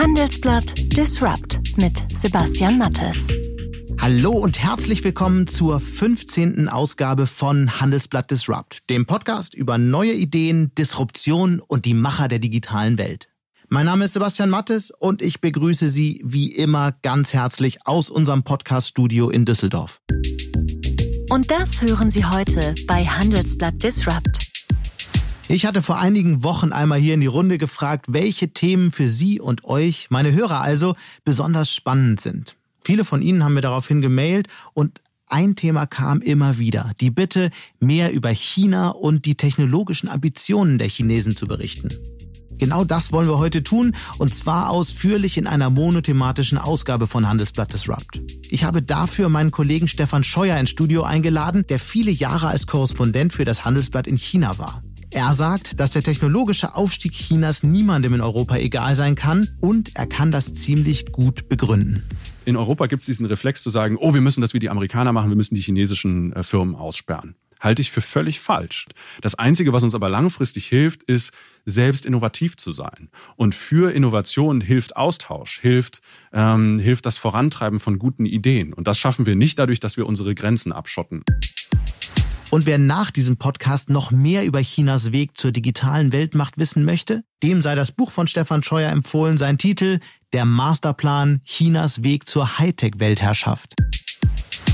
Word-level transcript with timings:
Handelsblatt 0.00 0.96
Disrupt 0.96 1.60
mit 1.76 2.02
Sebastian 2.16 2.78
Mattes. 2.78 3.28
Hallo 4.00 4.30
und 4.30 4.58
herzlich 4.58 5.04
willkommen 5.04 5.46
zur 5.46 5.78
15. 5.78 6.70
Ausgabe 6.70 7.26
von 7.26 7.82
Handelsblatt 7.82 8.30
Disrupt, 8.30 8.88
dem 8.88 9.04
Podcast 9.04 9.54
über 9.54 9.76
neue 9.76 10.14
Ideen, 10.14 10.74
Disruption 10.74 11.60
und 11.60 11.84
die 11.84 11.92
Macher 11.92 12.28
der 12.28 12.38
digitalen 12.38 12.96
Welt. 12.96 13.28
Mein 13.68 13.84
Name 13.84 14.06
ist 14.06 14.14
Sebastian 14.14 14.48
Mattes 14.48 14.90
und 14.90 15.20
ich 15.20 15.42
begrüße 15.42 15.88
Sie 15.88 16.22
wie 16.24 16.50
immer 16.50 16.92
ganz 17.02 17.34
herzlich 17.34 17.86
aus 17.86 18.08
unserem 18.08 18.42
Podcast-Studio 18.42 19.28
in 19.28 19.44
Düsseldorf. 19.44 20.00
Und 21.28 21.50
das 21.50 21.82
hören 21.82 22.10
Sie 22.10 22.24
heute 22.24 22.74
bei 22.86 23.04
Handelsblatt 23.04 23.82
Disrupt. 23.82 24.49
Ich 25.52 25.66
hatte 25.66 25.82
vor 25.82 25.98
einigen 25.98 26.44
Wochen 26.44 26.70
einmal 26.70 27.00
hier 27.00 27.14
in 27.14 27.20
die 27.20 27.26
Runde 27.26 27.58
gefragt, 27.58 28.06
welche 28.10 28.52
Themen 28.52 28.92
für 28.92 29.08
Sie 29.08 29.40
und 29.40 29.64
euch, 29.64 30.06
meine 30.08 30.30
Hörer 30.32 30.60
also, 30.60 30.94
besonders 31.24 31.74
spannend 31.74 32.20
sind. 32.20 32.56
Viele 32.84 33.04
von 33.04 33.20
Ihnen 33.20 33.42
haben 33.42 33.54
mir 33.54 33.60
daraufhin 33.60 34.00
gemailt 34.00 34.46
und 34.74 35.00
ein 35.26 35.56
Thema 35.56 35.86
kam 35.86 36.22
immer 36.22 36.58
wieder, 36.58 36.92
die 37.00 37.10
Bitte, 37.10 37.50
mehr 37.80 38.12
über 38.12 38.28
China 38.30 38.90
und 38.90 39.24
die 39.24 39.34
technologischen 39.34 40.08
Ambitionen 40.08 40.78
der 40.78 40.86
Chinesen 40.86 41.34
zu 41.34 41.46
berichten. 41.46 41.88
Genau 42.52 42.84
das 42.84 43.10
wollen 43.10 43.26
wir 43.26 43.38
heute 43.38 43.64
tun 43.64 43.96
und 44.18 44.32
zwar 44.32 44.70
ausführlich 44.70 45.36
in 45.36 45.48
einer 45.48 45.68
monothematischen 45.68 46.58
Ausgabe 46.58 47.08
von 47.08 47.26
Handelsblatt 47.26 47.72
Disrupt. 47.72 48.22
Ich 48.50 48.62
habe 48.62 48.82
dafür 48.82 49.28
meinen 49.28 49.50
Kollegen 49.50 49.88
Stefan 49.88 50.22
Scheuer 50.22 50.58
ins 50.58 50.70
Studio 50.70 51.02
eingeladen, 51.02 51.64
der 51.68 51.80
viele 51.80 52.12
Jahre 52.12 52.46
als 52.46 52.68
Korrespondent 52.68 53.32
für 53.32 53.44
das 53.44 53.64
Handelsblatt 53.64 54.06
in 54.06 54.16
China 54.16 54.56
war. 54.58 54.84
Er 55.12 55.34
sagt, 55.34 55.80
dass 55.80 55.90
der 55.90 56.04
technologische 56.04 56.76
Aufstieg 56.76 57.12
Chinas 57.12 57.64
niemandem 57.64 58.14
in 58.14 58.20
Europa 58.20 58.56
egal 58.56 58.94
sein 58.94 59.16
kann 59.16 59.48
und 59.60 59.96
er 59.96 60.06
kann 60.06 60.30
das 60.30 60.54
ziemlich 60.54 61.10
gut 61.10 61.48
begründen. 61.48 62.04
In 62.44 62.56
Europa 62.56 62.86
gibt 62.86 63.02
es 63.02 63.06
diesen 63.06 63.26
Reflex 63.26 63.64
zu 63.64 63.70
sagen, 63.70 63.96
oh, 63.98 64.14
wir 64.14 64.20
müssen 64.20 64.40
das 64.40 64.54
wie 64.54 64.60
die 64.60 64.70
Amerikaner 64.70 65.12
machen, 65.12 65.28
wir 65.28 65.36
müssen 65.36 65.56
die 65.56 65.60
chinesischen 65.60 66.32
äh, 66.32 66.44
Firmen 66.44 66.76
aussperren. 66.76 67.34
Halte 67.58 67.82
ich 67.82 67.90
für 67.90 68.00
völlig 68.00 68.38
falsch. 68.40 68.86
Das 69.20 69.34
Einzige, 69.34 69.72
was 69.72 69.82
uns 69.82 69.94
aber 69.94 70.08
langfristig 70.08 70.66
hilft, 70.66 71.02
ist, 71.02 71.32
selbst 71.66 72.06
innovativ 72.06 72.56
zu 72.56 72.72
sein. 72.72 73.10
Und 73.36 73.54
für 73.54 73.92
Innovation 73.92 74.60
hilft 74.60 74.96
Austausch, 74.96 75.60
hilft, 75.60 76.00
ähm, 76.32 76.78
hilft 76.78 77.04
das 77.04 77.18
Vorantreiben 77.18 77.80
von 77.80 77.98
guten 77.98 78.24
Ideen. 78.24 78.72
Und 78.72 78.86
das 78.86 78.98
schaffen 78.98 79.26
wir 79.26 79.36
nicht 79.36 79.58
dadurch, 79.58 79.80
dass 79.80 79.96
wir 79.96 80.06
unsere 80.06 80.34
Grenzen 80.34 80.72
abschotten. 80.72 81.22
Und 82.50 82.66
wer 82.66 82.78
nach 82.78 83.12
diesem 83.12 83.36
Podcast 83.36 83.90
noch 83.90 84.10
mehr 84.10 84.44
über 84.44 84.60
Chinas 84.60 85.12
Weg 85.12 85.38
zur 85.38 85.52
digitalen 85.52 86.12
Weltmacht 86.12 86.58
wissen 86.58 86.84
möchte, 86.84 87.22
dem 87.44 87.62
sei 87.62 87.76
das 87.76 87.92
Buch 87.92 88.10
von 88.10 88.26
Stefan 88.26 88.64
Scheuer 88.64 88.90
empfohlen, 88.90 89.36
sein 89.36 89.56
Titel 89.56 90.00
Der 90.32 90.44
Masterplan 90.44 91.42
Chinas 91.44 92.02
Weg 92.02 92.28
zur 92.28 92.58
Hightech-Weltherrschaft. 92.58 93.76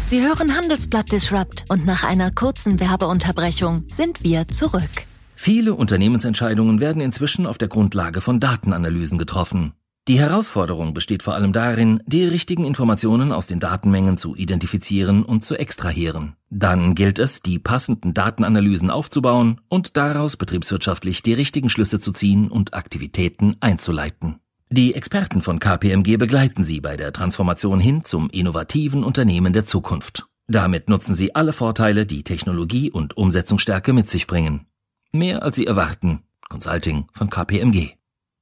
Sie 0.07 0.23
hören 0.23 0.55
Handelsblatt 0.55 1.13
Disrupt 1.13 1.67
und 1.69 1.85
nach 1.85 2.03
einer 2.03 2.31
kurzen 2.31 2.81
Werbeunterbrechung 2.81 3.85
sind 3.93 4.25
wir 4.25 4.49
zurück. 4.49 5.05
Viele 5.35 5.75
Unternehmensentscheidungen 5.75 6.81
werden 6.81 7.03
inzwischen 7.03 7.45
auf 7.45 7.59
der 7.59 7.69
Grundlage 7.69 8.23
von 8.23 8.41
Datenanalysen 8.41 9.19
getroffen. 9.19 9.75
Die 10.09 10.21
Herausforderung 10.21 10.95
besteht 10.95 11.25
vor 11.25 11.35
allem 11.35 11.53
darin, 11.53 12.01
die 12.07 12.23
richtigen 12.23 12.65
Informationen 12.65 13.33
aus 13.33 13.49
den 13.49 13.59
Datenmengen 13.59 14.17
zu 14.17 14.37
identifizieren 14.37 15.25
und 15.25 15.45
zu 15.45 15.57
extrahieren. 15.57 16.37
Dann 16.49 16.95
gilt 16.95 17.19
es, 17.19 17.43
die 17.43 17.59
passenden 17.59 18.15
Datenanalysen 18.15 18.89
aufzubauen 18.89 19.61
und 19.69 19.97
daraus 19.97 20.37
betriebswirtschaftlich 20.37 21.25
die 21.25 21.33
richtigen 21.33 21.71
Schlüsse 21.71 21.99
zu 21.99 22.13
ziehen 22.13 22.49
und 22.53 22.75
Aktivitäten 22.75 23.57
einzuleiten. 23.59 24.37
Die 24.71 24.95
Experten 24.95 25.43
von 25.43 25.59
KPMG 25.59 26.19
begleiten 26.19 26.63
Sie 26.63 26.81
bei 26.81 26.97
der 26.97 27.13
Transformation 27.13 27.81
hin 27.81 28.05
zum 28.05 28.31
innovativen 28.31 29.03
Unternehmen 29.03 29.53
der 29.53 29.67
Zukunft. 29.67 30.27
Damit 30.47 30.89
nutzen 30.89 31.17
Sie 31.17 31.35
alle 31.35 31.53
Vorteile, 31.53 32.07
die 32.07 32.23
Technologie 32.23 32.93
und 32.93 33.17
Umsetzungsstärke 33.17 33.93
mit 33.93 34.09
sich 34.09 34.29
bringen. 34.29 34.67
Mehr 35.11 35.43
als 35.43 35.57
Sie 35.57 35.67
erwarten. 35.67 36.23
Consulting 36.49 37.07
von 37.13 37.29
KPMG. 37.29 37.97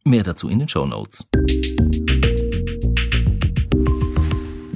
Mehr 0.07 0.23
dazu 0.23 0.51
in 0.51 0.59
den 0.59 0.69
Show 0.69 0.87
Notes. 0.87 1.27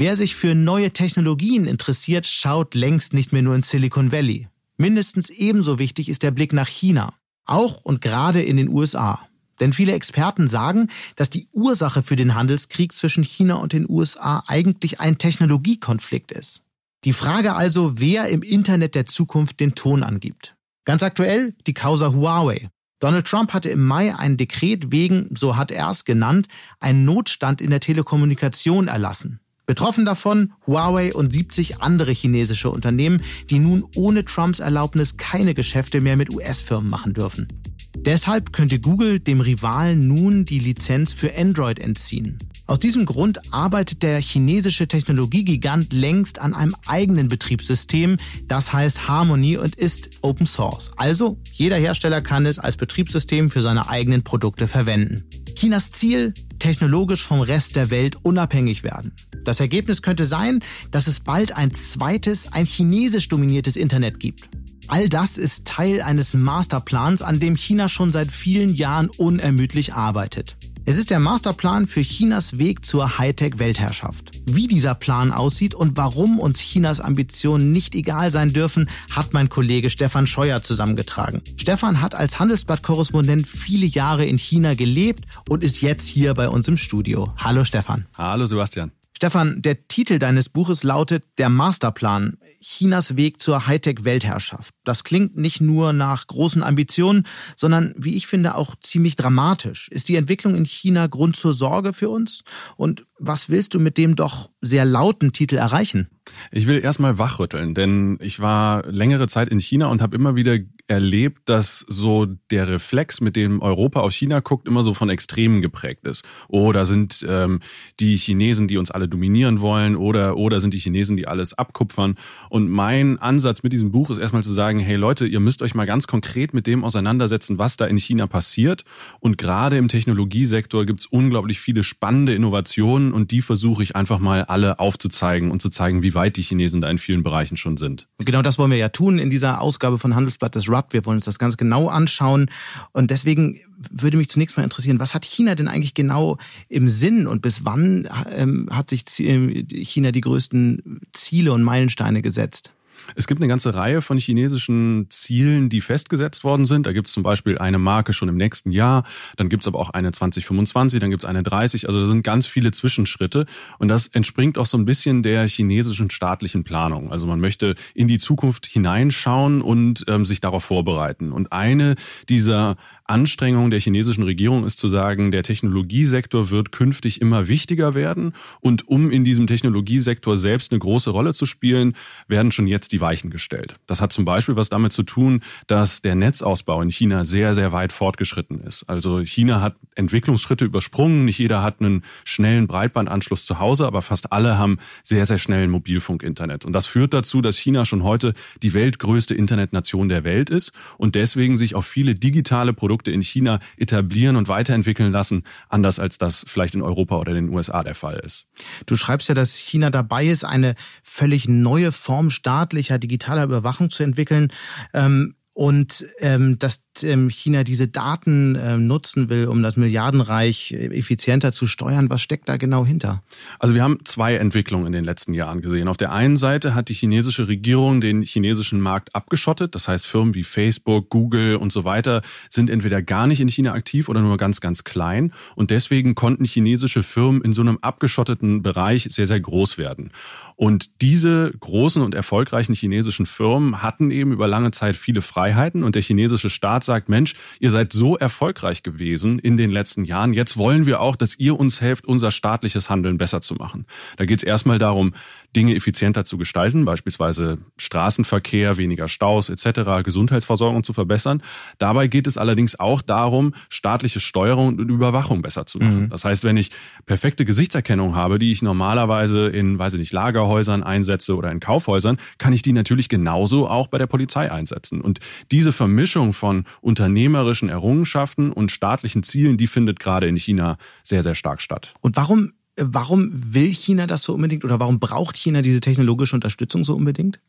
Wer 0.00 0.14
sich 0.14 0.36
für 0.36 0.54
neue 0.54 0.92
Technologien 0.92 1.66
interessiert, 1.66 2.24
schaut 2.24 2.76
längst 2.76 3.14
nicht 3.14 3.32
mehr 3.32 3.42
nur 3.42 3.56
in 3.56 3.62
Silicon 3.62 4.12
Valley. 4.12 4.46
Mindestens 4.76 5.28
ebenso 5.28 5.80
wichtig 5.80 6.08
ist 6.08 6.22
der 6.22 6.30
Blick 6.30 6.52
nach 6.52 6.68
China. 6.68 7.14
Auch 7.46 7.80
und 7.82 8.00
gerade 8.00 8.40
in 8.40 8.56
den 8.56 8.68
USA. 8.68 9.26
Denn 9.58 9.72
viele 9.72 9.94
Experten 9.94 10.46
sagen, 10.46 10.86
dass 11.16 11.30
die 11.30 11.48
Ursache 11.50 12.04
für 12.04 12.14
den 12.14 12.36
Handelskrieg 12.36 12.92
zwischen 12.92 13.24
China 13.24 13.56
und 13.56 13.72
den 13.72 13.90
USA 13.90 14.44
eigentlich 14.46 15.00
ein 15.00 15.18
Technologiekonflikt 15.18 16.30
ist. 16.30 16.62
Die 17.04 17.12
Frage 17.12 17.56
also, 17.56 17.98
wer 17.98 18.28
im 18.28 18.42
Internet 18.42 18.94
der 18.94 19.06
Zukunft 19.06 19.58
den 19.58 19.74
Ton 19.74 20.04
angibt. 20.04 20.54
Ganz 20.84 21.02
aktuell 21.02 21.56
die 21.66 21.74
Causa 21.74 22.12
Huawei. 22.12 22.68
Donald 23.00 23.26
Trump 23.26 23.52
hatte 23.52 23.70
im 23.70 23.84
Mai 23.84 24.14
ein 24.14 24.36
Dekret 24.36 24.92
wegen, 24.92 25.28
so 25.36 25.56
hat 25.56 25.72
er 25.72 25.90
es 25.90 26.04
genannt, 26.04 26.46
einen 26.78 27.04
Notstand 27.04 27.60
in 27.60 27.70
der 27.70 27.80
Telekommunikation 27.80 28.86
erlassen. 28.86 29.40
Betroffen 29.68 30.06
davon 30.06 30.54
Huawei 30.66 31.12
und 31.12 31.30
70 31.30 31.82
andere 31.82 32.10
chinesische 32.10 32.70
Unternehmen, 32.70 33.20
die 33.50 33.58
nun 33.58 33.84
ohne 33.94 34.24
Trumps 34.24 34.60
Erlaubnis 34.60 35.18
keine 35.18 35.52
Geschäfte 35.52 36.00
mehr 36.00 36.16
mit 36.16 36.34
US-Firmen 36.34 36.88
machen 36.88 37.12
dürfen. 37.12 37.48
Deshalb 37.94 38.54
könnte 38.54 38.80
Google 38.80 39.20
dem 39.20 39.42
Rivalen 39.42 40.08
nun 40.08 40.46
die 40.46 40.58
Lizenz 40.58 41.12
für 41.12 41.36
Android 41.36 41.78
entziehen. 41.80 42.38
Aus 42.66 42.78
diesem 42.78 43.04
Grund 43.04 43.52
arbeitet 43.52 44.02
der 44.02 44.22
chinesische 44.22 44.88
Technologiegigant 44.88 45.92
längst 45.92 46.38
an 46.38 46.54
einem 46.54 46.74
eigenen 46.86 47.28
Betriebssystem, 47.28 48.16
das 48.46 48.72
heißt 48.72 49.06
Harmony 49.06 49.58
und 49.58 49.76
ist 49.76 50.08
Open 50.22 50.46
Source. 50.46 50.92
Also 50.96 51.38
jeder 51.52 51.76
Hersteller 51.76 52.22
kann 52.22 52.46
es 52.46 52.58
als 52.58 52.78
Betriebssystem 52.78 53.50
für 53.50 53.60
seine 53.60 53.90
eigenen 53.90 54.22
Produkte 54.22 54.66
verwenden. 54.66 55.24
Chinas 55.54 55.92
Ziel, 55.92 56.32
technologisch 56.58 57.26
vom 57.26 57.40
Rest 57.40 57.76
der 57.76 57.90
Welt 57.90 58.16
unabhängig 58.22 58.82
werden. 58.82 59.12
Das 59.44 59.60
Ergebnis 59.60 60.02
könnte 60.02 60.24
sein, 60.24 60.60
dass 60.90 61.06
es 61.06 61.20
bald 61.20 61.56
ein 61.56 61.72
zweites, 61.72 62.52
ein 62.52 62.66
chinesisch 62.66 63.28
dominiertes 63.28 63.76
Internet 63.76 64.20
gibt. 64.20 64.48
All 64.88 65.08
das 65.08 65.36
ist 65.36 65.66
Teil 65.66 66.00
eines 66.00 66.32
Masterplans, 66.32 67.20
an 67.20 67.40
dem 67.40 67.56
China 67.56 67.90
schon 67.90 68.10
seit 68.10 68.32
vielen 68.32 68.74
Jahren 68.74 69.10
unermüdlich 69.10 69.92
arbeitet. 69.92 70.56
Es 70.88 70.96
ist 70.96 71.10
der 71.10 71.20
Masterplan 71.20 71.86
für 71.86 72.00
Chinas 72.00 72.56
Weg 72.56 72.82
zur 72.82 73.18
Hightech-Weltherrschaft. 73.18 74.30
Wie 74.46 74.66
dieser 74.66 74.94
Plan 74.94 75.32
aussieht 75.32 75.74
und 75.74 75.98
warum 75.98 76.38
uns 76.38 76.60
Chinas 76.60 76.98
Ambitionen 76.98 77.72
nicht 77.72 77.94
egal 77.94 78.30
sein 78.30 78.54
dürfen, 78.54 78.88
hat 79.10 79.34
mein 79.34 79.50
Kollege 79.50 79.90
Stefan 79.90 80.26
Scheuer 80.26 80.62
zusammengetragen. 80.62 81.42
Stefan 81.58 82.00
hat 82.00 82.14
als 82.14 82.40
Handelsblatt-Korrespondent 82.40 83.46
viele 83.46 83.84
Jahre 83.84 84.24
in 84.24 84.38
China 84.38 84.72
gelebt 84.72 85.26
und 85.46 85.62
ist 85.62 85.82
jetzt 85.82 86.06
hier 86.06 86.32
bei 86.32 86.48
uns 86.48 86.68
im 86.68 86.78
Studio. 86.78 87.34
Hallo 87.36 87.66
Stefan. 87.66 88.06
Hallo 88.16 88.46
Sebastian. 88.46 88.90
Stefan, 89.18 89.62
der 89.62 89.88
Titel 89.88 90.20
deines 90.20 90.48
Buches 90.48 90.84
lautet 90.84 91.24
Der 91.38 91.48
Masterplan, 91.48 92.36
Chinas 92.60 93.16
Weg 93.16 93.42
zur 93.42 93.66
Hightech-Weltherrschaft. 93.66 94.72
Das 94.84 95.02
klingt 95.02 95.36
nicht 95.36 95.60
nur 95.60 95.92
nach 95.92 96.28
großen 96.28 96.62
Ambitionen, 96.62 97.24
sondern, 97.56 97.94
wie 97.96 98.14
ich 98.14 98.28
finde, 98.28 98.54
auch 98.54 98.76
ziemlich 98.80 99.16
dramatisch. 99.16 99.88
Ist 99.88 100.08
die 100.08 100.14
Entwicklung 100.14 100.54
in 100.54 100.64
China 100.64 101.08
Grund 101.08 101.34
zur 101.34 101.52
Sorge 101.52 101.92
für 101.92 102.10
uns? 102.10 102.44
Und 102.76 103.06
was 103.18 103.50
willst 103.50 103.74
du 103.74 103.80
mit 103.80 103.98
dem 103.98 104.14
doch 104.14 104.50
sehr 104.60 104.84
lauten 104.84 105.32
Titel 105.32 105.56
erreichen? 105.56 106.08
Ich 106.52 106.68
will 106.68 106.78
erstmal 106.78 107.18
wachrütteln, 107.18 107.74
denn 107.74 108.18
ich 108.20 108.38
war 108.38 108.86
längere 108.86 109.26
Zeit 109.26 109.48
in 109.48 109.58
China 109.58 109.88
und 109.88 110.00
habe 110.00 110.14
immer 110.14 110.36
wieder 110.36 110.58
erlebt, 110.88 111.48
dass 111.48 111.84
so 111.88 112.26
der 112.50 112.66
Reflex, 112.66 113.20
mit 113.20 113.36
dem 113.36 113.62
Europa 113.62 114.00
auf 114.00 114.12
China 114.12 114.40
guckt, 114.40 114.66
immer 114.66 114.82
so 114.82 114.94
von 114.94 115.10
Extremen 115.10 115.62
geprägt 115.62 116.06
ist. 116.06 116.24
Oder 116.48 116.86
sind 116.86 117.24
ähm, 117.28 117.60
die 118.00 118.16
Chinesen, 118.16 118.68
die 118.68 118.78
uns 118.78 118.90
alle 118.90 119.08
dominieren 119.08 119.60
wollen, 119.60 119.96
oder 119.96 120.36
oder 120.36 120.60
sind 120.60 120.74
die 120.74 120.78
Chinesen, 120.78 121.16
die 121.16 121.28
alles 121.28 121.54
abkupfern. 121.54 122.16
Und 122.48 122.68
mein 122.70 123.18
Ansatz 123.18 123.62
mit 123.62 123.72
diesem 123.72 123.92
Buch 123.92 124.10
ist 124.10 124.18
erstmal 124.18 124.42
zu 124.42 124.52
sagen, 124.52 124.78
hey 124.78 124.96
Leute, 124.96 125.26
ihr 125.26 125.40
müsst 125.40 125.62
euch 125.62 125.74
mal 125.74 125.86
ganz 125.86 126.06
konkret 126.06 126.54
mit 126.54 126.66
dem 126.66 126.84
auseinandersetzen, 126.84 127.58
was 127.58 127.76
da 127.76 127.86
in 127.86 127.98
China 127.98 128.26
passiert. 128.26 128.84
Und 129.20 129.38
gerade 129.38 129.76
im 129.76 129.88
Technologiesektor 129.88 130.86
gibt's 130.86 131.06
unglaublich 131.06 131.60
viele 131.60 131.82
spannende 131.82 132.34
Innovationen 132.34 133.12
und 133.12 133.30
die 133.30 133.42
versuche 133.42 133.82
ich 133.82 133.94
einfach 133.94 134.18
mal 134.18 134.44
alle 134.44 134.78
aufzuzeigen 134.78 135.50
und 135.50 135.60
zu 135.60 135.68
zeigen, 135.68 136.02
wie 136.02 136.14
weit 136.14 136.36
die 136.36 136.42
Chinesen 136.42 136.80
da 136.80 136.88
in 136.88 136.98
vielen 136.98 137.22
Bereichen 137.22 137.56
schon 137.56 137.76
sind. 137.76 138.08
Genau 138.18 138.42
das 138.42 138.58
wollen 138.58 138.70
wir 138.70 138.78
ja 138.78 138.88
tun 138.88 139.18
in 139.18 139.30
dieser 139.30 139.60
Ausgabe 139.60 139.98
von 139.98 140.14
Handelsblatt 140.14 140.54
des 140.54 140.68
Disrupt. 140.78 140.92
Wir 140.92 141.04
wollen 141.06 141.16
uns 141.16 141.24
das 141.24 141.38
ganz 141.38 141.56
genau 141.56 141.88
anschauen. 141.88 142.50
Und 142.92 143.10
deswegen 143.10 143.60
würde 143.90 144.16
mich 144.16 144.28
zunächst 144.28 144.56
mal 144.56 144.62
interessieren, 144.62 145.00
was 145.00 145.14
hat 145.14 145.24
China 145.24 145.54
denn 145.54 145.68
eigentlich 145.68 145.94
genau 145.94 146.38
im 146.68 146.88
Sinn 146.88 147.26
und 147.26 147.42
bis 147.42 147.64
wann 147.64 148.08
ähm, 148.30 148.68
hat 148.70 148.90
sich 148.90 149.04
China 149.06 150.12
die 150.12 150.20
größten 150.20 151.00
Ziele 151.12 151.52
und 151.52 151.62
Meilensteine 151.62 152.22
gesetzt? 152.22 152.72
Es 153.14 153.26
gibt 153.26 153.40
eine 153.40 153.48
ganze 153.48 153.74
Reihe 153.74 154.02
von 154.02 154.18
chinesischen 154.18 155.06
Zielen, 155.10 155.68
die 155.68 155.80
festgesetzt 155.80 156.44
worden 156.44 156.66
sind. 156.66 156.86
Da 156.86 156.92
gibt 156.92 157.08
es 157.08 157.14
zum 157.14 157.22
Beispiel 157.22 157.58
eine 157.58 157.78
Marke 157.78 158.12
schon 158.12 158.28
im 158.28 158.36
nächsten 158.36 158.70
Jahr, 158.70 159.04
dann 159.36 159.48
gibt 159.48 159.62
es 159.62 159.66
aber 159.68 159.78
auch 159.78 159.90
eine 159.90 160.12
2025, 160.12 161.00
dann 161.00 161.10
gibt 161.10 161.22
es 161.22 161.28
eine 161.28 161.42
30. 161.42 161.88
Also 161.88 162.00
da 162.00 162.06
sind 162.06 162.22
ganz 162.22 162.46
viele 162.46 162.70
Zwischenschritte 162.70 163.46
und 163.78 163.88
das 163.88 164.06
entspringt 164.08 164.58
auch 164.58 164.66
so 164.66 164.76
ein 164.76 164.84
bisschen 164.84 165.22
der 165.22 165.48
chinesischen 165.48 166.10
staatlichen 166.10 166.64
Planung. 166.64 167.10
Also 167.12 167.26
man 167.26 167.40
möchte 167.40 167.74
in 167.94 168.08
die 168.08 168.18
Zukunft 168.18 168.66
hineinschauen 168.66 169.62
und 169.62 170.04
ähm, 170.08 170.26
sich 170.26 170.40
darauf 170.40 170.64
vorbereiten. 170.64 171.32
Und 171.32 171.52
eine 171.52 171.94
dieser 172.28 172.76
Anstrengungen 173.04 173.70
der 173.70 173.80
chinesischen 173.80 174.24
Regierung 174.24 174.64
ist 174.64 174.78
zu 174.78 174.88
sagen, 174.88 175.30
der 175.30 175.42
Technologiesektor 175.42 176.50
wird 176.50 176.72
künftig 176.72 177.20
immer 177.20 177.48
wichtiger 177.48 177.94
werden 177.94 178.34
und 178.60 178.86
um 178.86 179.10
in 179.10 179.24
diesem 179.24 179.46
Technologiesektor 179.46 180.36
selbst 180.36 180.72
eine 180.72 180.78
große 180.78 181.10
Rolle 181.10 181.32
zu 181.32 181.46
spielen, 181.46 181.94
werden 182.26 182.52
schon 182.52 182.66
jetzt 182.66 182.92
die 182.92 182.97
Weichen 183.00 183.30
gestellt. 183.30 183.76
Das 183.86 184.00
hat 184.00 184.12
zum 184.12 184.24
Beispiel 184.24 184.56
was 184.56 184.68
damit 184.68 184.92
zu 184.92 185.02
tun, 185.02 185.42
dass 185.66 186.02
der 186.02 186.14
Netzausbau 186.14 186.80
in 186.82 186.90
China 186.90 187.24
sehr, 187.24 187.54
sehr 187.54 187.72
weit 187.72 187.92
fortgeschritten 187.92 188.60
ist. 188.60 188.84
Also 188.88 189.20
China 189.20 189.60
hat 189.60 189.76
Entwicklungsschritte 189.94 190.64
übersprungen. 190.64 191.24
Nicht 191.24 191.38
jeder 191.38 191.62
hat 191.62 191.80
einen 191.80 192.04
schnellen 192.24 192.66
Breitbandanschluss 192.66 193.44
zu 193.44 193.58
Hause, 193.58 193.86
aber 193.86 194.02
fast 194.02 194.32
alle 194.32 194.58
haben 194.58 194.78
sehr, 195.02 195.26
sehr 195.26 195.38
schnellen 195.38 195.70
Mobilfunk-Internet. 195.70 196.64
Und 196.64 196.72
das 196.72 196.86
führt 196.86 197.12
dazu, 197.12 197.42
dass 197.42 197.58
China 197.58 197.84
schon 197.84 198.02
heute 198.02 198.34
die 198.62 198.72
weltgrößte 198.72 199.34
Internetnation 199.34 200.08
der 200.08 200.24
Welt 200.24 200.50
ist 200.50 200.72
und 200.96 201.14
deswegen 201.14 201.56
sich 201.56 201.74
auf 201.74 201.86
viele 201.86 202.14
digitale 202.14 202.72
Produkte 202.72 203.10
in 203.10 203.22
China 203.22 203.58
etablieren 203.76 204.36
und 204.36 204.48
weiterentwickeln 204.48 205.12
lassen, 205.12 205.42
anders 205.68 205.98
als 205.98 206.18
das 206.18 206.44
vielleicht 206.46 206.74
in 206.74 206.82
Europa 206.82 207.16
oder 207.16 207.34
den 207.34 207.50
USA 207.50 207.82
der 207.82 207.94
Fall 207.94 208.20
ist. 208.24 208.46
Du 208.86 208.96
schreibst 208.96 209.28
ja, 209.28 209.34
dass 209.34 209.56
China 209.56 209.90
dabei 209.90 210.24
ist, 210.24 210.44
eine 210.44 210.74
völlig 211.02 211.48
neue 211.48 211.92
Form 211.92 212.30
staatlicher 212.30 212.87
digitaler 212.96 213.44
Überwachung 213.44 213.90
zu 213.90 214.02
entwickeln. 214.02 214.50
Ähm, 214.94 215.34
und 215.58 216.06
ähm, 216.20 216.56
dass 216.60 216.84
ähm, 217.02 217.28
China 217.28 217.64
diese 217.64 217.88
Daten 217.88 218.56
ähm, 218.60 218.86
nutzen 218.86 219.28
will, 219.28 219.48
um 219.48 219.60
das 219.60 219.76
Milliardenreich 219.76 220.70
äh, 220.70 220.96
effizienter 220.96 221.50
zu 221.50 221.66
steuern. 221.66 222.10
Was 222.10 222.22
steckt 222.22 222.48
da 222.48 222.56
genau 222.56 222.86
hinter? 222.86 223.24
Also 223.58 223.74
wir 223.74 223.82
haben 223.82 223.98
zwei 224.04 224.36
Entwicklungen 224.36 224.86
in 224.86 224.92
den 224.92 225.02
letzten 225.02 225.34
Jahren 225.34 225.60
gesehen. 225.60 225.88
Auf 225.88 225.96
der 225.96 226.12
einen 226.12 226.36
Seite 226.36 226.76
hat 226.76 226.88
die 226.90 226.94
chinesische 226.94 227.48
Regierung 227.48 228.00
den 228.00 228.22
chinesischen 228.22 228.80
Markt 228.80 229.16
abgeschottet. 229.16 229.74
Das 229.74 229.88
heißt, 229.88 230.06
Firmen 230.06 230.36
wie 230.36 230.44
Facebook, 230.44 231.10
Google 231.10 231.56
und 231.56 231.72
so 231.72 231.84
weiter 231.84 232.22
sind 232.48 232.70
entweder 232.70 233.02
gar 233.02 233.26
nicht 233.26 233.40
in 233.40 233.48
China 233.48 233.72
aktiv 233.72 234.08
oder 234.08 234.20
nur 234.20 234.36
ganz, 234.36 234.60
ganz 234.60 234.84
klein. 234.84 235.32
Und 235.56 235.72
deswegen 235.72 236.14
konnten 236.14 236.44
chinesische 236.44 237.02
Firmen 237.02 237.42
in 237.42 237.52
so 237.52 237.62
einem 237.62 237.78
abgeschotteten 237.80 238.62
Bereich 238.62 239.08
sehr, 239.10 239.26
sehr 239.26 239.40
groß 239.40 239.76
werden. 239.76 240.12
Und 240.54 241.02
diese 241.02 241.50
großen 241.58 242.00
und 242.00 242.14
erfolgreichen 242.14 242.74
chinesischen 242.74 243.26
Firmen 243.26 243.82
hatten 243.82 244.12
eben 244.12 244.30
über 244.30 244.46
lange 244.46 244.70
Zeit 244.70 244.94
viele 244.94 245.20
Freiheiten 245.20 245.47
und 245.82 245.94
der 245.94 246.02
chinesische 246.02 246.50
Staat 246.50 246.84
sagt, 246.84 247.08
Mensch, 247.08 247.34
ihr 247.60 247.70
seid 247.70 247.92
so 247.92 248.16
erfolgreich 248.16 248.82
gewesen 248.82 249.38
in 249.38 249.56
den 249.56 249.70
letzten 249.70 250.04
Jahren, 250.04 250.32
jetzt 250.32 250.56
wollen 250.56 250.86
wir 250.86 251.00
auch, 251.00 251.16
dass 251.16 251.38
ihr 251.38 251.58
uns 251.58 251.80
helft, 251.80 252.06
unser 252.06 252.30
staatliches 252.30 252.90
Handeln 252.90 253.18
besser 253.18 253.40
zu 253.40 253.54
machen. 253.54 253.86
Da 254.16 254.24
geht 254.24 254.38
es 254.38 254.42
erstmal 254.44 254.78
darum, 254.78 255.12
Dinge 255.56 255.74
effizienter 255.74 256.24
zu 256.24 256.36
gestalten, 256.36 256.84
beispielsweise 256.84 257.58
Straßenverkehr, 257.78 258.76
weniger 258.76 259.08
Staus 259.08 259.48
etc., 259.48 260.04
Gesundheitsversorgung 260.04 260.84
zu 260.84 260.92
verbessern. 260.92 261.42
Dabei 261.78 262.06
geht 262.06 262.26
es 262.26 262.36
allerdings 262.36 262.78
auch 262.78 263.00
darum, 263.00 263.54
staatliche 263.70 264.20
Steuerung 264.20 264.78
und 264.78 264.90
Überwachung 264.90 265.40
besser 265.40 265.64
zu 265.66 265.78
machen. 265.78 266.04
Mhm. 266.04 266.10
Das 266.10 266.24
heißt, 266.24 266.44
wenn 266.44 266.56
ich 266.56 266.70
perfekte 267.06 267.44
Gesichtserkennung 267.44 268.14
habe, 268.14 268.38
die 268.38 268.52
ich 268.52 268.60
normalerweise 268.62 269.48
in, 269.48 269.78
weiß 269.78 269.94
ich 269.94 269.98
nicht, 269.98 270.12
Lagerhäusern 270.12 270.82
einsetze 270.82 271.34
oder 271.34 271.50
in 271.50 271.60
Kaufhäusern, 271.60 272.18
kann 272.36 272.52
ich 272.52 272.62
die 272.62 272.72
natürlich 272.72 273.08
genauso 273.08 273.68
auch 273.68 273.86
bei 273.86 273.98
der 273.98 274.06
Polizei 274.06 274.52
einsetzen. 274.52 275.00
Und 275.00 275.20
diese 275.50 275.72
Vermischung 275.72 276.34
von 276.34 276.64
unternehmerischen 276.82 277.70
Errungenschaften 277.70 278.52
und 278.52 278.70
staatlichen 278.70 279.22
Zielen, 279.22 279.56
die 279.56 279.66
findet 279.66 279.98
gerade 279.98 280.28
in 280.28 280.36
China 280.36 280.76
sehr, 281.02 281.22
sehr 281.22 281.34
stark 281.34 281.62
statt. 281.62 281.94
Und 282.00 282.16
warum 282.16 282.52
Warum 282.80 283.30
will 283.32 283.72
China 283.72 284.06
das 284.06 284.22
so 284.22 284.34
unbedingt 284.34 284.64
oder 284.64 284.78
warum 284.80 285.00
braucht 285.00 285.36
China 285.36 285.62
diese 285.62 285.80
technologische 285.80 286.36
Unterstützung 286.36 286.84
so 286.84 286.94
unbedingt? 286.94 287.40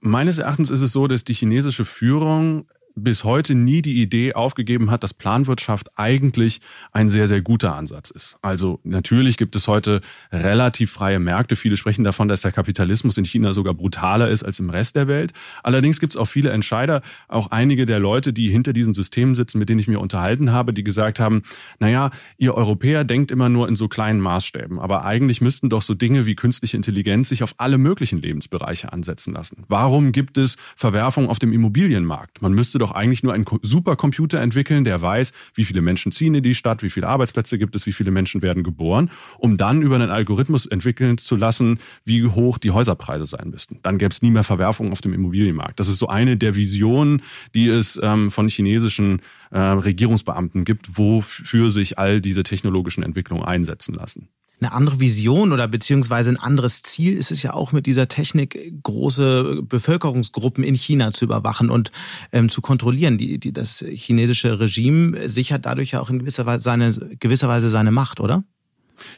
Meines 0.00 0.38
Erachtens 0.38 0.70
ist 0.70 0.80
es 0.80 0.92
so, 0.92 1.06
dass 1.06 1.24
die 1.24 1.34
chinesische 1.34 1.84
Führung 1.84 2.66
bis 2.94 3.24
heute 3.24 3.54
nie 3.54 3.82
die 3.82 4.00
Idee 4.00 4.34
aufgegeben 4.34 4.90
hat, 4.90 5.02
dass 5.02 5.14
Planwirtschaft 5.14 5.90
eigentlich 5.96 6.60
ein 6.92 7.08
sehr, 7.08 7.26
sehr 7.26 7.40
guter 7.40 7.76
Ansatz 7.76 8.10
ist. 8.10 8.38
Also 8.42 8.80
natürlich 8.84 9.36
gibt 9.36 9.56
es 9.56 9.68
heute 9.68 10.00
relativ 10.32 10.90
freie 10.90 11.18
Märkte. 11.18 11.56
Viele 11.56 11.76
sprechen 11.76 12.04
davon, 12.04 12.28
dass 12.28 12.42
der 12.42 12.52
Kapitalismus 12.52 13.16
in 13.16 13.24
China 13.24 13.52
sogar 13.52 13.74
brutaler 13.74 14.28
ist 14.28 14.42
als 14.42 14.60
im 14.60 14.70
Rest 14.70 14.96
der 14.96 15.08
Welt. 15.08 15.32
Allerdings 15.62 16.00
gibt 16.00 16.14
es 16.14 16.16
auch 16.16 16.26
viele 16.26 16.50
Entscheider, 16.50 17.02
auch 17.28 17.50
einige 17.50 17.86
der 17.86 17.98
Leute, 17.98 18.32
die 18.32 18.50
hinter 18.50 18.72
diesen 18.72 18.94
Systemen 18.94 19.34
sitzen, 19.34 19.58
mit 19.58 19.68
denen 19.68 19.80
ich 19.80 19.88
mir 19.88 20.00
unterhalten 20.00 20.52
habe, 20.52 20.72
die 20.74 20.84
gesagt 20.84 21.20
haben, 21.20 21.42
naja, 21.78 22.10
ihr 22.38 22.54
Europäer 22.54 23.04
denkt 23.04 23.30
immer 23.30 23.48
nur 23.48 23.68
in 23.68 23.76
so 23.76 23.88
kleinen 23.88 24.20
Maßstäben, 24.20 24.78
aber 24.78 25.04
eigentlich 25.04 25.40
müssten 25.40 25.70
doch 25.70 25.82
so 25.82 25.94
Dinge 25.94 26.26
wie 26.26 26.34
künstliche 26.34 26.76
Intelligenz 26.76 27.28
sich 27.28 27.42
auf 27.42 27.54
alle 27.58 27.78
möglichen 27.78 28.20
Lebensbereiche 28.20 28.92
ansetzen 28.92 29.34
lassen. 29.34 29.64
Warum 29.68 30.12
gibt 30.12 30.36
es 30.36 30.56
Verwerfungen 30.76 31.28
auf 31.28 31.38
dem 31.38 31.52
Immobilienmarkt? 31.52 32.42
Man 32.42 32.52
müsste 32.52 32.79
doch 32.80 32.92
eigentlich 32.92 33.22
nur 33.22 33.32
einen 33.32 33.44
Supercomputer 33.62 34.40
entwickeln, 34.40 34.84
der 34.84 35.00
weiß, 35.00 35.32
wie 35.54 35.64
viele 35.64 35.82
Menschen 35.82 36.12
ziehen 36.12 36.34
in 36.34 36.42
die 36.42 36.54
Stadt, 36.54 36.82
wie 36.82 36.90
viele 36.90 37.08
Arbeitsplätze 37.08 37.58
gibt 37.58 37.76
es, 37.76 37.86
wie 37.86 37.92
viele 37.92 38.10
Menschen 38.10 38.42
werden 38.42 38.62
geboren, 38.62 39.10
um 39.38 39.56
dann 39.56 39.82
über 39.82 39.96
einen 39.96 40.10
Algorithmus 40.10 40.66
entwickeln 40.66 41.18
zu 41.18 41.36
lassen, 41.36 41.78
wie 42.04 42.26
hoch 42.26 42.58
die 42.58 42.70
Häuserpreise 42.70 43.26
sein 43.26 43.50
müssten. 43.50 43.78
Dann 43.82 43.98
gäbe 43.98 44.12
es 44.12 44.22
nie 44.22 44.30
mehr 44.30 44.44
Verwerfungen 44.44 44.92
auf 44.92 45.00
dem 45.00 45.12
Immobilienmarkt. 45.12 45.78
Das 45.78 45.88
ist 45.88 45.98
so 45.98 46.08
eine 46.08 46.36
der 46.36 46.54
Visionen, 46.54 47.22
die 47.54 47.68
es 47.68 47.98
ähm, 48.02 48.30
von 48.30 48.48
chinesischen 48.48 49.20
äh, 49.50 49.58
Regierungsbeamten 49.60 50.64
gibt, 50.64 50.98
wofür 50.98 51.70
sich 51.70 51.98
all 51.98 52.20
diese 52.20 52.42
technologischen 52.42 53.02
Entwicklungen 53.02 53.44
einsetzen 53.44 53.94
lassen 53.94 54.28
eine 54.60 54.72
andere 54.72 55.00
Vision 55.00 55.52
oder 55.52 55.68
beziehungsweise 55.68 56.30
ein 56.30 56.36
anderes 56.36 56.82
Ziel 56.82 57.16
ist 57.16 57.30
es 57.30 57.42
ja 57.42 57.54
auch 57.54 57.72
mit 57.72 57.86
dieser 57.86 58.08
Technik, 58.08 58.82
große 58.82 59.62
Bevölkerungsgruppen 59.62 60.64
in 60.64 60.74
China 60.74 61.12
zu 61.12 61.24
überwachen 61.24 61.70
und 61.70 61.92
ähm, 62.32 62.48
zu 62.48 62.60
kontrollieren. 62.60 63.18
Die, 63.18 63.38
die, 63.38 63.52
das 63.52 63.84
chinesische 63.88 64.60
Regime 64.60 65.28
sichert 65.28 65.66
dadurch 65.66 65.92
ja 65.92 66.00
auch 66.00 66.10
in 66.10 66.18
gewisser 66.18 66.46
Weise 66.46 66.62
seine, 66.62 66.92
gewisser 67.18 67.48
Weise 67.48 67.70
seine 67.70 67.90
Macht, 67.90 68.20
oder? 68.20 68.44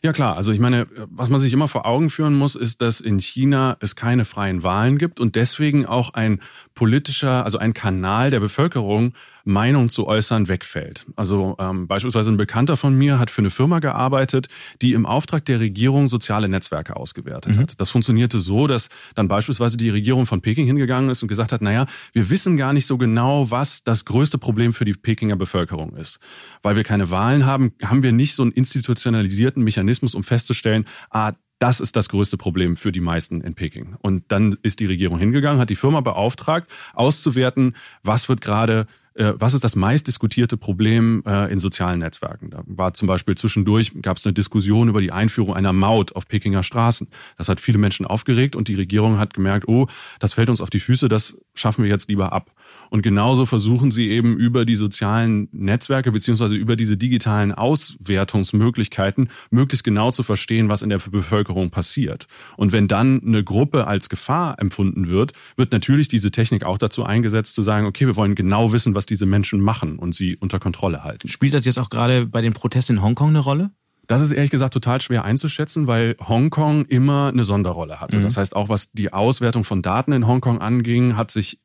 Ja 0.03 0.13
klar, 0.13 0.37
also 0.37 0.53
ich 0.53 0.61
meine, 0.61 0.87
was 1.11 1.29
man 1.29 1.41
sich 1.41 1.53
immer 1.53 1.69
vor 1.69 1.87
Augen 1.87 2.11
führen 2.11 2.35
muss, 2.35 2.55
ist, 2.55 2.81
dass 2.83 3.01
in 3.01 3.19
China 3.19 3.77
es 3.81 3.97
keine 3.97 4.25
freien 4.25 4.63
Wahlen 4.63 4.99
gibt 4.99 5.21
und 5.21 5.35
deswegen 5.35 5.87
auch 5.87 6.15
ein 6.15 6.41
politischer, 6.75 7.45
also 7.45 7.59
ein 7.59 7.75
Kanal 7.75 8.31
der 8.31 8.41
Bevölkerung 8.41 9.13
Meinung 9.45 9.89
zu 9.89 10.07
äußern 10.07 10.49
wegfällt. 10.49 11.07
Also 11.17 11.57
ähm, 11.59 11.89
beispielsweise 11.89 12.31
ein 12.31 12.37
Bekannter 12.37 12.77
von 12.77 12.95
mir 12.97 13.19
hat 13.19 13.31
für 13.31 13.43
eine 13.43 13.51
Firma 13.51 13.79
gearbeitet, 13.79 14.49
die 14.81 14.93
im 14.93 15.07
Auftrag 15.07 15.45
der 15.45 15.61
Regierung 15.61 16.09
soziale 16.09 16.49
Netzwerke 16.49 16.97
ausgewertet 16.97 17.57
mhm. 17.57 17.61
hat. 17.61 17.81
Das 17.81 17.91
funktionierte 17.91 18.41
so, 18.41 18.67
dass 18.67 18.89
dann 19.15 19.29
beispielsweise 19.29 19.77
die 19.77 19.91
Regierung 19.91 20.27
von 20.27 20.41
Peking 20.41 20.67
hingegangen 20.67 21.11
ist 21.11 21.23
und 21.23 21.29
gesagt 21.29 21.53
hat, 21.53 21.63
naja, 21.63 21.87
wir 22.13 22.31
wissen 22.31 22.57
gar 22.57 22.73
nicht 22.73 22.87
so 22.87 22.99
genau, 22.99 23.51
was 23.51 23.85
das 23.85 24.05
größte 24.05 24.39
Problem 24.39 24.73
für 24.73 24.85
die 24.85 24.95
Pekinger 24.95 25.37
Bevölkerung 25.37 25.97
ist. 25.97 26.19
Weil 26.63 26.77
wir 26.77 26.85
keine 26.85 27.11
Wahlen 27.11 27.47
haben, 27.47 27.73
haben 27.85 28.03
wir 28.03 28.13
nicht 28.13 28.35
so 28.35 28.43
einen 28.43 28.53
institutionalisierten 28.53 29.63
Mechanismus, 29.63 30.15
um 30.15 30.25
festzustellen, 30.25 30.85
ah, 31.11 31.33
das 31.63 31.79
ist 31.79 31.95
das 31.95 32.09
größte 32.09 32.37
Problem 32.37 32.77
für 32.77 32.91
die 32.91 33.01
meisten 33.01 33.41
in 33.41 33.55
Peking. 33.55 33.95
Und 34.01 34.25
dann 34.33 34.57
ist 34.63 34.81
die 34.81 34.87
Regierung 34.87 35.19
hingegangen, 35.21 35.61
hat 35.61 35.71
die 35.71 35.77
Firma 35.77 36.01
beauftragt, 36.01 36.69
auszuwerten, 36.93 37.77
was 38.03 38.29
wird 38.29 38.41
gerade 38.41 38.89
was 39.37 39.55
ist 39.55 39.65
das 39.65 39.77
meistdiskutierte 39.77 40.57
Problem 40.57 41.23
äh, 41.27 41.53
in 41.53 41.59
sozialen 41.59 42.01
Netzwerken? 42.01 42.51
Da 42.51 42.63
war 42.67 42.95
zum 42.95 43.09
Beispiel 43.09 43.37
zwischendurch, 43.37 43.93
gab 44.01 44.17
es 44.17 44.27
eine 44.27 44.33
Diskussion 44.33 44.89
über 44.89 45.01
die 45.01 45.13
Einführung 45.13 45.55
einer 45.55 45.73
Maut 45.73 46.17
auf 46.17 46.29
Pekinger 46.29 46.63
Straßen. 46.63 47.09
Das 47.37 47.49
hat 47.49 47.61
viele 47.61 47.79
Menschen 47.79 48.07
aufgeregt 48.07 48.57
und 48.57 48.69
die 48.69 48.75
Regierung 48.75 49.19
hat 49.19 49.35
gemerkt, 49.35 49.69
oh, 49.69 49.87
das 50.19 50.33
fällt 50.33 50.49
uns 50.49 50.61
auf 50.61 50.71
die 50.71 50.81
Füße, 50.81 51.09
das 51.09 51.39
schaffen 51.55 51.85
wir 51.85 51.91
jetzt 51.91 52.09
lieber 52.09 52.33
ab. 52.33 52.53
Und 52.91 53.03
genauso 53.03 53.47
versuchen 53.47 53.91
sie 53.91 54.11
eben 54.11 54.37
über 54.37 54.65
die 54.65 54.77
sozialen 54.77 55.49
Netzwerke 55.53 56.13
beziehungsweise 56.13 56.55
über 56.55 56.77
diese 56.77 56.97
digitalen 56.97 57.53
Auswertungsmöglichkeiten 57.53 59.29
möglichst 59.51 59.85
genau 59.85 60.11
zu 60.11 60.23
verstehen, 60.23 60.69
was 60.69 60.83
in 60.83 60.91
der 60.91 60.99
Bevölkerung 60.99 61.71
passiert. 61.71 62.27
Und 62.57 62.73
wenn 62.73 62.89
dann 62.89 63.23
eine 63.25 63.45
Gruppe 63.45 63.87
als 63.87 64.09
Gefahr 64.09 64.59
empfunden 64.59 65.09
wird, 65.09 65.33
wird 65.57 65.73
natürlich 65.73 66.09
diese 66.09 66.31
Technik 66.31 66.65
auch 66.65 66.79
dazu 66.79 67.05
eingesetzt 67.05 67.55
zu 67.55 67.63
sagen, 67.63 67.87
okay, 67.87 68.07
wir 68.07 68.17
wollen 68.17 68.35
genau 68.35 68.73
wissen, 68.73 68.95
was 68.95 69.02
diese 69.07 69.27
Menschen 69.27 69.61
machen 69.61 69.99
und 69.99 70.15
sie 70.15 70.37
unter 70.37 70.59
Kontrolle 70.59 71.05
halten. 71.05 71.29
Spielt 71.29 71.55
das 71.55 71.65
jetzt 71.65 71.79
auch 71.79 71.91
gerade 71.91 72.27
bei 72.27 72.41
den 72.41 72.53
Protesten 72.53 72.97
in 72.97 73.03
Hongkong 73.03 73.31
eine 73.31 73.41
Rolle? 73.41 73.71
Das 74.09 74.21
ist 74.21 74.33
ehrlich 74.33 74.51
gesagt 74.51 74.75
total 74.75 75.01
schwer 75.01 75.25
einzuschätzen, 75.25 75.87
weil 75.87 76.17
Hongkong 76.21 76.87
immer 76.87 77.29
eine 77.29 77.45
Sonderrolle 77.45 78.01
hatte. 78.01 78.19
Mhm. 78.19 78.23
Das 78.23 78.37
heißt, 78.37 78.57
auch 78.57 78.69
was 78.69 78.93
die 78.93 79.13
Auswertung 79.13 79.65
von 79.65 79.81
Daten 79.81 80.13
in 80.13 80.27
Hongkong 80.27 80.61
anging, 80.61 81.17
hat 81.17 81.31
sich 81.31 81.61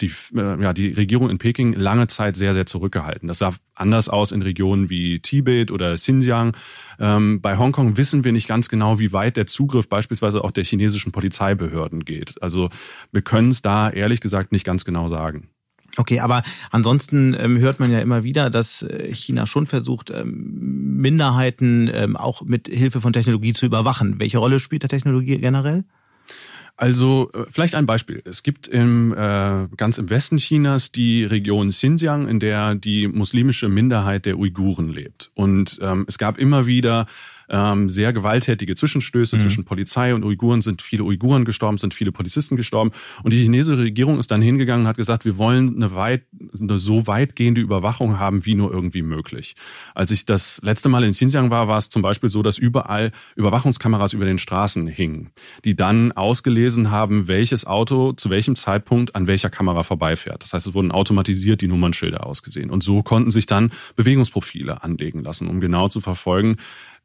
die, 0.00 0.12
äh, 0.36 0.62
ja, 0.62 0.72
die 0.72 0.92
Regierung 0.92 1.30
in 1.30 1.38
Peking 1.38 1.72
lange 1.72 2.06
Zeit 2.06 2.36
sehr, 2.36 2.54
sehr 2.54 2.66
zurückgehalten. 2.66 3.28
Das 3.28 3.38
sah 3.38 3.54
anders 3.74 4.08
aus 4.08 4.32
in 4.32 4.42
Regionen 4.42 4.90
wie 4.90 5.20
Tibet 5.20 5.70
oder 5.70 5.94
Xinjiang. 5.94 6.56
Ähm, 7.00 7.40
bei 7.40 7.58
Hongkong 7.58 7.96
wissen 7.96 8.24
wir 8.24 8.32
nicht 8.32 8.48
ganz 8.48 8.68
genau, 8.68 8.98
wie 8.98 9.12
weit 9.12 9.36
der 9.36 9.46
Zugriff 9.46 9.88
beispielsweise 9.88 10.44
auch 10.44 10.50
der 10.50 10.64
chinesischen 10.64 11.12
Polizeibehörden 11.12 12.04
geht. 12.04 12.40
Also 12.42 12.70
wir 13.12 13.22
können 13.22 13.50
es 13.50 13.62
da 13.62 13.90
ehrlich 13.90 14.20
gesagt 14.20 14.52
nicht 14.52 14.64
ganz 14.64 14.84
genau 14.84 15.08
sagen. 15.08 15.48
Okay, 15.96 16.20
aber 16.20 16.42
ansonsten 16.70 17.34
ähm, 17.38 17.58
hört 17.58 17.80
man 17.80 17.90
ja 17.90 17.98
immer 17.98 18.22
wieder, 18.22 18.50
dass 18.50 18.82
äh, 18.82 19.12
China 19.12 19.46
schon 19.46 19.66
versucht, 19.66 20.10
ähm, 20.10 20.98
Minderheiten 20.98 21.90
ähm, 21.92 22.16
auch 22.16 22.42
mit 22.42 22.68
Hilfe 22.68 23.00
von 23.00 23.12
Technologie 23.12 23.52
zu 23.52 23.66
überwachen. 23.66 24.20
Welche 24.20 24.38
Rolle 24.38 24.60
spielt 24.60 24.82
der 24.82 24.90
Technologie 24.90 25.38
generell? 25.38 25.84
Also 26.76 27.28
äh, 27.34 27.44
vielleicht 27.48 27.74
ein 27.74 27.86
Beispiel. 27.86 28.22
Es 28.24 28.44
gibt 28.44 28.68
im, 28.68 29.12
äh, 29.12 29.66
ganz 29.76 29.98
im 29.98 30.08
Westen 30.10 30.36
Chinas 30.36 30.92
die 30.92 31.24
Region 31.24 31.70
Xinjiang, 31.70 32.28
in 32.28 32.38
der 32.38 32.76
die 32.76 33.08
muslimische 33.08 33.68
Minderheit 33.68 34.26
der 34.26 34.38
Uiguren 34.38 34.88
lebt. 34.90 35.32
Und 35.34 35.80
ähm, 35.82 36.04
es 36.06 36.18
gab 36.18 36.38
immer 36.38 36.66
wieder 36.66 37.06
ähm, 37.48 37.90
sehr 37.90 38.12
gewalttätige 38.12 38.74
Zwischenstöße 38.74 39.36
mhm. 39.36 39.40
zwischen 39.40 39.64
Polizei 39.64 40.14
und 40.14 40.24
Uiguren, 40.24 40.60
sind 40.60 40.82
viele 40.82 41.04
Uiguren 41.04 41.44
gestorben, 41.44 41.78
sind 41.78 41.94
viele 41.94 42.12
Polizisten 42.12 42.56
gestorben. 42.56 42.92
Und 43.22 43.32
die 43.32 43.38
chinesische 43.42 43.78
Regierung 43.78 44.18
ist 44.18 44.30
dann 44.30 44.42
hingegangen 44.42 44.84
und 44.84 44.88
hat 44.88 44.96
gesagt, 44.96 45.24
wir 45.24 45.38
wollen 45.38 45.76
eine, 45.76 45.94
weit, 45.94 46.22
eine 46.58 46.78
so 46.78 47.06
weitgehende 47.06 47.60
Überwachung 47.60 48.18
haben, 48.18 48.44
wie 48.44 48.54
nur 48.54 48.72
irgendwie 48.72 49.02
möglich. 49.02 49.56
Als 49.94 50.10
ich 50.10 50.24
das 50.24 50.60
letzte 50.62 50.88
Mal 50.88 51.04
in 51.04 51.12
Xinjiang 51.12 51.50
war, 51.50 51.68
war 51.68 51.78
es 51.78 51.88
zum 51.88 52.02
Beispiel 52.02 52.28
so, 52.28 52.42
dass 52.42 52.58
überall 52.58 53.12
Überwachungskameras 53.36 54.12
über 54.12 54.24
den 54.24 54.38
Straßen 54.38 54.86
hingen, 54.86 55.30
die 55.64 55.74
dann 55.74 56.12
ausgelesen 56.12 56.90
haben, 56.90 57.28
welches 57.28 57.66
Auto 57.66 58.12
zu 58.12 58.30
welchem 58.30 58.56
Zeitpunkt 58.56 59.14
an 59.14 59.26
welcher 59.26 59.50
Kamera 59.50 59.82
vorbeifährt. 59.82 60.42
Das 60.42 60.52
heißt, 60.52 60.68
es 60.68 60.74
wurden 60.74 60.92
automatisiert 60.92 61.60
die 61.60 61.68
Nummernschilder 61.68 62.26
ausgesehen. 62.26 62.70
Und 62.70 62.82
so 62.82 63.02
konnten 63.02 63.30
sich 63.30 63.46
dann 63.46 63.70
Bewegungsprofile 63.96 64.82
anlegen 64.82 65.22
lassen, 65.22 65.48
um 65.48 65.60
genau 65.60 65.88
zu 65.88 66.00
verfolgen, 66.00 66.56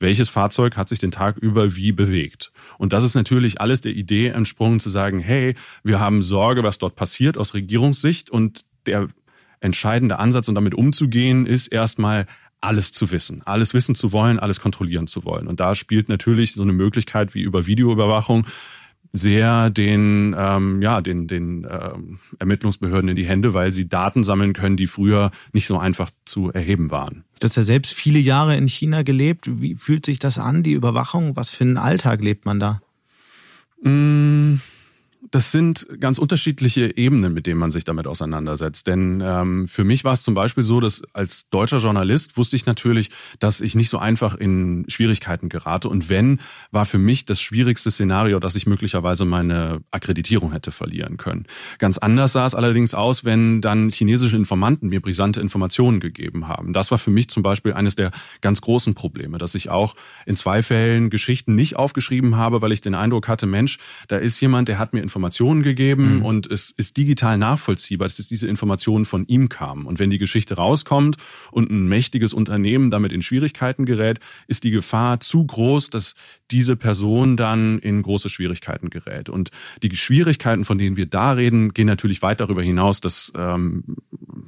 welches 0.03 0.29
Fahrzeug 0.29 0.77
hat 0.77 0.89
sich 0.89 1.00
den 1.00 1.12
Tag 1.12 1.38
über 1.38 1.75
wie 1.75 1.93
bewegt. 1.93 2.51
Und 2.77 2.93
das 2.93 3.03
ist 3.03 3.15
natürlich 3.15 3.60
alles 3.60 3.81
der 3.81 3.93
Idee 3.93 4.27
entsprungen 4.27 4.79
zu 4.79 4.91
sagen, 4.91 5.19
hey, 5.19 5.55
wir 5.83 6.00
haben 6.00 6.22
Sorge, 6.22 6.62
was 6.62 6.77
dort 6.77 6.95
passiert 6.95 7.38
aus 7.38 7.55
Regierungssicht 7.55 8.29
und 8.29 8.65
der 8.86 9.07
entscheidende 9.62 10.19
Ansatz, 10.19 10.50
um 10.50 10.55
damit 10.55 10.75
umzugehen, 10.75 11.45
ist 11.45 11.67
erstmal 11.67 12.27
alles 12.60 12.91
zu 12.91 13.12
wissen, 13.12 13.41
alles 13.45 13.74
wissen 13.74 13.95
zu 13.95 14.12
wollen, 14.12 14.39
alles 14.39 14.60
kontrollieren 14.60 15.07
zu 15.07 15.24
wollen. 15.24 15.48
Und 15.48 15.60
da 15.60 15.74
spielt 15.74 16.10
natürlich 16.10 16.53
so 16.53 16.63
eine 16.63 16.74
Möglichkeit 16.74 17.33
wie 17.33 17.41
über 17.41 17.65
Videoüberwachung 17.65 18.45
sehr 19.13 19.70
den, 19.70 20.36
ähm, 20.38 20.82
ja, 20.82 21.00
den, 21.00 21.27
den 21.27 21.67
ähm, 21.70 22.20
Ermittlungsbehörden 22.39 23.10
in 23.10 23.15
die 23.15 23.25
Hände, 23.25 23.53
weil 23.53 23.72
sie 23.72 23.88
Daten 23.88 24.24
sammeln 24.24 24.53
können, 24.53 24.75
die 24.75 24.88
früher 24.88 25.32
nicht 25.53 25.67
so 25.67 25.77
einfach 25.77 26.10
zu 26.25 26.51
erheben 26.51 26.89
waren. 26.89 27.24
Du 27.39 27.46
hast 27.46 27.55
ja 27.55 27.63
selbst 27.63 27.93
viele 27.93 28.20
Jahre 28.20 28.58
in 28.58 28.67
China 28.67 29.03
gelebt. 29.03 29.62
Wie 29.62 29.75
fühlt 29.75 30.05
sich 30.05 30.17
das 30.17 30.39
an, 30.39 30.63
die 30.63 30.74
Überwachung? 30.74 31.36
Was 31.36 31.51
für 31.51 31.63
einen 31.63 31.77
Alltag 31.77 32.22
lebt 32.22 32.46
man 32.46 32.60
da? 32.60 32.82
Mmh 33.84 34.60
das 35.32 35.51
sind 35.51 35.88
ganz 36.00 36.18
unterschiedliche 36.18 36.98
Ebenen, 36.98 37.34
mit 37.34 37.48
denen 37.48 37.60
man 37.60 37.72
sich 37.72 37.86
damit 37.86 38.08
auseinandersetzt. 38.08 38.88
Denn 38.88 39.22
ähm, 39.25 39.68
für 39.68 39.84
mich 39.84 40.03
war 40.03 40.13
es 40.13 40.24
zum 40.24 40.34
Beispiel 40.34 40.63
so, 40.63 40.80
dass 40.80 41.01
als 41.13 41.50
deutscher 41.50 41.77
Journalist 41.77 42.36
wusste 42.38 42.56
ich 42.56 42.65
natürlich, 42.65 43.10
dass 43.39 43.62
ich 43.62 43.75
nicht 43.75 43.89
so 43.89 43.98
einfach 43.98 44.36
in 44.36 44.86
Schwierigkeiten 44.89 45.50
gerate. 45.50 45.88
Und 45.88 46.10
wenn, 46.10 46.39
war 46.72 46.86
für 46.86 46.98
mich 46.98 47.25
das 47.25 47.42
schwierigste 47.42 47.89
Szenario, 47.89 48.39
dass 48.39 48.56
ich 48.56 48.68
möglicherweise 48.68 49.24
meine 49.24 49.82
Akkreditierung 49.92 50.51
hätte 50.51 50.72
verlieren 50.72 51.18
können. 51.18 51.46
Ganz 51.80 51.98
anders 51.98 52.34
sah 52.34 52.46
es 52.46 52.56
allerdings 52.56 52.94
aus, 52.94 53.24
wenn 53.24 53.62
dann 53.62 53.89
chinesische 53.89 54.36
Informanten 54.36 54.89
mir 54.89 55.01
brisante 55.01 55.39
Informationen 55.39 56.01
gegeben 56.01 56.48
haben. 56.48 56.74
Das 56.74 56.92
war 56.92 56.98
für 56.98 57.12
mich 57.12 57.30
zum 57.30 57.44
Beispiel 57.44 57.74
eines 57.74 57.96
der 57.96 58.12
ganz 58.42 58.62
großen 58.62 58.94
Probleme, 58.94 59.38
dass 59.38 59.56
ich 59.56 59.70
auch 59.70 59.96
in 60.25 60.36
zwei 60.36 60.62
Fällen 60.63 61.10
Geschichten 61.10 61.56
nicht 61.56 61.77
aufgeschrieben 61.77 62.36
habe, 62.36 62.62
weil 62.62 62.74
ich 62.74 62.82
den 62.82 62.96
Eindruck 62.96 63.27
hatte, 63.30 63.46
Mensch, 63.46 63.77
da 64.10 64.18
ist 64.18 64.39
jemand, 64.42 64.68
der 64.68 64.80
hat 64.80 64.94
mir 64.94 65.00
Informationen 65.00 65.12
Informationen 65.13 65.62
gegeben 65.62 66.17
mhm. 66.17 66.25
und 66.25 66.51
es 66.51 66.72
ist 66.72 66.98
digital 66.98 67.38
nachvollziehbar, 67.38 68.08
dass 68.08 68.27
diese 68.27 68.48
Informationen 68.48 69.05
von 69.05 69.27
ihm 69.27 69.48
kamen. 69.48 69.86
Und 69.86 70.00
wenn 70.00 70.10
die 70.10 70.17
Geschichte 70.17 70.55
rauskommt 70.55 71.17
und 71.51 71.70
ein 71.70 71.88
mächtiges 71.88 72.34
Unternehmen 72.34 72.89
damit 72.89 73.12
in 73.12 73.22
Schwierigkeiten 73.22 73.86
gerät, 73.86 74.20
ist 74.48 74.63
die 74.63 74.72
Gefahr 74.72 75.20
zu 75.20 75.46
groß, 75.46 75.91
dass 75.91 76.15
diese 76.50 76.75
Person 76.75 77.38
dann 77.38 77.77
in 77.77 78.01
große 78.01 78.29
Schwierigkeiten 78.29 78.89
gerät. 78.89 79.29
Und 79.29 79.51
die 79.84 79.96
Schwierigkeiten, 79.96 80.65
von 80.65 80.79
denen 80.79 80.98
wir 80.98 81.05
da 81.05 81.34
reden, 81.34 81.74
gehen 81.74 81.88
natürlich 81.88 82.24
weit 82.24 82.39
darüber 82.39 82.63
hinaus, 82.63 83.00
dass 83.00 83.32
ähm, 83.36 83.84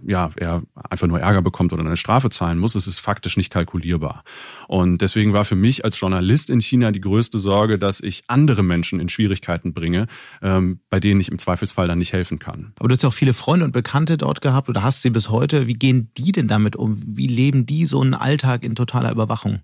ja, 0.08 0.32
er 0.36 0.64
einfach 0.90 1.08
nur 1.08 1.20
Ärger 1.20 1.42
bekommt 1.42 1.74
oder 1.74 1.84
eine 1.84 1.98
Strafe 1.98 2.30
zahlen 2.30 2.60
muss. 2.60 2.76
Es 2.76 2.88
ist 2.88 3.00
faktisch 3.00 3.38
nicht 3.38 3.52
kalkulierbar. 3.52 4.24
Und 4.68 5.02
deswegen 5.02 5.34
war 5.34 5.46
für 5.46 5.56
mich 5.56 5.84
als 5.84 6.00
Journalist 6.00 6.50
in 6.50 6.62
China 6.62 6.92
die 6.92 7.02
größte 7.02 7.40
Sorge, 7.40 7.80
dass 7.80 8.02
ich 8.02 8.24
andere 8.28 8.64
Menschen 8.64 9.00
in 9.00 9.10
Schwierigkeiten 9.10 9.74
bringe, 9.74 10.08
ähm, 10.56 10.80
bei 10.90 11.00
denen 11.00 11.20
ich 11.20 11.30
im 11.30 11.40
Zweifelsfall 11.40 11.88
dann 11.88 12.00
nicht 12.00 12.14
helfen 12.14 12.40
kann. 12.40 12.74
Aber 12.80 12.90
du 12.90 12.94
hast 12.96 13.04
ja 13.04 13.10
auch 13.10 13.14
viele 13.14 13.34
Freunde 13.34 13.66
und 13.66 13.72
Bekannte 13.72 14.18
dort 14.18 14.42
gehabt 14.42 14.70
oder 14.70 14.84
hast 14.84 15.02
sie 15.02 15.10
bis 15.10 15.30
heute. 15.30 15.68
Wie 15.68 15.74
gehen 15.74 16.12
die 16.18 16.32
denn 16.32 16.48
damit 16.48 16.76
um? 16.76 16.98
Wie 17.18 17.28
leben 17.28 17.66
die 17.66 17.86
so 17.86 18.02
einen 18.02 18.14
Alltag 18.14 18.64
in 18.64 18.76
totaler 18.76 19.12
Überwachung? 19.12 19.60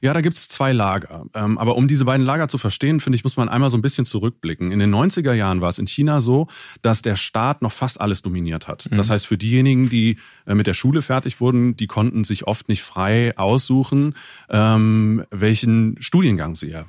Ja, 0.00 0.12
da 0.12 0.20
gibt's 0.20 0.48
zwei 0.48 0.72
Lager. 0.72 1.26
Ähm, 1.34 1.58
aber 1.58 1.76
um 1.76 1.88
diese 1.88 2.04
beiden 2.04 2.24
Lager 2.24 2.48
zu 2.48 2.58
verstehen, 2.58 3.00
finde 3.00 3.16
ich, 3.16 3.24
muss 3.24 3.36
man 3.36 3.48
einmal 3.48 3.70
so 3.70 3.76
ein 3.76 3.82
bisschen 3.82 4.04
zurückblicken. 4.04 4.72
In 4.72 4.78
den 4.78 4.94
90er 4.94 5.32
Jahren 5.32 5.60
war 5.60 5.68
es 5.68 5.78
in 5.78 5.86
China 5.86 6.20
so, 6.20 6.46
dass 6.82 7.02
der 7.02 7.16
Staat 7.16 7.62
noch 7.62 7.72
fast 7.72 8.00
alles 8.00 8.22
dominiert 8.22 8.68
hat. 8.68 8.90
Mhm. 8.90 8.96
Das 8.96 9.10
heißt, 9.10 9.26
für 9.26 9.38
diejenigen, 9.38 9.88
die 9.88 10.18
äh, 10.46 10.54
mit 10.54 10.66
der 10.66 10.74
Schule 10.74 11.02
fertig 11.02 11.40
wurden, 11.40 11.76
die 11.76 11.86
konnten 11.86 12.24
sich 12.24 12.46
oft 12.46 12.68
nicht 12.68 12.82
frei 12.82 13.36
aussuchen, 13.36 14.14
ähm, 14.50 15.24
welchen 15.30 15.96
Studiengang 16.00 16.54
sie 16.54 16.72
äh, 16.72 16.84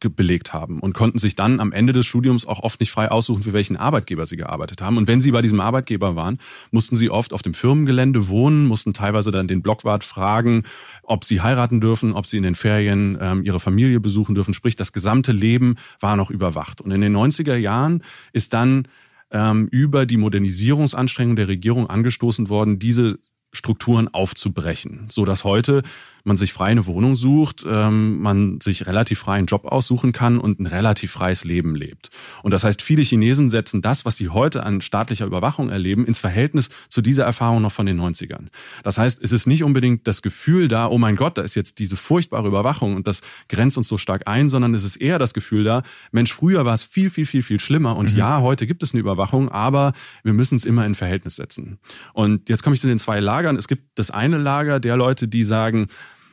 belegt 0.00 0.52
haben 0.52 0.80
und 0.80 0.94
konnten 0.94 1.18
sich 1.18 1.36
dann 1.36 1.60
am 1.60 1.72
Ende 1.72 1.92
des 1.92 2.06
Studiums 2.06 2.37
auch 2.46 2.60
oft 2.60 2.80
nicht 2.80 2.90
frei 2.90 3.10
aussuchen, 3.10 3.42
für 3.42 3.52
welchen 3.52 3.76
Arbeitgeber 3.76 4.26
sie 4.26 4.36
gearbeitet 4.36 4.80
haben. 4.80 4.96
Und 4.96 5.06
wenn 5.08 5.20
sie 5.20 5.30
bei 5.30 5.42
diesem 5.42 5.60
Arbeitgeber 5.60 6.16
waren, 6.16 6.38
mussten 6.70 6.96
sie 6.96 7.10
oft 7.10 7.32
auf 7.32 7.42
dem 7.42 7.54
Firmengelände 7.54 8.28
wohnen, 8.28 8.66
mussten 8.66 8.92
teilweise 8.92 9.30
dann 9.30 9.48
den 9.48 9.62
Blockwart 9.62 10.04
fragen, 10.04 10.64
ob 11.02 11.24
sie 11.24 11.40
heiraten 11.40 11.80
dürfen, 11.80 12.12
ob 12.12 12.26
sie 12.26 12.36
in 12.36 12.42
den 12.42 12.54
Ferien 12.54 13.18
ähm, 13.20 13.44
ihre 13.44 13.60
Familie 13.60 14.00
besuchen 14.00 14.34
dürfen. 14.34 14.54
Sprich, 14.54 14.76
das 14.76 14.92
gesamte 14.92 15.32
Leben 15.32 15.76
war 16.00 16.16
noch 16.16 16.30
überwacht. 16.30 16.80
Und 16.80 16.90
in 16.90 17.00
den 17.00 17.16
90er 17.16 17.56
Jahren 17.56 18.02
ist 18.32 18.52
dann 18.52 18.88
ähm, 19.30 19.68
über 19.70 20.06
die 20.06 20.16
Modernisierungsanstrengungen 20.16 21.36
der 21.36 21.48
Regierung 21.48 21.88
angestoßen 21.88 22.48
worden, 22.48 22.78
diese 22.78 23.18
Strukturen 23.52 24.08
aufzubrechen, 24.08 25.06
so 25.08 25.24
dass 25.24 25.42
heute 25.44 25.82
man 26.28 26.36
sich 26.36 26.52
frei 26.52 26.66
eine 26.66 26.86
Wohnung 26.86 27.16
sucht, 27.16 27.64
ähm, 27.68 28.20
man 28.20 28.60
sich 28.60 28.86
relativ 28.86 29.18
frei 29.18 29.38
einen 29.38 29.46
Job 29.46 29.64
aussuchen 29.64 30.12
kann 30.12 30.38
und 30.38 30.60
ein 30.60 30.66
relativ 30.66 31.10
freies 31.10 31.44
Leben 31.44 31.74
lebt. 31.74 32.10
Und 32.42 32.52
das 32.52 32.62
heißt, 32.62 32.80
viele 32.82 33.02
Chinesen 33.02 33.50
setzen 33.50 33.82
das, 33.82 34.04
was 34.04 34.16
sie 34.16 34.28
heute 34.28 34.62
an 34.62 34.80
staatlicher 34.80 35.26
Überwachung 35.26 35.70
erleben, 35.70 36.06
ins 36.06 36.20
Verhältnis 36.20 36.68
zu 36.88 37.02
dieser 37.02 37.24
Erfahrung 37.24 37.62
noch 37.62 37.72
von 37.72 37.86
den 37.86 38.00
90ern. 38.00 38.48
Das 38.84 38.98
heißt, 38.98 39.20
es 39.22 39.32
ist 39.32 39.46
nicht 39.46 39.64
unbedingt 39.64 40.06
das 40.06 40.22
Gefühl 40.22 40.68
da, 40.68 40.86
oh 40.86 40.98
mein 40.98 41.16
Gott, 41.16 41.38
da 41.38 41.42
ist 41.42 41.54
jetzt 41.54 41.78
diese 41.80 41.96
furchtbare 41.96 42.46
Überwachung 42.46 42.94
und 42.94 43.08
das 43.08 43.22
grenzt 43.48 43.78
uns 43.78 43.88
so 43.88 43.96
stark 43.96 44.28
ein, 44.28 44.48
sondern 44.48 44.74
es 44.74 44.84
ist 44.84 44.96
eher 44.96 45.18
das 45.18 45.34
Gefühl 45.34 45.64
da, 45.64 45.82
Mensch, 46.12 46.32
früher 46.32 46.64
war 46.64 46.74
es 46.74 46.84
viel, 46.84 47.10
viel, 47.10 47.26
viel, 47.26 47.42
viel 47.42 47.58
schlimmer 47.58 47.96
und 47.96 48.12
mhm. 48.12 48.18
ja, 48.18 48.40
heute 48.40 48.66
gibt 48.66 48.82
es 48.82 48.92
eine 48.92 49.00
Überwachung, 49.00 49.48
aber 49.48 49.92
wir 50.22 50.34
müssen 50.34 50.56
es 50.56 50.66
immer 50.66 50.84
in 50.84 50.94
Verhältnis 50.94 51.36
setzen. 51.36 51.78
Und 52.12 52.48
jetzt 52.48 52.62
komme 52.62 52.74
ich 52.74 52.80
zu 52.80 52.86
den 52.86 52.98
zwei 52.98 53.20
Lagern. 53.20 53.56
Es 53.56 53.66
gibt 53.66 53.98
das 53.98 54.10
eine 54.10 54.36
Lager 54.36 54.78
der 54.78 54.96
Leute, 54.96 55.26
die 55.26 55.44
sagen, 55.44 55.88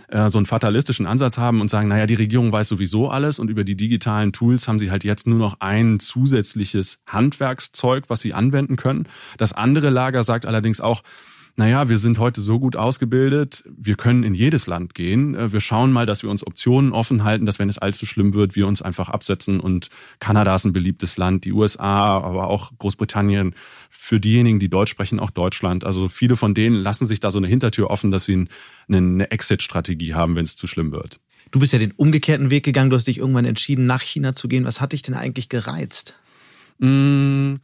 äh, 0.10 0.30
so 0.30 0.38
einen 0.38 0.46
fatalistischen 0.46 1.06
Ansatz 1.06 1.38
haben 1.38 1.62
und 1.62 1.70
sagen, 1.70 1.88
naja, 1.88 2.06
die 2.06 2.16
Regierung 2.16 2.52
weiß 2.52 2.68
sowieso 2.68 3.10
alles 3.10 3.40
und 3.40 3.50
über 3.50 3.64
die 3.64 3.76
digitalen 3.76 4.34
Tools 4.34 4.68
haben 4.68 4.80
sie 4.80 4.92
halt 4.92 5.04
jetzt 5.04 5.28
nur 5.28 5.40
noch 5.40 5.58
ein 5.60 6.00
zusätzliches 6.00 7.00
Handwerkszeug, 7.08 8.06
was 8.08 8.22
sie 8.22 8.34
anwenden 8.34 8.76
können. 8.76 9.08
Das 9.38 9.54
andere 9.54 9.90
Lager 9.90 10.24
sagt 10.24 10.46
allerdings 10.46 10.82
auch, 10.82 11.04
naja, 11.58 11.88
wir 11.88 11.98
sind 11.98 12.20
heute 12.20 12.42
so 12.42 12.60
gut 12.60 12.76
ausgebildet, 12.76 13.64
wir 13.78 13.96
können 13.96 14.24
in 14.24 14.34
jedes 14.34 14.68
Land 14.68 14.94
gehen. 14.94 15.36
Äh, 15.36 15.54
wir 15.54 15.62
schauen 15.62 15.92
mal, 15.94 16.06
dass 16.06 16.22
wir 16.22 16.30
uns 16.30 16.46
Optionen 16.46 16.92
offen 16.92 17.24
halten, 17.24 17.46
dass 17.46 17.60
wenn 17.60 17.70
es 17.70 17.78
allzu 17.78 18.06
schlimm 18.06 18.34
wird, 18.34 18.58
wir 18.58 18.68
uns 18.68 18.82
einfach 18.82 19.08
absetzen. 19.08 19.62
Und 19.62 19.90
Kanada 20.20 20.54
ist 20.54 20.66
ein 20.66 20.74
beliebtes 20.74 21.16
Land, 21.16 21.46
die 21.46 21.54
USA, 21.54 22.20
aber 22.20 22.48
auch 22.48 22.74
Großbritannien. 22.78 23.56
Für 23.90 24.20
diejenigen, 24.20 24.60
die 24.60 24.70
Deutsch 24.70 24.92
sprechen, 24.92 25.20
auch 25.20 25.32
Deutschland. 25.32 25.86
Also 25.86 26.10
viele 26.10 26.36
von 26.36 26.54
denen 26.54 26.76
lassen 26.76 27.06
sich 27.06 27.22
da 27.22 27.32
so 27.32 27.40
eine 27.40 27.48
Hintertür 27.48 27.90
offen, 27.90 28.12
dass 28.12 28.26
sie 28.26 28.48
eine 28.90 29.32
Exit-Strategie 29.32 30.14
haben, 30.14 30.36
wenn 30.36 30.44
es 30.44 30.58
zu 30.58 30.68
schlimm 30.68 30.92
wird. 30.92 31.22
Du 31.52 31.60
bist 31.60 31.72
ja 31.72 31.80
den 31.80 31.92
umgekehrten 31.92 32.50
Weg 32.50 32.66
gegangen. 32.66 32.90
Du 32.90 32.98
hast 32.98 33.08
dich 33.08 33.20
irgendwann 33.20 33.46
entschieden, 33.46 33.86
nach 33.86 34.02
China 34.02 34.34
zu 34.34 34.50
gehen. 34.50 34.66
Was 34.66 34.82
hat 34.82 34.92
dich 34.92 35.04
denn 35.04 35.16
eigentlich 35.16 35.48
gereizt? 35.48 36.16
Mmh, 36.80 37.56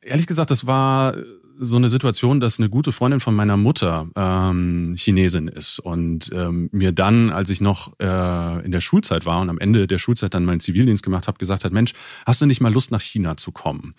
ehrlich 0.00 0.28
gesagt, 0.28 0.52
das 0.52 0.68
war 0.68 1.16
so 1.58 1.76
eine 1.76 1.88
Situation, 1.88 2.40
dass 2.40 2.58
eine 2.58 2.68
gute 2.68 2.92
Freundin 2.92 3.20
von 3.20 3.34
meiner 3.34 3.56
Mutter 3.56 4.08
ähm, 4.14 4.94
Chinesin 4.96 5.48
ist 5.48 5.78
und 5.78 6.30
ähm, 6.32 6.68
mir 6.72 6.92
dann, 6.92 7.30
als 7.30 7.50
ich 7.50 7.60
noch 7.60 7.92
äh, 7.98 8.64
in 8.64 8.72
der 8.72 8.80
Schulzeit 8.80 9.26
war 9.26 9.40
und 9.40 9.50
am 9.50 9.58
Ende 9.58 9.86
der 9.86 9.98
Schulzeit 9.98 10.34
dann 10.34 10.44
meinen 10.44 10.60
Zivildienst 10.60 11.02
gemacht 11.02 11.28
habe, 11.28 11.38
gesagt 11.38 11.64
hat, 11.64 11.72
Mensch, 11.72 11.92
hast 12.26 12.40
du 12.40 12.46
nicht 12.46 12.60
mal 12.60 12.72
Lust 12.72 12.90
nach 12.90 13.00
China 13.00 13.36
zu 13.36 13.52
kommen? 13.52 13.94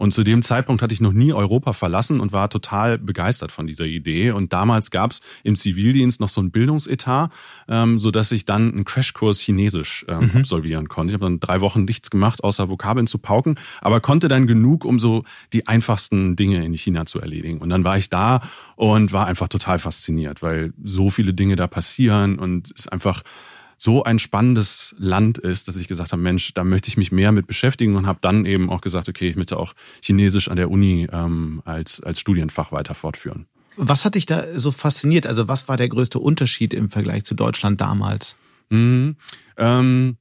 Und 0.00 0.12
zu 0.12 0.24
dem 0.24 0.40
Zeitpunkt 0.40 0.80
hatte 0.80 0.94
ich 0.94 1.02
noch 1.02 1.12
nie 1.12 1.34
Europa 1.34 1.74
verlassen 1.74 2.20
und 2.20 2.32
war 2.32 2.48
total 2.48 2.96
begeistert 2.96 3.52
von 3.52 3.66
dieser 3.66 3.84
Idee. 3.84 4.30
Und 4.30 4.50
damals 4.50 4.90
gab 4.90 5.10
es 5.10 5.20
im 5.42 5.56
Zivildienst 5.56 6.20
noch 6.20 6.30
so 6.30 6.40
ein 6.40 6.50
Bildungsetat, 6.50 7.30
ähm, 7.68 7.98
so 7.98 8.10
dass 8.10 8.32
ich 8.32 8.46
dann 8.46 8.72
einen 8.72 8.86
Crashkurs 8.86 9.40
Chinesisch 9.40 10.06
ähm, 10.08 10.30
mhm. 10.32 10.38
absolvieren 10.38 10.88
konnte. 10.88 11.10
Ich 11.10 11.14
habe 11.20 11.26
dann 11.26 11.38
drei 11.38 11.60
Wochen 11.60 11.84
nichts 11.84 12.08
gemacht, 12.08 12.42
außer 12.42 12.70
Vokabeln 12.70 13.06
zu 13.06 13.18
pauken, 13.18 13.56
aber 13.82 14.00
konnte 14.00 14.28
dann 14.28 14.46
genug, 14.46 14.86
um 14.86 14.98
so 14.98 15.24
die 15.52 15.68
einfachsten 15.68 16.34
Dinge 16.34 16.64
in 16.64 16.72
China 16.72 17.04
zu 17.04 17.20
erledigen. 17.20 17.58
Und 17.58 17.68
dann 17.68 17.84
war 17.84 17.98
ich 17.98 18.08
da 18.08 18.40
und 18.76 19.12
war 19.12 19.26
einfach 19.26 19.48
total 19.48 19.78
fasziniert, 19.78 20.40
weil 20.40 20.72
so 20.82 21.10
viele 21.10 21.34
Dinge 21.34 21.56
da 21.56 21.66
passieren 21.66 22.38
und 22.38 22.72
es 22.74 22.88
einfach 22.88 23.22
so 23.82 24.04
ein 24.04 24.18
spannendes 24.18 24.94
Land 24.98 25.38
ist, 25.38 25.66
dass 25.66 25.76
ich 25.76 25.88
gesagt 25.88 26.12
habe, 26.12 26.20
Mensch, 26.20 26.52
da 26.52 26.64
möchte 26.64 26.88
ich 26.88 26.98
mich 26.98 27.12
mehr 27.12 27.32
mit 27.32 27.46
beschäftigen 27.46 27.96
und 27.96 28.06
habe 28.06 28.18
dann 28.20 28.44
eben 28.44 28.68
auch 28.68 28.82
gesagt, 28.82 29.08
okay, 29.08 29.28
ich 29.28 29.36
möchte 29.36 29.56
auch 29.56 29.72
Chinesisch 30.04 30.48
an 30.48 30.56
der 30.56 30.70
Uni 30.70 31.08
ähm, 31.10 31.62
als, 31.64 32.02
als 32.02 32.20
Studienfach 32.20 32.72
weiter 32.72 32.94
fortführen. 32.94 33.46
Was 33.76 34.04
hat 34.04 34.16
dich 34.16 34.26
da 34.26 34.44
so 34.54 34.70
fasziniert? 34.70 35.26
Also 35.26 35.48
was 35.48 35.66
war 35.66 35.78
der 35.78 35.88
größte 35.88 36.18
Unterschied 36.18 36.74
im 36.74 36.90
Vergleich 36.90 37.24
zu 37.24 37.34
Deutschland 37.34 37.80
damals? 37.80 38.36
Mhm, 38.68 39.16
ähm, 39.56 40.18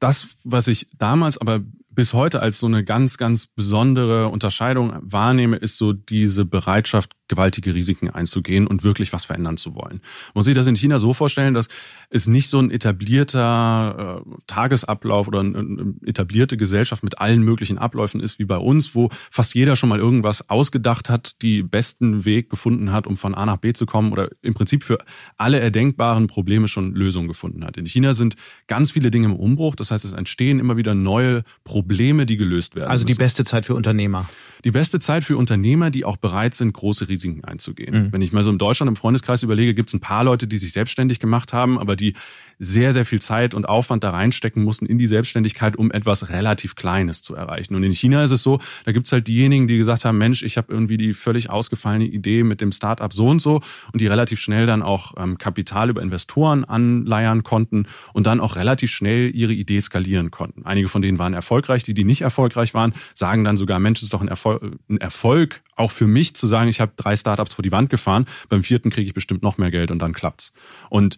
das, 0.00 0.28
was 0.42 0.66
ich 0.66 0.86
damals 0.96 1.36
aber 1.36 1.60
bis 1.90 2.14
heute 2.14 2.40
als 2.40 2.58
so 2.58 2.66
eine 2.66 2.84
ganz, 2.84 3.18
ganz 3.18 3.48
besondere 3.48 4.28
Unterscheidung 4.28 4.94
wahrnehme, 5.02 5.56
ist 5.56 5.76
so 5.76 5.92
diese 5.92 6.46
Bereitschaft, 6.46 7.12
gewaltige 7.32 7.74
Risiken 7.74 8.10
einzugehen 8.10 8.66
und 8.66 8.84
wirklich 8.84 9.14
was 9.14 9.24
verändern 9.24 9.56
zu 9.56 9.74
wollen. 9.74 10.02
Man 10.02 10.40
muss 10.40 10.44
sich 10.44 10.54
das 10.54 10.66
in 10.66 10.76
China 10.76 10.98
so 10.98 11.14
vorstellen, 11.14 11.54
dass 11.54 11.68
es 12.10 12.26
nicht 12.26 12.48
so 12.50 12.58
ein 12.58 12.70
etablierter 12.70 14.22
äh, 14.26 14.30
Tagesablauf 14.46 15.28
oder 15.28 15.40
eine, 15.40 15.58
eine 15.58 15.94
etablierte 16.04 16.58
Gesellschaft 16.58 17.02
mit 17.02 17.20
allen 17.20 17.42
möglichen 17.42 17.78
Abläufen 17.78 18.20
ist 18.20 18.38
wie 18.38 18.44
bei 18.44 18.58
uns, 18.58 18.94
wo 18.94 19.08
fast 19.30 19.54
jeder 19.54 19.76
schon 19.76 19.88
mal 19.88 19.98
irgendwas 19.98 20.50
ausgedacht 20.50 21.08
hat, 21.08 21.40
die 21.40 21.62
besten 21.62 22.26
Weg 22.26 22.50
gefunden 22.50 22.92
hat, 22.92 23.06
um 23.06 23.16
von 23.16 23.34
A 23.34 23.46
nach 23.46 23.56
B 23.56 23.72
zu 23.72 23.86
kommen 23.86 24.12
oder 24.12 24.28
im 24.42 24.52
Prinzip 24.52 24.84
für 24.84 24.98
alle 25.38 25.58
erdenkbaren 25.58 26.26
Probleme 26.26 26.68
schon 26.68 26.94
Lösungen 26.94 27.28
gefunden 27.28 27.64
hat. 27.64 27.78
In 27.78 27.86
China 27.86 28.12
sind 28.12 28.36
ganz 28.66 28.90
viele 28.90 29.10
Dinge 29.10 29.26
im 29.26 29.36
Umbruch, 29.36 29.74
das 29.74 29.90
heißt, 29.90 30.04
es 30.04 30.12
entstehen 30.12 30.58
immer 30.58 30.76
wieder 30.76 30.94
neue 30.94 31.44
Probleme, 31.64 32.26
die 32.26 32.36
gelöst 32.36 32.76
werden. 32.76 32.90
Also 32.90 33.06
die 33.06 33.14
beste 33.14 33.44
Zeit 33.44 33.64
für 33.64 33.74
Unternehmer. 33.74 34.28
Die 34.64 34.70
beste 34.70 34.98
Zeit 34.98 35.24
für 35.24 35.38
Unternehmer, 35.38 35.90
die 35.90 36.04
auch 36.04 36.18
bereit 36.18 36.54
sind, 36.54 36.74
große 36.74 37.08
Risiken 37.08 37.21
Risiken 37.22 37.44
einzugehen. 37.44 38.06
Mhm. 38.06 38.12
Wenn 38.12 38.22
ich 38.22 38.32
mal 38.32 38.42
so 38.42 38.50
in 38.50 38.58
Deutschland 38.58 38.88
im 38.88 38.96
Freundeskreis 38.96 39.42
überlege, 39.42 39.74
gibt 39.74 39.90
es 39.90 39.94
ein 39.94 40.00
paar 40.00 40.24
Leute, 40.24 40.46
die 40.46 40.58
sich 40.58 40.72
selbstständig 40.72 41.20
gemacht 41.20 41.52
haben, 41.52 41.78
aber 41.78 41.96
die 41.96 42.14
sehr, 42.58 42.92
sehr 42.92 43.04
viel 43.04 43.20
Zeit 43.20 43.54
und 43.54 43.68
Aufwand 43.68 44.04
da 44.04 44.10
reinstecken 44.10 44.62
mussten 44.62 44.86
in 44.86 44.98
die 44.98 45.06
Selbstständigkeit, 45.06 45.76
um 45.76 45.90
etwas 45.90 46.28
relativ 46.30 46.74
Kleines 46.74 47.22
zu 47.22 47.34
erreichen. 47.34 47.74
Und 47.74 47.82
in 47.82 47.92
China 47.92 48.22
ist 48.22 48.30
es 48.30 48.42
so, 48.42 48.60
da 48.84 48.92
gibt 48.92 49.06
es 49.06 49.12
halt 49.12 49.26
diejenigen, 49.26 49.68
die 49.68 49.78
gesagt 49.78 50.04
haben, 50.04 50.18
Mensch, 50.18 50.42
ich 50.42 50.56
habe 50.56 50.72
irgendwie 50.72 50.96
die 50.96 51.14
völlig 51.14 51.50
ausgefallene 51.50 52.04
Idee 52.04 52.44
mit 52.44 52.60
dem 52.60 52.72
Startup 52.72 53.12
so 53.12 53.26
und 53.26 53.40
so 53.40 53.60
und 53.92 54.00
die 54.00 54.06
relativ 54.06 54.40
schnell 54.40 54.66
dann 54.66 54.82
auch 54.82 55.14
ähm, 55.16 55.38
Kapital 55.38 55.90
über 55.90 56.02
Investoren 56.02 56.64
anleiern 56.64 57.42
konnten 57.42 57.86
und 58.12 58.26
dann 58.26 58.40
auch 58.40 58.56
relativ 58.56 58.90
schnell 58.92 59.34
ihre 59.34 59.52
Idee 59.52 59.80
skalieren 59.80 60.30
konnten. 60.30 60.64
Einige 60.64 60.88
von 60.88 61.02
denen 61.02 61.18
waren 61.18 61.34
erfolgreich, 61.34 61.82
die, 61.82 61.94
die 61.94 62.04
nicht 62.04 62.22
erfolgreich 62.22 62.74
waren, 62.74 62.92
sagen 63.14 63.44
dann 63.44 63.56
sogar, 63.56 63.78
Mensch, 63.78 63.98
es 63.98 64.04
ist 64.04 64.14
doch 64.14 64.20
ein 64.20 64.28
Erfolg, 64.28 64.62
ein 64.88 64.98
Erfolg 64.98 65.62
auch 65.76 65.90
für 65.90 66.06
mich 66.06 66.34
zu 66.34 66.46
sagen, 66.46 66.68
ich 66.68 66.80
habe 66.80 66.92
drei 66.96 67.16
Startups 67.16 67.54
vor 67.54 67.62
die 67.62 67.72
Wand 67.72 67.90
gefahren, 67.90 68.26
beim 68.48 68.62
vierten 68.62 68.90
kriege 68.90 69.06
ich 69.06 69.14
bestimmt 69.14 69.42
noch 69.42 69.58
mehr 69.58 69.70
Geld 69.70 69.90
und 69.90 69.98
dann 69.98 70.12
klappt's. 70.12 70.52
Und 70.90 71.16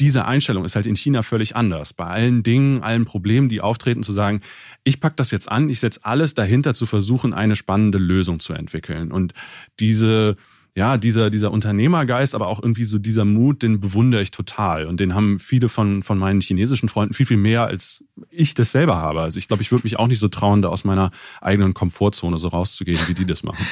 diese 0.00 0.24
Einstellung 0.24 0.64
ist 0.64 0.76
halt 0.76 0.86
in 0.86 0.96
China 0.96 1.22
völlig 1.22 1.56
anders. 1.56 1.92
Bei 1.92 2.06
allen 2.06 2.42
Dingen, 2.42 2.82
allen 2.82 3.04
Problemen, 3.04 3.50
die 3.50 3.60
auftreten, 3.60 4.02
zu 4.02 4.12
sagen, 4.12 4.40
ich 4.82 4.98
pack 4.98 5.16
das 5.16 5.30
jetzt 5.30 5.50
an, 5.50 5.68
ich 5.68 5.78
setze 5.78 6.00
alles 6.04 6.34
dahinter 6.34 6.72
zu 6.72 6.86
versuchen, 6.86 7.34
eine 7.34 7.54
spannende 7.54 7.98
Lösung 7.98 8.40
zu 8.40 8.54
entwickeln. 8.54 9.12
Und 9.12 9.34
diese 9.78 10.36
ja, 10.76 10.96
dieser, 10.96 11.30
dieser 11.30 11.50
Unternehmergeist, 11.50 12.34
aber 12.34 12.46
auch 12.46 12.62
irgendwie 12.62 12.84
so 12.84 12.98
dieser 12.98 13.24
Mut, 13.24 13.62
den 13.62 13.80
bewundere 13.80 14.22
ich 14.22 14.30
total. 14.30 14.86
Und 14.86 15.00
den 15.00 15.14
haben 15.14 15.38
viele 15.38 15.68
von, 15.68 16.02
von 16.02 16.18
meinen 16.18 16.40
chinesischen 16.40 16.88
Freunden 16.88 17.14
viel, 17.14 17.26
viel 17.26 17.36
mehr, 17.36 17.66
als 17.66 18.04
ich 18.30 18.54
das 18.54 18.72
selber 18.72 18.96
habe. 18.96 19.20
Also 19.20 19.38
ich 19.38 19.48
glaube, 19.48 19.62
ich 19.62 19.72
würde 19.72 19.84
mich 19.84 19.98
auch 19.98 20.06
nicht 20.06 20.20
so 20.20 20.28
trauen, 20.28 20.62
da 20.62 20.68
aus 20.68 20.84
meiner 20.84 21.10
eigenen 21.40 21.74
Komfortzone 21.74 22.38
so 22.38 22.48
rauszugehen, 22.48 22.98
wie 23.06 23.14
die 23.14 23.26
das 23.26 23.42
machen. 23.42 23.66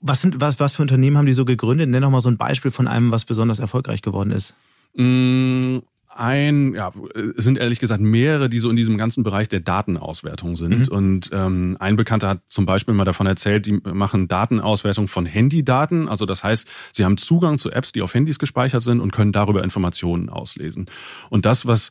Was, 0.00 0.22
sind, 0.22 0.40
was, 0.40 0.60
was 0.60 0.74
für 0.74 0.82
Unternehmen 0.82 1.18
haben 1.18 1.26
die 1.26 1.32
so 1.32 1.44
gegründet? 1.44 1.88
Nenn 1.88 2.02
doch 2.02 2.10
mal 2.10 2.20
so 2.20 2.30
ein 2.30 2.38
Beispiel 2.38 2.70
von 2.70 2.86
einem, 2.86 3.10
was 3.10 3.24
besonders 3.24 3.58
erfolgreich 3.58 4.00
geworden 4.00 4.30
ist. 4.30 4.54
Mm, 4.94 5.78
ein, 6.18 6.74
ja, 6.74 6.92
es 7.36 7.44
sind 7.44 7.58
ehrlich 7.58 7.78
gesagt 7.78 8.00
mehrere, 8.00 8.48
die 8.48 8.58
so 8.58 8.70
in 8.70 8.76
diesem 8.76 8.98
ganzen 8.98 9.22
Bereich 9.22 9.48
der 9.48 9.60
Datenauswertung 9.60 10.56
sind. 10.56 10.90
Mhm. 10.90 10.96
Und 10.96 11.30
ähm, 11.32 11.76
ein 11.80 11.96
Bekannter 11.96 12.28
hat 12.28 12.40
zum 12.48 12.66
Beispiel 12.66 12.94
mal 12.94 13.04
davon 13.04 13.26
erzählt, 13.26 13.66
die 13.66 13.72
machen 13.72 14.28
Datenauswertung 14.28 15.08
von 15.08 15.26
Handydaten. 15.26 16.08
Also 16.08 16.26
das 16.26 16.42
heißt, 16.42 16.66
sie 16.92 17.04
haben 17.04 17.16
Zugang 17.16 17.58
zu 17.58 17.70
Apps, 17.70 17.92
die 17.92 18.02
auf 18.02 18.14
Handys 18.14 18.38
gespeichert 18.38 18.82
sind 18.82 19.00
und 19.00 19.12
können 19.12 19.32
darüber 19.32 19.62
Informationen 19.62 20.28
auslesen. 20.28 20.86
Und 21.30 21.44
das, 21.44 21.66
was 21.66 21.90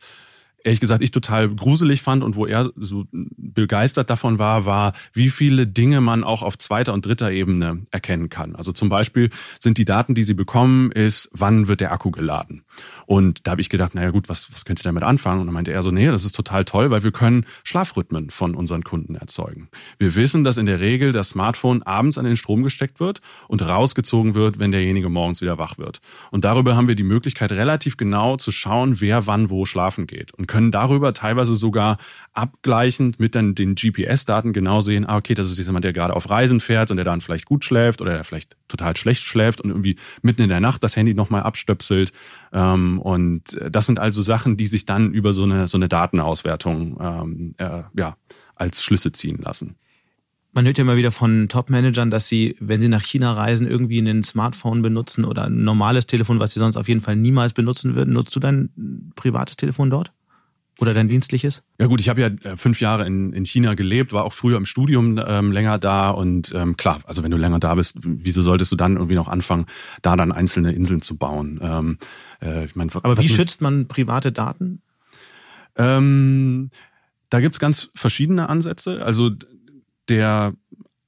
ehrlich 0.67 0.81
gesagt 0.81 1.01
ich 1.01 1.11
total 1.11 1.49
gruselig 1.49 2.01
fand 2.01 2.23
und 2.23 2.35
wo 2.35 2.45
er 2.45 2.71
so 2.75 3.05
begeistert 3.11 4.09
davon 4.09 4.37
war, 4.37 4.65
war, 4.65 4.91
wie 5.13 5.29
viele 5.29 5.65
Dinge 5.65 6.01
man 6.01 6.25
auch 6.25 6.43
auf 6.43 6.57
zweiter 6.57 6.93
und 6.93 7.05
dritter 7.05 7.31
Ebene 7.31 7.83
erkennen 7.89 8.27
kann. 8.27 8.53
Also 8.53 8.73
zum 8.73 8.89
Beispiel 8.89 9.29
sind 9.59 9.77
die 9.77 9.85
Daten, 9.85 10.13
die 10.13 10.23
sie 10.23 10.33
bekommen, 10.33 10.91
ist, 10.91 11.29
wann 11.31 11.69
wird 11.69 11.79
der 11.79 11.93
Akku 11.93 12.11
geladen? 12.11 12.63
Und 13.05 13.47
da 13.47 13.51
habe 13.51 13.61
ich 13.61 13.69
gedacht, 13.69 13.95
naja 13.95 14.09
gut, 14.09 14.27
was, 14.27 14.51
was 14.51 14.65
könnt 14.65 14.81
ihr 14.81 14.83
damit 14.83 15.03
anfangen? 15.03 15.39
Und 15.39 15.47
dann 15.47 15.53
meinte 15.53 15.71
er 15.71 15.81
so, 15.81 15.91
nee, 15.91 16.07
das 16.07 16.25
ist 16.25 16.35
total 16.35 16.65
toll, 16.65 16.91
weil 16.91 17.03
wir 17.03 17.13
können 17.13 17.45
Schlafrhythmen 17.63 18.29
von 18.29 18.53
unseren 18.53 18.83
Kunden 18.83 19.15
erzeugen. 19.15 19.69
Wir 19.97 20.15
wissen, 20.15 20.43
dass 20.43 20.57
in 20.57 20.65
der 20.65 20.81
Regel 20.81 21.13
das 21.13 21.29
Smartphone 21.29 21.81
abends 21.83 22.17
an 22.17 22.25
den 22.25 22.35
Strom 22.35 22.63
gesteckt 22.63 22.99
wird 22.99 23.21
und 23.47 23.61
rausgezogen 23.61 24.35
wird, 24.35 24.59
wenn 24.59 24.73
derjenige 24.73 25.07
morgens 25.07 25.41
wieder 25.41 25.57
wach 25.57 25.77
wird. 25.77 26.01
Und 26.31 26.43
darüber 26.43 26.75
haben 26.75 26.89
wir 26.89 26.95
die 26.95 27.03
Möglichkeit, 27.03 27.53
relativ 27.53 27.95
genau 27.95 28.35
zu 28.35 28.51
schauen, 28.51 28.99
wer 28.99 29.25
wann 29.25 29.49
wo 29.49 29.63
schlafen 29.63 30.05
geht 30.05 30.33
und 30.33 30.47
können 30.57 30.71
darüber 30.71 31.13
teilweise 31.13 31.55
sogar 31.55 31.97
abgleichend 32.33 33.19
mit 33.19 33.35
dann 33.35 33.53
den 33.53 33.75
GPS-Daten 33.75 34.53
genau 34.53 34.81
sehen, 34.81 35.07
ah, 35.07 35.17
okay, 35.17 35.35
das 35.35 35.51
ist 35.51 35.63
jemand, 35.63 35.85
der 35.85 35.93
gerade 35.93 36.15
auf 36.15 36.31
Reisen 36.31 36.61
fährt 36.61 36.89
und 36.89 36.97
der 36.97 37.05
dann 37.05 37.21
vielleicht 37.21 37.45
gut 37.45 37.63
schläft 37.63 38.01
oder 38.01 38.13
der 38.13 38.23
vielleicht 38.23 38.57
total 38.67 38.97
schlecht 38.97 39.23
schläft 39.23 39.61
und 39.61 39.69
irgendwie 39.69 39.97
mitten 40.23 40.41
in 40.41 40.49
der 40.49 40.59
Nacht 40.59 40.83
das 40.83 40.95
Handy 40.95 41.13
nochmal 41.13 41.43
abstöpselt. 41.43 42.11
Ähm, 42.51 42.99
und 42.99 43.53
äh, 43.53 43.69
das 43.69 43.85
sind 43.85 43.99
also 43.99 44.23
Sachen, 44.23 44.57
die 44.57 44.65
sich 44.65 44.85
dann 44.85 45.11
über 45.11 45.31
so 45.31 45.43
eine, 45.43 45.67
so 45.67 45.77
eine 45.77 45.89
Datenauswertung 45.89 46.97
ähm, 46.99 47.53
äh, 47.59 47.83
ja, 47.95 48.17
als 48.55 48.83
Schlüsse 48.83 49.11
ziehen 49.11 49.37
lassen. 49.39 49.75
Man 50.53 50.65
hört 50.65 50.79
ja 50.79 50.85
immer 50.85 50.97
wieder 50.97 51.11
von 51.11 51.49
Top-Managern, 51.49 52.09
dass 52.09 52.27
sie, 52.27 52.55
wenn 52.59 52.81
sie 52.81 52.89
nach 52.89 53.03
China 53.03 53.33
reisen, 53.33 53.67
irgendwie 53.67 53.99
ein 53.99 54.23
Smartphone 54.23 54.81
benutzen 54.81 55.23
oder 55.23 55.43
ein 55.43 55.63
normales 55.63 56.07
Telefon, 56.07 56.39
was 56.39 56.53
sie 56.53 56.59
sonst 56.59 56.77
auf 56.77 56.87
jeden 56.87 57.01
Fall 57.01 57.15
niemals 57.15 57.53
benutzen 57.53 57.93
würden. 57.93 58.15
Nutzt 58.15 58.35
du 58.35 58.39
dein 58.39 59.11
privates 59.15 59.55
Telefon 59.55 59.91
dort? 59.91 60.13
Oder 60.79 60.93
dein 60.93 61.07
dienstliches? 61.07 61.63
Ja 61.79 61.87
gut, 61.87 62.01
ich 62.01 62.09
habe 62.09 62.21
ja 62.21 62.27
äh, 62.27 62.55
fünf 62.55 62.79
Jahre 62.81 63.05
in, 63.07 63.33
in 63.33 63.45
China 63.45 63.73
gelebt, 63.73 64.13
war 64.13 64.25
auch 64.25 64.33
früher 64.33 64.57
im 64.57 64.65
Studium 64.65 65.19
ähm, 65.25 65.51
länger 65.51 65.79
da 65.79 66.09
und 66.11 66.53
ähm, 66.55 66.77
klar, 66.77 67.01
also 67.05 67.23
wenn 67.23 67.31
du 67.31 67.37
länger 67.37 67.59
da 67.59 67.73
bist, 67.75 67.97
wieso 68.01 68.43
solltest 68.43 68.71
du 68.71 68.75
dann 68.75 68.95
irgendwie 68.95 69.15
noch 69.15 69.27
anfangen, 69.27 69.65
da 70.03 70.15
dann 70.15 70.31
einzelne 70.31 70.73
Inseln 70.73 71.01
zu 71.01 71.17
bauen? 71.17 71.59
Ähm, 71.63 71.97
äh, 72.41 72.65
ich 72.65 72.75
mein, 72.75 72.91
Aber 72.93 73.17
wie 73.17 73.27
schützt 73.27 73.61
man 73.61 73.87
private 73.87 74.31
Daten? 74.31 74.81
Ähm, 75.75 76.69
da 77.29 77.39
gibt's 77.39 77.59
ganz 77.59 77.89
verschiedene 77.95 78.49
Ansätze. 78.49 79.03
Also 79.03 79.31
der 80.09 80.53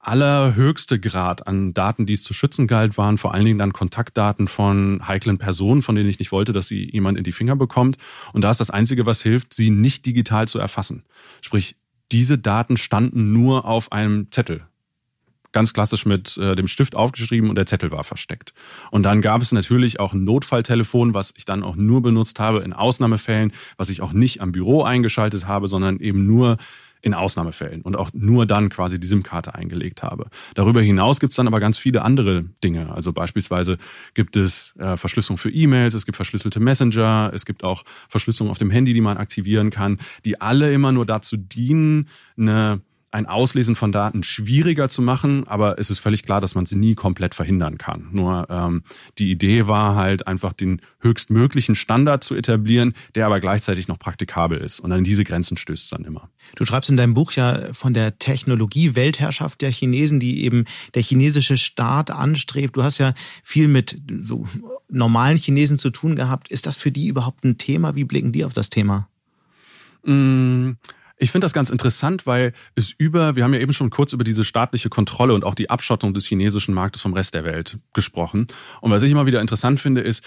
allerhöchste 0.00 0.98
Grad 0.98 1.46
an 1.46 1.74
Daten, 1.74 2.06
die 2.06 2.14
es 2.14 2.22
zu 2.22 2.32
schützen 2.32 2.66
galt, 2.66 2.96
waren 2.96 3.18
vor 3.18 3.34
allen 3.34 3.44
Dingen 3.44 3.58
dann 3.58 3.72
Kontaktdaten 3.72 4.48
von 4.48 5.06
heiklen 5.06 5.38
Personen, 5.38 5.82
von 5.82 5.94
denen 5.94 6.08
ich 6.08 6.18
nicht 6.18 6.32
wollte, 6.32 6.52
dass 6.52 6.68
sie 6.68 6.90
jemand 6.90 7.18
in 7.18 7.24
die 7.24 7.32
Finger 7.32 7.54
bekommt. 7.54 7.98
Und 8.32 8.42
da 8.42 8.50
ist 8.50 8.60
das 8.60 8.70
Einzige, 8.70 9.04
was 9.04 9.20
hilft, 9.20 9.52
sie 9.52 9.70
nicht 9.70 10.06
digital 10.06 10.48
zu 10.48 10.58
erfassen. 10.58 11.04
Sprich, 11.42 11.76
diese 12.12 12.38
Daten 12.38 12.76
standen 12.76 13.32
nur 13.32 13.66
auf 13.66 13.92
einem 13.92 14.30
Zettel. 14.30 14.62
Ganz 15.52 15.72
klassisch 15.72 16.06
mit 16.06 16.36
äh, 16.38 16.54
dem 16.54 16.68
Stift 16.68 16.94
aufgeschrieben 16.94 17.50
und 17.50 17.56
der 17.56 17.66
Zettel 17.66 17.90
war 17.90 18.04
versteckt. 18.04 18.54
Und 18.90 19.02
dann 19.02 19.20
gab 19.20 19.42
es 19.42 19.52
natürlich 19.52 19.98
auch 19.98 20.12
ein 20.12 20.24
Notfalltelefon, 20.24 21.12
was 21.12 21.34
ich 21.36 21.44
dann 21.44 21.64
auch 21.64 21.76
nur 21.76 22.02
benutzt 22.02 22.38
habe 22.38 22.60
in 22.60 22.72
Ausnahmefällen, 22.72 23.52
was 23.76 23.90
ich 23.90 24.00
auch 24.00 24.12
nicht 24.12 24.40
am 24.40 24.52
Büro 24.52 24.84
eingeschaltet 24.84 25.46
habe, 25.46 25.66
sondern 25.66 25.98
eben 25.98 26.24
nur 26.24 26.56
in 27.02 27.14
Ausnahmefällen 27.14 27.82
und 27.82 27.96
auch 27.96 28.10
nur 28.12 28.46
dann 28.46 28.68
quasi 28.68 29.00
die 29.00 29.06
SIM-Karte 29.06 29.54
eingelegt 29.54 30.02
habe. 30.02 30.26
Darüber 30.54 30.82
hinaus 30.82 31.20
gibt 31.20 31.32
es 31.32 31.36
dann 31.36 31.46
aber 31.46 31.60
ganz 31.60 31.78
viele 31.78 32.02
andere 32.02 32.44
Dinge. 32.62 32.92
Also 32.92 33.12
beispielsweise 33.12 33.78
gibt 34.14 34.36
es 34.36 34.74
äh, 34.78 34.96
Verschlüsselung 34.96 35.38
für 35.38 35.50
E-Mails, 35.50 35.94
es 35.94 36.06
gibt 36.06 36.16
verschlüsselte 36.16 36.60
Messenger, 36.60 37.30
es 37.34 37.46
gibt 37.46 37.64
auch 37.64 37.84
Verschlüsselung 38.08 38.50
auf 38.50 38.58
dem 38.58 38.70
Handy, 38.70 38.92
die 38.92 39.00
man 39.00 39.16
aktivieren 39.16 39.70
kann, 39.70 39.98
die 40.24 40.40
alle 40.40 40.72
immer 40.72 40.92
nur 40.92 41.06
dazu 41.06 41.36
dienen, 41.36 42.08
eine 42.36 42.80
ein 43.12 43.26
Auslesen 43.26 43.74
von 43.74 43.90
Daten 43.90 44.22
schwieriger 44.22 44.88
zu 44.88 45.02
machen, 45.02 45.46
aber 45.48 45.78
es 45.78 45.90
ist 45.90 45.98
völlig 45.98 46.22
klar, 46.22 46.40
dass 46.40 46.54
man 46.54 46.66
sie 46.66 46.76
nie 46.76 46.94
komplett 46.94 47.34
verhindern 47.34 47.76
kann. 47.76 48.08
Nur 48.12 48.46
ähm, 48.48 48.82
die 49.18 49.30
Idee 49.32 49.66
war 49.66 49.96
halt 49.96 50.28
einfach 50.28 50.52
den 50.52 50.80
höchstmöglichen 51.00 51.74
Standard 51.74 52.22
zu 52.22 52.36
etablieren, 52.36 52.94
der 53.16 53.26
aber 53.26 53.40
gleichzeitig 53.40 53.88
noch 53.88 53.98
praktikabel 53.98 54.58
ist. 54.58 54.78
Und 54.78 54.92
an 54.92 55.02
diese 55.02 55.24
Grenzen 55.24 55.56
stößt 55.56 55.84
es 55.84 55.90
dann 55.90 56.04
immer. 56.04 56.30
Du 56.54 56.64
schreibst 56.64 56.88
in 56.88 56.96
deinem 56.96 57.14
Buch 57.14 57.32
ja 57.32 57.72
von 57.72 57.94
der 57.94 58.18
Technologie-Weltherrschaft 58.18 59.60
der 59.60 59.72
Chinesen, 59.72 60.20
die 60.20 60.44
eben 60.44 60.64
der 60.94 61.02
chinesische 61.02 61.56
Staat 61.56 62.12
anstrebt. 62.12 62.76
Du 62.76 62.84
hast 62.84 62.98
ja 62.98 63.14
viel 63.42 63.66
mit 63.66 64.00
so 64.20 64.46
normalen 64.88 65.36
Chinesen 65.36 65.78
zu 65.78 65.90
tun 65.90 66.14
gehabt. 66.14 66.48
Ist 66.48 66.66
das 66.66 66.76
für 66.76 66.92
die 66.92 67.08
überhaupt 67.08 67.44
ein 67.44 67.58
Thema? 67.58 67.96
Wie 67.96 68.04
blicken 68.04 68.30
die 68.30 68.44
auf 68.44 68.52
das 68.52 68.70
Thema? 68.70 69.08
Mmh. 70.04 70.76
Ich 71.22 71.32
finde 71.32 71.44
das 71.44 71.52
ganz 71.52 71.68
interessant, 71.68 72.26
weil 72.26 72.54
es 72.74 72.92
über, 72.96 73.36
wir 73.36 73.44
haben 73.44 73.52
ja 73.52 73.60
eben 73.60 73.74
schon 73.74 73.90
kurz 73.90 74.14
über 74.14 74.24
diese 74.24 74.42
staatliche 74.42 74.88
Kontrolle 74.88 75.34
und 75.34 75.44
auch 75.44 75.54
die 75.54 75.68
Abschottung 75.68 76.14
des 76.14 76.26
chinesischen 76.26 76.74
Marktes 76.74 77.02
vom 77.02 77.12
Rest 77.12 77.34
der 77.34 77.44
Welt 77.44 77.78
gesprochen. 77.92 78.46
Und 78.80 78.90
was 78.90 79.02
ich 79.02 79.12
immer 79.12 79.26
wieder 79.26 79.42
interessant 79.42 79.80
finde, 79.80 80.00
ist, 80.00 80.24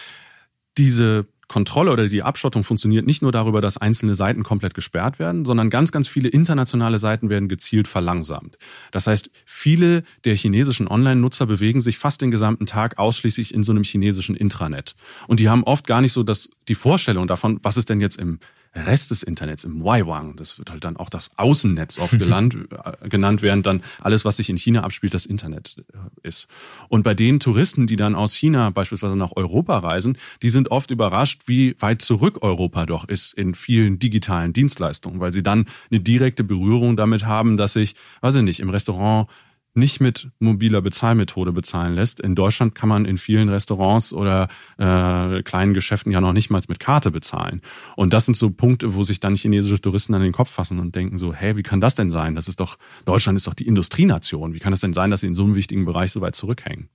diese 0.78 1.26
Kontrolle 1.48 1.92
oder 1.92 2.08
die 2.08 2.22
Abschottung 2.22 2.64
funktioniert 2.64 3.08
nicht 3.08 3.24
nur 3.24 3.32
darüber, 3.32 3.60
dass 3.60 3.78
einzelne 3.78 4.14
Seiten 4.14 4.44
komplett 4.44 4.76
gesperrt 4.76 5.18
werden, 5.18 5.46
sondern 5.46 5.72
ganz, 5.72 5.92
ganz 5.92 6.08
viele 6.08 6.30
internationale 6.30 7.00
Seiten 7.00 7.30
werden 7.30 7.50
gezielt 7.50 7.88
verlangsamt. 7.88 8.60
Das 8.92 9.08
heißt, 9.08 9.32
viele 9.46 10.04
der 10.26 10.36
chinesischen 10.36 10.88
Online-Nutzer 10.88 11.48
bewegen 11.48 11.82
sich 11.82 11.98
fast 11.98 12.22
den 12.22 12.30
gesamten 12.30 12.68
Tag 12.68 13.00
ausschließlich 13.00 13.52
in 13.52 13.64
so 13.64 13.72
einem 13.72 13.84
chinesischen 13.84 14.36
Intranet. 14.36 14.96
Und 15.28 15.40
die 15.40 15.50
haben 15.50 15.64
oft 15.64 15.88
gar 15.88 16.02
nicht 16.02 16.14
so 16.14 16.22
das, 16.22 16.50
die 16.68 16.76
Vorstellung 16.76 17.28
davon, 17.28 17.60
was 17.64 17.78
ist 17.78 17.90
denn 17.90 18.00
jetzt 18.00 18.20
im 18.20 18.40
Rest 18.76 19.12
des 19.12 19.22
Internets, 19.24 19.64
im 19.64 19.84
Waiwang, 19.84 20.36
das 20.36 20.58
wird 20.58 20.72
halt 20.72 20.84
dann 20.84 20.98
auch 20.98 21.10
das 21.10 21.32
Außennetz 21.38 22.00
oft 22.00 22.18
genannt, 22.18 22.58
äh, 23.02 23.08
genannt, 23.08 23.42
während 23.42 23.66
dann 23.66 23.82
alles, 24.02 24.26
was 24.26 24.38
sich 24.38 24.50
in 24.50 24.58
China 24.58 24.84
abspielt, 24.84 25.14
das 25.14 25.26
Internet 25.26 25.84
äh, 25.94 26.28
ist. 26.28 26.48
Und 26.90 27.04
bei 27.04 27.14
den 27.14 27.40
Touristen, 27.40 27.86
die 27.86 27.96
dann 27.96 28.16
aus 28.16 28.34
China 28.34 28.72
beispielsweise 28.72 29.16
nach 29.16 29.34
Europa 29.36 29.78
reisen, 29.78 30.18
die 30.42 30.50
sind 30.50 30.72
oft 30.72 30.90
überrascht, 30.90 31.44
wie 31.46 31.76
weit 31.80 32.02
zurück 32.02 32.40
Europa 32.42 32.86
doch 32.86 33.08
ist 33.08 33.34
in 33.34 33.54
vielen 33.54 34.00
digitalen 34.00 34.54
Dienstleistungen, 34.54 35.20
weil 35.20 35.32
sie 35.32 35.44
dann 35.44 35.66
eine 35.92 36.00
direkte 36.00 36.44
Berührung 36.44 36.98
damit 36.98 37.26
haben, 37.26 37.58
dass 37.58 37.74
sich, 37.74 37.96
weiß 38.22 38.36
ich 38.36 38.44
nicht, 38.44 38.60
im 38.60 38.70
Restaurant 38.70 39.28
nicht 39.76 40.00
mit 40.00 40.30
mobiler 40.40 40.82
Bezahlmethode 40.82 41.52
bezahlen 41.52 41.96
lässt. 41.96 42.20
In 42.20 42.36
Deutschland 42.36 42.76
kann 42.76 42.90
man 42.90 43.06
in 43.06 43.18
vielen 43.18 43.50
Restaurants 43.50 44.14
oder 44.14 44.48
äh, 44.78 45.42
kleinen 45.44 45.74
Geschäften 45.74 46.12
ja 46.12 46.22
noch 46.22 46.34
nicht 46.34 46.50
mal 46.50 46.62
mit 46.68 46.80
Karte 46.80 47.12
bezahlen. 47.12 47.62
Und 47.96 48.14
das 48.14 48.26
sind 48.26 48.38
so 48.38 48.52
Punkte, 48.52 48.94
wo 48.94 49.04
sich 49.04 49.20
dann 49.20 49.36
chinesische 49.36 49.82
Touristen 49.82 50.14
an 50.14 50.22
den 50.22 50.32
Kopf 50.32 50.52
fassen 50.52 50.80
und 50.80 50.96
denken 50.96 51.18
so, 51.18 51.34
hä, 51.34 51.56
wie 51.56 51.64
kann 51.64 51.82
das 51.82 51.96
denn 51.96 52.12
sein? 52.12 52.36
Das 52.36 52.48
ist 52.48 52.60
doch, 52.60 52.78
Deutschland 53.06 53.36
ist 53.36 53.48
doch 53.48 53.56
die 53.56 53.68
Industrienation. 53.68 54.54
Wie 54.54 54.60
kann 54.60 54.74
es 54.74 54.82
denn 54.82 54.94
sein, 54.94 55.10
dass 55.10 55.22
sie 55.22 55.28
in 55.28 55.34
so 55.34 55.44
einem 55.44 55.56
wichtigen 55.56 55.86
Bereich 55.86 56.12
so 56.12 56.22
weit 56.22 56.36
zurückhängen? 56.36 56.90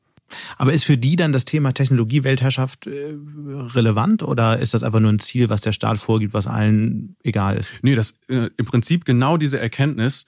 Aber 0.57 0.73
ist 0.73 0.85
für 0.85 0.99
die 0.99 1.17
dann 1.17 1.33
das 1.33 1.45
Thema 1.45 1.73
Technologie-Weltherrschaft 1.73 2.87
äh, 2.87 3.15
relevant 3.47 4.23
oder 4.23 4.59
ist 4.59 4.75
das 4.75 4.83
einfach 4.83 5.01
nur 5.01 5.13
ein 5.13 5.19
Ziel, 5.19 5.49
was 5.49 5.63
der 5.63 5.73
Staat 5.73 5.99
vorgibt, 5.99 6.35
was 6.35 6.47
allen 6.47 7.17
egal 7.23 7.57
ist? 7.57 7.73
Nee, 7.83 7.95
das 7.95 8.19
äh, 8.29 8.51
im 8.57 8.67
Prinzip 8.67 9.05
genau 9.05 9.37
diese 9.37 9.59
Erkenntnis, 9.59 10.27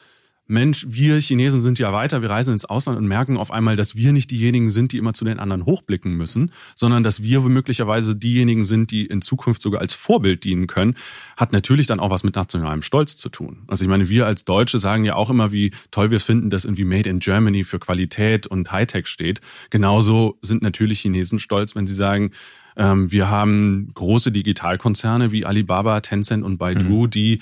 Mensch, 0.51 0.85
wir 0.89 1.19
Chinesen 1.21 1.61
sind 1.61 1.79
ja 1.79 1.93
weiter, 1.93 2.23
wir 2.23 2.31
reisen 2.31 2.53
ins 2.53 2.65
Ausland 2.65 2.99
und 2.99 3.07
merken 3.07 3.37
auf 3.37 3.53
einmal, 3.53 3.77
dass 3.77 3.95
wir 3.95 4.13
nicht 4.13 4.33
diejenigen 4.33 4.69
sind, 4.69 4.91
die 4.91 4.99
immer 4.99 5.15
zu 5.15 5.25
den 5.25 5.39
anderen 5.39 5.65
hochblicken 5.65 6.17
müssen, 6.17 6.51
sondern 6.75 7.05
dass 7.05 7.23
wir 7.23 7.41
möglicherweise 7.41 8.17
diejenigen 8.17 8.65
sind, 8.65 8.91
die 8.91 9.07
in 9.07 9.23
Zukunft 9.23 9.63
sogar 9.63 9.81
als 9.81 9.95
Vorbild 9.95 10.43
dienen 10.43 10.67
können, 10.67 10.97
hat 11.37 11.53
natürlich 11.53 11.87
dann 11.87 12.01
auch 12.01 12.11
was 12.11 12.25
mit 12.25 12.35
nationalem 12.35 12.83
Stolz 12.83 13.17
zu 13.17 13.29
tun. 13.29 13.63
Also 13.69 13.85
ich 13.85 13.89
meine, 13.89 14.09
wir 14.09 14.27
als 14.27 14.45
Deutsche 14.45 14.81
sagen 14.81 15.05
ja 15.05 15.15
auch 15.15 15.31
immer, 15.31 15.53
wie 15.53 15.71
toll 15.93 16.11
wir 16.11 16.21
finden, 16.21 16.51
dass 16.51 16.65
irgendwie 16.65 16.85
Made 16.85 17.09
in 17.09 17.21
Germany 17.21 17.63
für 17.63 17.79
Qualität 17.79 18.49
und 18.49 18.73
Hightech 18.73 19.07
steht. 19.07 19.41
Genauso 19.71 20.37
sind 20.43 20.63
natürlich 20.63 21.01
Chinesen 21.01 21.39
stolz, 21.39 21.77
wenn 21.77 21.87
sie 21.87 21.95
sagen, 21.95 22.33
ähm, 22.77 23.13
wir 23.13 23.31
haben 23.31 23.91
große 23.95 24.33
Digitalkonzerne 24.33 25.31
wie 25.31 25.47
Alibaba, 25.47 26.01
Tencent 26.01 26.45
und 26.45 26.59
Baidu, 26.59 27.05
mhm. 27.05 27.11
die 27.11 27.41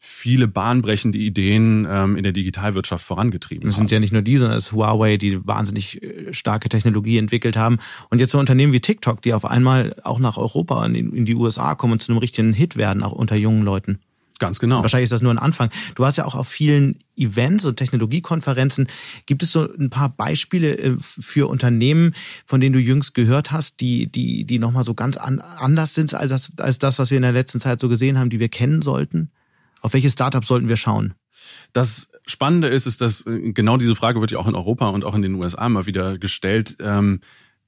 viele 0.00 0.46
bahnbrechende 0.46 1.18
Ideen 1.18 1.86
ähm, 1.90 2.16
in 2.16 2.22
der 2.22 2.32
Digitalwirtschaft 2.32 3.04
vorangetrieben. 3.04 3.68
Es 3.68 3.76
sind 3.76 3.90
ja 3.90 3.98
nicht 3.98 4.12
nur 4.12 4.22
die, 4.22 4.36
sondern 4.36 4.56
es 4.56 4.66
ist 4.66 4.72
Huawei, 4.72 5.16
die 5.16 5.46
wahnsinnig 5.46 6.02
äh, 6.02 6.32
starke 6.32 6.68
Technologie 6.68 7.18
entwickelt 7.18 7.56
haben. 7.56 7.78
Und 8.08 8.20
jetzt 8.20 8.30
so 8.30 8.38
Unternehmen 8.38 8.72
wie 8.72 8.80
TikTok, 8.80 9.22
die 9.22 9.34
auf 9.34 9.44
einmal 9.44 9.96
auch 10.04 10.18
nach 10.18 10.36
Europa, 10.36 10.84
in 10.86 11.24
die 11.24 11.34
USA 11.34 11.74
kommen 11.74 11.94
und 11.94 12.02
zu 12.02 12.12
einem 12.12 12.18
richtigen 12.18 12.52
Hit 12.52 12.76
werden, 12.76 13.02
auch 13.02 13.12
unter 13.12 13.36
jungen 13.36 13.62
Leuten. 13.62 13.98
Ganz 14.38 14.60
genau. 14.60 14.82
Wahrscheinlich 14.82 15.04
ist 15.04 15.12
das 15.12 15.22
nur 15.22 15.34
ein 15.34 15.38
Anfang. 15.38 15.70
Du 15.96 16.04
hast 16.04 16.16
ja 16.16 16.24
auch 16.24 16.36
auf 16.36 16.46
vielen 16.46 17.00
Events 17.16 17.64
und 17.64 17.76
Technologiekonferenzen. 17.76 18.86
Gibt 19.26 19.42
es 19.42 19.50
so 19.50 19.68
ein 19.76 19.90
paar 19.90 20.10
Beispiele 20.10 20.78
äh, 20.78 20.96
für 20.98 21.48
Unternehmen, 21.48 22.14
von 22.46 22.60
denen 22.60 22.72
du 22.72 22.78
jüngst 22.78 23.14
gehört 23.14 23.50
hast, 23.50 23.80
die, 23.80 24.06
die, 24.06 24.44
die 24.44 24.60
nochmal 24.60 24.84
so 24.84 24.94
ganz 24.94 25.16
an, 25.16 25.40
anders 25.40 25.94
sind 25.94 26.14
als 26.14 26.30
das, 26.30 26.52
als 26.58 26.78
das, 26.78 27.00
was 27.00 27.10
wir 27.10 27.16
in 27.16 27.22
der 27.22 27.32
letzten 27.32 27.58
Zeit 27.58 27.80
so 27.80 27.88
gesehen 27.88 28.18
haben, 28.18 28.30
die 28.30 28.38
wir 28.38 28.48
kennen 28.48 28.80
sollten? 28.80 29.30
Auf 29.80 29.92
welche 29.92 30.10
Startups 30.10 30.48
sollten 30.48 30.68
wir 30.68 30.76
schauen? 30.76 31.14
Das 31.72 32.10
Spannende 32.26 32.68
ist, 32.68 32.86
ist, 32.86 33.00
dass 33.00 33.26
äh, 33.26 33.52
genau 33.52 33.76
diese 33.76 33.94
Frage 33.94 34.20
wird 34.20 34.30
ja 34.30 34.38
auch 34.38 34.46
in 34.46 34.54
Europa 34.54 34.88
und 34.88 35.04
auch 35.04 35.14
in 35.14 35.22
den 35.22 35.34
USA 35.34 35.68
mal 35.68 35.86
wieder 35.86 36.18
gestellt. 36.18 36.76
Ähm, 36.80 37.20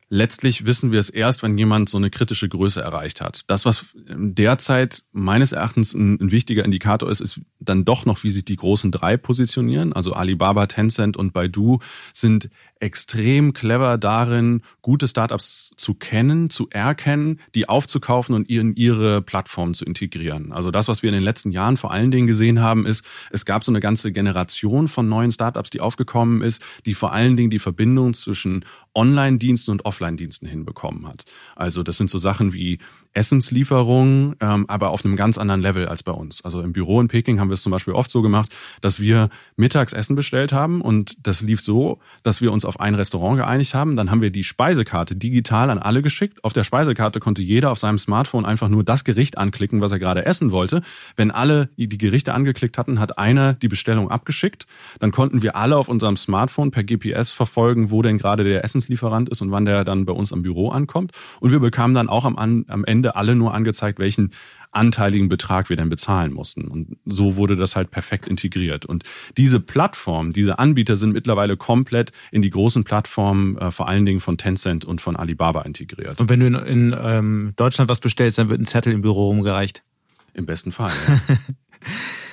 letztlich 0.08 0.66
wissen 0.66 0.90
wir 0.90 0.98
es 0.98 1.08
erst, 1.08 1.42
wenn 1.42 1.56
jemand 1.56 1.88
so 1.88 1.96
eine 1.96 2.10
kritische 2.10 2.48
Größe 2.48 2.80
erreicht 2.80 3.20
hat. 3.20 3.42
Das, 3.46 3.64
was 3.64 3.86
derzeit 3.94 5.04
meines 5.12 5.52
Erachtens 5.52 5.94
ein, 5.94 6.20
ein, 6.20 6.30
wichtiger 6.32 6.64
Indikator 6.64 7.08
ist, 7.08 7.20
ist 7.20 7.40
dann 7.60 7.84
doch 7.84 8.04
noch, 8.04 8.22
wie 8.24 8.30
sich 8.30 8.44
die 8.44 8.56
großen 8.56 8.90
drei 8.90 9.16
positionieren. 9.16 9.92
Also 9.92 10.12
Alibaba, 10.12 10.66
Tencent 10.66 11.16
und 11.16 11.32
Baidu 11.32 11.78
sind 12.12 12.50
extrem 12.80 13.52
clever 13.52 13.98
darin, 13.98 14.62
gute 14.82 15.06
Startups 15.06 15.72
zu 15.76 15.94
kennen, 15.94 16.50
zu 16.50 16.68
erkennen, 16.70 17.38
die 17.54 17.68
aufzukaufen 17.68 18.34
und 18.34 18.48
in 18.48 18.74
ihre 18.74 19.22
Plattform 19.22 19.74
zu 19.74 19.84
integrieren. 19.84 20.52
Also 20.52 20.70
das, 20.70 20.88
was 20.88 21.02
wir 21.02 21.10
in 21.10 21.14
den 21.14 21.22
letzten 21.22 21.52
Jahren 21.52 21.76
vor 21.76 21.92
allen 21.92 22.10
Dingen 22.10 22.26
gesehen 22.26 22.60
haben, 22.60 22.86
ist, 22.86 23.04
es 23.30 23.44
gab 23.44 23.62
so 23.64 23.70
eine 23.70 23.80
ganze 23.80 24.12
Generation 24.12 24.88
von 24.88 25.08
neuen 25.08 25.30
Startups, 25.30 25.70
die 25.70 25.80
aufgekommen 25.80 26.42
ist, 26.42 26.62
die 26.86 26.94
vor 26.94 27.12
allen 27.12 27.36
Dingen 27.36 27.50
die 27.50 27.58
Verbindung 27.58 28.14
zwischen 28.14 28.64
Online-Diensten 28.94 29.72
und 29.72 29.84
Offline-Diensten 29.84 30.46
hinbekommen 30.46 31.06
hat. 31.06 31.26
Also 31.54 31.82
das 31.82 31.98
sind 31.98 32.08
so 32.08 32.18
Sachen 32.18 32.52
wie 32.52 32.78
Essenslieferung, 33.12 34.36
ähm, 34.40 34.66
aber 34.68 34.90
auf 34.90 35.04
einem 35.04 35.16
ganz 35.16 35.36
anderen 35.36 35.60
Level 35.60 35.88
als 35.88 36.02
bei 36.02 36.12
uns. 36.12 36.44
Also 36.44 36.60
im 36.60 36.72
Büro 36.72 37.00
in 37.00 37.08
Peking 37.08 37.40
haben 37.40 37.48
wir 37.48 37.54
es 37.54 37.62
zum 37.62 37.72
Beispiel 37.72 37.94
oft 37.94 38.10
so 38.10 38.22
gemacht, 38.22 38.54
dass 38.82 39.00
wir 39.00 39.30
mittags 39.56 39.92
Essen 39.92 40.14
bestellt 40.14 40.52
haben 40.52 40.80
und 40.80 41.26
das 41.26 41.42
lief 41.42 41.60
so, 41.60 41.98
dass 42.22 42.40
wir 42.40 42.52
uns 42.52 42.64
auf 42.64 42.78
ein 42.78 42.94
Restaurant 42.94 43.38
geeinigt 43.38 43.74
haben. 43.74 43.96
Dann 43.96 44.10
haben 44.10 44.20
wir 44.20 44.30
die 44.30 44.44
Speisekarte 44.44 45.16
digital 45.16 45.70
an 45.70 45.78
alle 45.78 46.02
geschickt. 46.02 46.44
Auf 46.44 46.52
der 46.52 46.62
Speisekarte 46.62 47.18
konnte 47.18 47.42
jeder 47.42 47.72
auf 47.72 47.78
seinem 47.78 47.98
Smartphone 47.98 48.46
einfach 48.46 48.68
nur 48.68 48.84
das 48.84 49.04
Gericht 49.04 49.38
anklicken, 49.38 49.80
was 49.80 49.90
er 49.90 49.98
gerade 49.98 50.24
essen 50.24 50.52
wollte. 50.52 50.82
Wenn 51.16 51.32
alle 51.32 51.68
die 51.76 51.88
Gerichte 51.98 52.32
angeklickt 52.32 52.78
hatten, 52.78 53.00
hat 53.00 53.18
einer 53.18 53.54
die 53.54 53.68
Bestellung 53.68 54.10
abgeschickt. 54.10 54.66
Dann 55.00 55.10
konnten 55.10 55.42
wir 55.42 55.56
alle 55.56 55.76
auf 55.76 55.88
unserem 55.88 56.16
Smartphone 56.16 56.70
per 56.70 56.84
GPS 56.84 57.32
verfolgen, 57.32 57.90
wo 57.90 58.02
denn 58.02 58.18
gerade 58.18 58.44
der 58.44 58.62
Essenslieferant 58.62 59.28
ist 59.28 59.42
und 59.42 59.50
wann 59.50 59.64
der 59.64 59.84
dann 59.84 60.04
bei 60.04 60.12
uns 60.12 60.32
am 60.32 60.42
Büro 60.42 60.68
ankommt. 60.68 61.10
Und 61.40 61.50
wir 61.50 61.58
bekamen 61.58 61.94
dann 61.94 62.08
auch 62.08 62.24
am, 62.24 62.36
am 62.36 62.84
Ende 62.84 62.99
Ende 63.00 63.16
alle 63.16 63.34
nur 63.34 63.54
angezeigt, 63.54 63.98
welchen 63.98 64.30
anteiligen 64.72 65.28
Betrag 65.28 65.70
wir 65.70 65.76
denn 65.76 65.88
bezahlen 65.88 66.32
mussten. 66.32 66.68
Und 66.68 66.96
so 67.06 67.36
wurde 67.36 67.56
das 67.56 67.74
halt 67.76 67.90
perfekt 67.90 68.28
integriert. 68.28 68.84
Und 68.84 69.04
diese 69.36 69.58
Plattform, 69.58 70.32
diese 70.32 70.58
Anbieter 70.58 70.96
sind 70.96 71.12
mittlerweile 71.12 71.56
komplett 71.56 72.12
in 72.30 72.42
die 72.42 72.50
großen 72.50 72.84
Plattformen, 72.84 73.56
äh, 73.56 73.70
vor 73.70 73.88
allen 73.88 74.04
Dingen 74.04 74.20
von 74.20 74.36
Tencent 74.36 74.84
und 74.84 75.00
von 75.00 75.16
Alibaba 75.16 75.62
integriert. 75.62 76.20
Und 76.20 76.28
wenn 76.28 76.40
du 76.40 76.46
in, 76.46 76.54
in 76.54 76.96
ähm, 77.02 77.52
Deutschland 77.56 77.90
was 77.90 78.00
bestellst, 78.00 78.38
dann 78.38 78.48
wird 78.50 78.60
ein 78.60 78.66
Zettel 78.66 78.92
im 78.92 79.00
Büro 79.02 79.28
rumgereicht. 79.28 79.82
Im 80.34 80.46
besten 80.46 80.70
Fall. 80.70 80.92
Ja. 81.08 81.18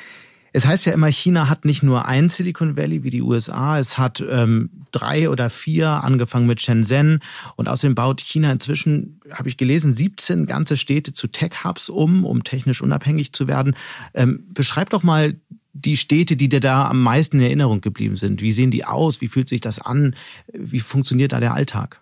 Es 0.58 0.66
heißt 0.66 0.88
ja 0.88 0.94
immer, 0.94 1.12
China 1.12 1.50
hat 1.50 1.66
nicht 1.66 1.84
nur 1.84 2.06
ein 2.06 2.30
Silicon 2.30 2.76
Valley 2.76 3.04
wie 3.04 3.12
die 3.12 3.22
USA, 3.22 3.78
es 3.78 4.00
hat 4.00 4.26
ähm, 4.28 4.72
drei 4.92 5.30
oder 5.30 5.52
vier, 5.52 5.88
angefangen 6.04 6.48
mit 6.48 6.64
Shenzhen. 6.64 7.20
Und 7.58 7.70
außerdem 7.70 7.94
baut 7.94 8.22
China 8.22 8.52
inzwischen, 8.52 9.22
habe 9.30 9.50
ich 9.50 9.58
gelesen, 9.58 9.94
17 9.94 10.48
ganze 10.48 10.76
Städte 10.76 11.12
zu 11.12 11.28
Tech-Hubs 11.28 11.90
um, 11.90 12.26
um 12.26 12.44
technisch 12.44 12.82
unabhängig 12.82 13.34
zu 13.34 13.48
werden. 13.48 13.76
Ähm, 14.16 14.46
beschreib 14.52 14.90
doch 14.90 15.04
mal 15.04 15.36
die 15.74 15.96
Städte, 15.96 16.36
die 16.36 16.50
dir 16.50 16.60
da 16.60 16.88
am 16.88 17.04
meisten 17.04 17.38
in 17.38 17.44
Erinnerung 17.44 17.82
geblieben 17.82 18.16
sind. 18.16 18.42
Wie 18.42 18.52
sehen 18.52 18.72
die 18.72 18.84
aus? 18.84 19.22
Wie 19.22 19.28
fühlt 19.28 19.50
sich 19.50 19.62
das 19.62 19.78
an? 19.78 20.16
Wie 20.52 20.80
funktioniert 20.80 21.34
da 21.34 21.40
der 21.40 21.54
Alltag? 21.54 22.02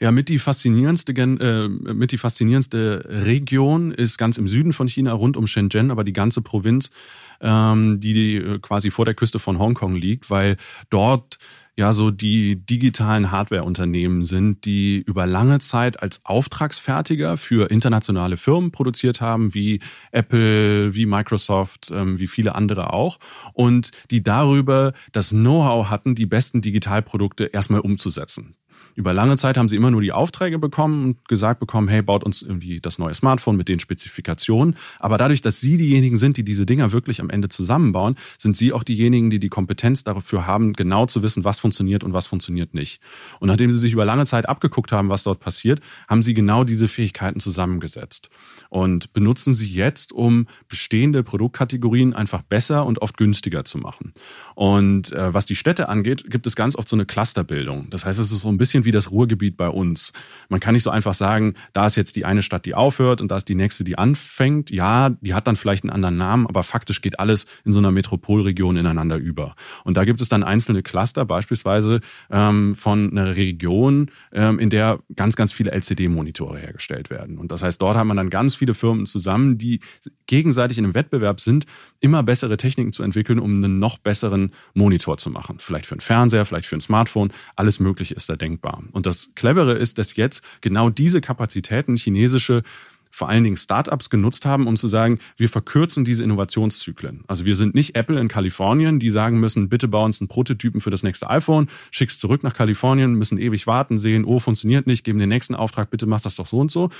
Ja, 0.00 0.12
mit 0.12 0.28
die 0.28 0.38
faszinierendste, 0.38 1.12
äh, 1.12 1.68
mit 1.68 2.12
die 2.12 2.18
faszinierendste 2.18 3.04
Region 3.08 3.90
ist 3.90 4.16
ganz 4.16 4.38
im 4.38 4.46
Süden 4.46 4.72
von 4.72 4.86
China, 4.86 5.12
rund 5.12 5.36
um 5.36 5.48
Shenzhen, 5.48 5.90
aber 5.90 6.04
die 6.04 6.12
ganze 6.12 6.42
Provinz, 6.42 6.92
ähm, 7.40 8.00
die 8.00 8.58
quasi 8.62 8.90
vor 8.90 9.04
der 9.04 9.14
Küste 9.14 9.38
von 9.38 9.58
Hongkong 9.58 9.96
liegt, 9.96 10.30
weil 10.30 10.56
dort 10.90 11.38
ja 11.78 11.92
so 11.92 12.10
die 12.10 12.56
digitalen 12.56 13.30
Hardware-Unternehmen 13.30 14.24
sind, 14.24 14.64
die 14.64 14.98
über 14.98 15.26
lange 15.26 15.60
Zeit 15.60 16.02
als 16.02 16.24
Auftragsfertiger 16.24 17.36
für 17.36 17.70
internationale 17.70 18.36
Firmen 18.36 18.72
produziert 18.72 19.20
haben, 19.20 19.54
wie 19.54 19.78
Apple, 20.10 20.92
wie 20.96 21.06
Microsoft, 21.06 21.92
ähm, 21.92 22.18
wie 22.18 22.26
viele 22.26 22.56
andere 22.56 22.92
auch, 22.92 23.18
und 23.52 23.92
die 24.10 24.24
darüber 24.24 24.92
das 25.12 25.30
Know-how 25.30 25.88
hatten, 25.88 26.16
die 26.16 26.26
besten 26.26 26.62
Digitalprodukte 26.62 27.44
erstmal 27.44 27.80
umzusetzen. 27.80 28.56
Über 28.98 29.12
lange 29.12 29.36
Zeit 29.36 29.56
haben 29.56 29.68
sie 29.68 29.76
immer 29.76 29.92
nur 29.92 30.00
die 30.00 30.10
Aufträge 30.10 30.58
bekommen 30.58 31.04
und 31.04 31.28
gesagt 31.28 31.60
bekommen, 31.60 31.86
hey, 31.86 32.02
baut 32.02 32.24
uns 32.24 32.42
irgendwie 32.42 32.80
das 32.80 32.98
neue 32.98 33.14
Smartphone 33.14 33.56
mit 33.56 33.68
den 33.68 33.78
Spezifikationen. 33.78 34.74
Aber 34.98 35.18
dadurch, 35.18 35.40
dass 35.40 35.60
sie 35.60 35.76
diejenigen 35.76 36.18
sind, 36.18 36.36
die 36.36 36.42
diese 36.42 36.66
Dinger 36.66 36.90
wirklich 36.90 37.20
am 37.20 37.30
Ende 37.30 37.48
zusammenbauen, 37.48 38.16
sind 38.38 38.56
sie 38.56 38.72
auch 38.72 38.82
diejenigen, 38.82 39.30
die 39.30 39.38
die 39.38 39.50
Kompetenz 39.50 40.02
dafür 40.02 40.48
haben, 40.48 40.72
genau 40.72 41.06
zu 41.06 41.22
wissen, 41.22 41.44
was 41.44 41.60
funktioniert 41.60 42.02
und 42.02 42.12
was 42.12 42.26
funktioniert 42.26 42.74
nicht. 42.74 43.00
Und 43.38 43.46
nachdem 43.46 43.70
sie 43.70 43.78
sich 43.78 43.92
über 43.92 44.04
lange 44.04 44.26
Zeit 44.26 44.48
abgeguckt 44.48 44.90
haben, 44.90 45.10
was 45.10 45.22
dort 45.22 45.38
passiert, 45.38 45.78
haben 46.08 46.24
sie 46.24 46.34
genau 46.34 46.64
diese 46.64 46.88
Fähigkeiten 46.88 47.38
zusammengesetzt 47.38 48.30
und 48.68 49.12
benutzen 49.12 49.54
sie 49.54 49.68
jetzt, 49.68 50.10
um 50.10 50.48
bestehende 50.68 51.22
Produktkategorien 51.22 52.14
einfach 52.14 52.42
besser 52.42 52.84
und 52.84 53.00
oft 53.00 53.16
günstiger 53.16 53.64
zu 53.64 53.78
machen. 53.78 54.12
Und 54.56 55.12
äh, 55.12 55.32
was 55.32 55.46
die 55.46 55.54
Städte 55.54 55.88
angeht, 55.88 56.28
gibt 56.28 56.48
es 56.48 56.56
ganz 56.56 56.74
oft 56.74 56.88
so 56.88 56.96
eine 56.96 57.06
Clusterbildung. 57.06 57.90
Das 57.90 58.04
heißt, 58.04 58.18
es 58.18 58.32
ist 58.32 58.42
so 58.42 58.48
ein 58.48 58.58
bisschen 58.58 58.84
wie 58.84 58.87
das 58.90 59.10
Ruhrgebiet 59.10 59.56
bei 59.56 59.68
uns. 59.68 60.12
Man 60.48 60.60
kann 60.60 60.74
nicht 60.74 60.82
so 60.82 60.90
einfach 60.90 61.14
sagen, 61.14 61.54
da 61.72 61.86
ist 61.86 61.96
jetzt 61.96 62.16
die 62.16 62.24
eine 62.24 62.42
Stadt, 62.42 62.66
die 62.66 62.74
aufhört 62.74 63.20
und 63.20 63.30
da 63.30 63.36
ist 63.36 63.48
die 63.48 63.54
nächste, 63.54 63.84
die 63.84 63.98
anfängt. 63.98 64.70
Ja, 64.70 65.10
die 65.10 65.34
hat 65.34 65.46
dann 65.46 65.56
vielleicht 65.56 65.84
einen 65.84 65.92
anderen 65.92 66.16
Namen, 66.16 66.46
aber 66.46 66.62
faktisch 66.62 67.00
geht 67.00 67.20
alles 67.20 67.46
in 67.64 67.72
so 67.72 67.78
einer 67.78 67.90
Metropolregion 67.90 68.76
ineinander 68.76 69.16
über. 69.16 69.54
Und 69.84 69.96
da 69.96 70.04
gibt 70.04 70.20
es 70.20 70.28
dann 70.28 70.42
einzelne 70.42 70.82
Cluster, 70.82 71.24
beispielsweise 71.24 72.00
ähm, 72.30 72.76
von 72.76 73.10
einer 73.10 73.36
Region, 73.36 74.10
ähm, 74.32 74.58
in 74.58 74.70
der 74.70 75.00
ganz, 75.16 75.36
ganz 75.36 75.52
viele 75.52 75.70
LCD-Monitore 75.72 76.58
hergestellt 76.58 77.10
werden. 77.10 77.38
Und 77.38 77.52
das 77.52 77.62
heißt, 77.62 77.80
dort 77.80 77.96
hat 77.96 78.06
man 78.06 78.16
dann 78.16 78.30
ganz 78.30 78.54
viele 78.54 78.74
Firmen 78.74 79.06
zusammen, 79.06 79.58
die 79.58 79.80
gegenseitig 80.26 80.78
in 80.78 80.84
einem 80.84 80.94
Wettbewerb 80.94 81.40
sind, 81.40 81.66
immer 82.00 82.22
bessere 82.22 82.56
Techniken 82.56 82.92
zu 82.92 83.02
entwickeln, 83.02 83.38
um 83.38 83.62
einen 83.62 83.78
noch 83.78 83.98
besseren 83.98 84.52
Monitor 84.74 85.16
zu 85.16 85.30
machen. 85.30 85.56
Vielleicht 85.58 85.86
für 85.86 85.94
einen 85.94 86.00
Fernseher, 86.00 86.44
vielleicht 86.44 86.66
für 86.66 86.76
ein 86.76 86.80
Smartphone. 86.80 87.32
Alles 87.56 87.80
Mögliche 87.80 88.14
ist 88.14 88.28
da 88.28 88.36
denkbar. 88.36 88.77
Und 88.92 89.06
das 89.06 89.30
Clevere 89.34 89.74
ist, 89.74 89.98
dass 89.98 90.16
jetzt 90.16 90.42
genau 90.60 90.90
diese 90.90 91.20
Kapazitäten 91.20 91.96
chinesische 91.96 92.62
vor 93.10 93.28
allen 93.28 93.44
Dingen 93.44 93.56
Startups 93.56 94.10
genutzt 94.10 94.44
haben, 94.46 94.66
um 94.66 94.76
zu 94.76 94.88
sagen, 94.88 95.18
wir 95.36 95.48
verkürzen 95.48 96.04
diese 96.04 96.22
Innovationszyklen. 96.24 97.24
Also 97.26 97.44
wir 97.44 97.56
sind 97.56 97.74
nicht 97.74 97.96
Apple 97.96 98.20
in 98.20 98.28
Kalifornien, 98.28 98.98
die 98.98 99.10
sagen 99.10 99.40
müssen, 99.40 99.68
bitte 99.68 99.88
bau 99.88 100.04
uns 100.04 100.20
einen 100.20 100.28
Prototypen 100.28 100.80
für 100.80 100.90
das 100.90 101.02
nächste 101.02 101.28
iPhone, 101.30 101.68
schick's 101.90 102.18
zurück 102.18 102.42
nach 102.42 102.54
Kalifornien, 102.54 103.14
müssen 103.14 103.38
ewig 103.38 103.66
warten, 103.66 103.98
sehen, 103.98 104.24
oh, 104.24 104.38
funktioniert 104.38 104.86
nicht, 104.86 105.04
geben 105.04 105.18
den 105.18 105.28
nächsten 105.28 105.54
Auftrag, 105.54 105.90
bitte 105.90 106.06
mach 106.06 106.20
das 106.20 106.36
doch 106.36 106.46
so 106.46 106.58
und 106.58 106.70
so. 106.70 106.90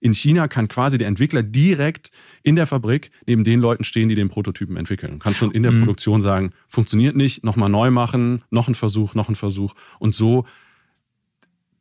In 0.00 0.14
China 0.14 0.48
kann 0.48 0.68
quasi 0.68 0.98
der 0.98 1.08
Entwickler 1.08 1.42
direkt 1.42 2.10
in 2.42 2.56
der 2.56 2.66
Fabrik 2.66 3.10
neben 3.26 3.44
den 3.44 3.60
Leuten 3.60 3.84
stehen, 3.84 4.08
die 4.08 4.14
den 4.14 4.28
Prototypen 4.28 4.76
entwickeln 4.76 5.12
und 5.14 5.18
kann 5.18 5.34
schon 5.34 5.50
in 5.50 5.62
der 5.62 5.72
mhm. 5.72 5.80
Produktion 5.80 6.22
sagen, 6.22 6.52
funktioniert 6.68 7.16
nicht, 7.16 7.44
nochmal 7.44 7.68
neu 7.68 7.90
machen, 7.90 8.42
noch 8.50 8.68
ein 8.68 8.74
Versuch, 8.74 9.14
noch 9.14 9.28
ein 9.28 9.34
Versuch 9.34 9.74
und 9.98 10.14
so 10.14 10.44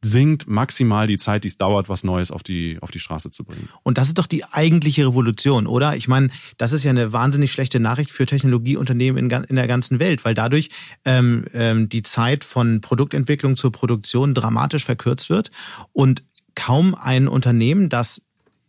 sinkt 0.06 0.48
maximal 0.48 1.08
die 1.08 1.18
Zeit, 1.18 1.44
die 1.44 1.48
es 1.48 1.58
dauert, 1.58 1.90
was 1.90 2.04
Neues 2.04 2.30
auf 2.30 2.44
die, 2.44 2.78
auf 2.82 2.92
die 2.92 3.00
Straße 3.00 3.32
zu 3.32 3.44
bringen. 3.44 3.70
Und 3.84 3.98
das 3.98 4.08
ist 4.08 4.20
doch 4.20 4.28
die 4.28 4.46
eigentliche 4.46 5.08
Revolution, 5.08 5.66
oder? 5.66 5.96
Ich 5.96 6.08
meine, 6.08 6.30
das 6.58 6.72
ist 6.72 6.84
ja 6.84 6.92
eine 6.92 7.12
wahnsinnig 7.12 7.52
schlechte 7.52 7.80
Nachricht 7.80 8.12
für 8.12 8.26
Technologieunternehmen 8.26 9.30
in, 9.30 9.44
in 9.46 9.56
der 9.56 9.68
ganzen 9.68 10.00
Welt, 10.00 10.24
weil 10.24 10.36
dadurch 10.36 10.70
ähm, 11.06 11.46
ähm, 11.54 11.90
die 11.90 12.04
Zeit 12.04 12.44
von 12.44 12.82
Produktentwicklung 12.82 13.56
zur 13.56 13.72
Produktion 13.72 14.34
dramatisch 14.36 14.86
verkürzt 14.86 15.30
wird 15.30 15.50
und 15.92 16.24
kaum 16.54 16.96
ein 16.96 17.28
Unternehmen, 17.28 17.90
das 17.90 18.22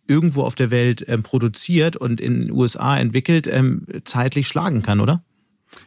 irgendwo 0.09 0.43
auf 0.43 0.55
der 0.55 0.71
Welt 0.71 1.05
ähm, 1.07 1.23
produziert 1.23 1.97
und 1.97 2.21
in 2.21 2.43
den 2.43 2.51
USA 2.51 2.97
entwickelt, 2.97 3.47
ähm, 3.47 3.87
zeitlich 4.05 4.49
schlagen 4.49 4.83
kann, 4.83 5.01
oder? 5.01 5.23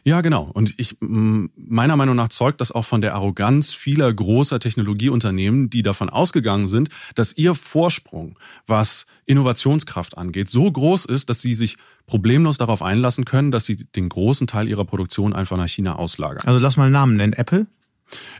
Ja, 0.04 0.20
genau. 0.20 0.50
Und 0.52 0.74
ich, 0.78 0.96
meiner 1.00 1.96
Meinung 1.96 2.16
nach 2.16 2.28
zeugt 2.28 2.60
das 2.60 2.72
auch 2.72 2.84
von 2.84 3.00
der 3.00 3.14
Arroganz 3.14 3.72
vieler 3.72 4.12
großer 4.12 4.60
Technologieunternehmen, 4.60 5.70
die 5.70 5.82
davon 5.82 6.10
ausgegangen 6.10 6.68
sind, 6.68 6.88
dass 7.14 7.36
ihr 7.36 7.54
Vorsprung, 7.54 8.38
was 8.66 9.06
Innovationskraft 9.26 10.16
angeht, 10.18 10.50
so 10.50 10.70
groß 10.70 11.04
ist, 11.06 11.30
dass 11.30 11.40
sie 11.40 11.54
sich 11.54 11.76
problemlos 12.06 12.58
darauf 12.58 12.82
einlassen 12.82 13.24
können, 13.24 13.50
dass 13.50 13.64
sie 13.64 13.76
den 13.76 14.08
großen 14.08 14.46
Teil 14.46 14.68
ihrer 14.68 14.84
Produktion 14.84 15.32
einfach 15.32 15.56
nach 15.56 15.68
China 15.68 15.96
auslagern. 15.96 16.42
Also 16.46 16.60
lass 16.60 16.76
mal 16.76 16.84
einen 16.84 16.92
Namen 16.92 17.16
nennen. 17.16 17.32
Apple? 17.32 17.66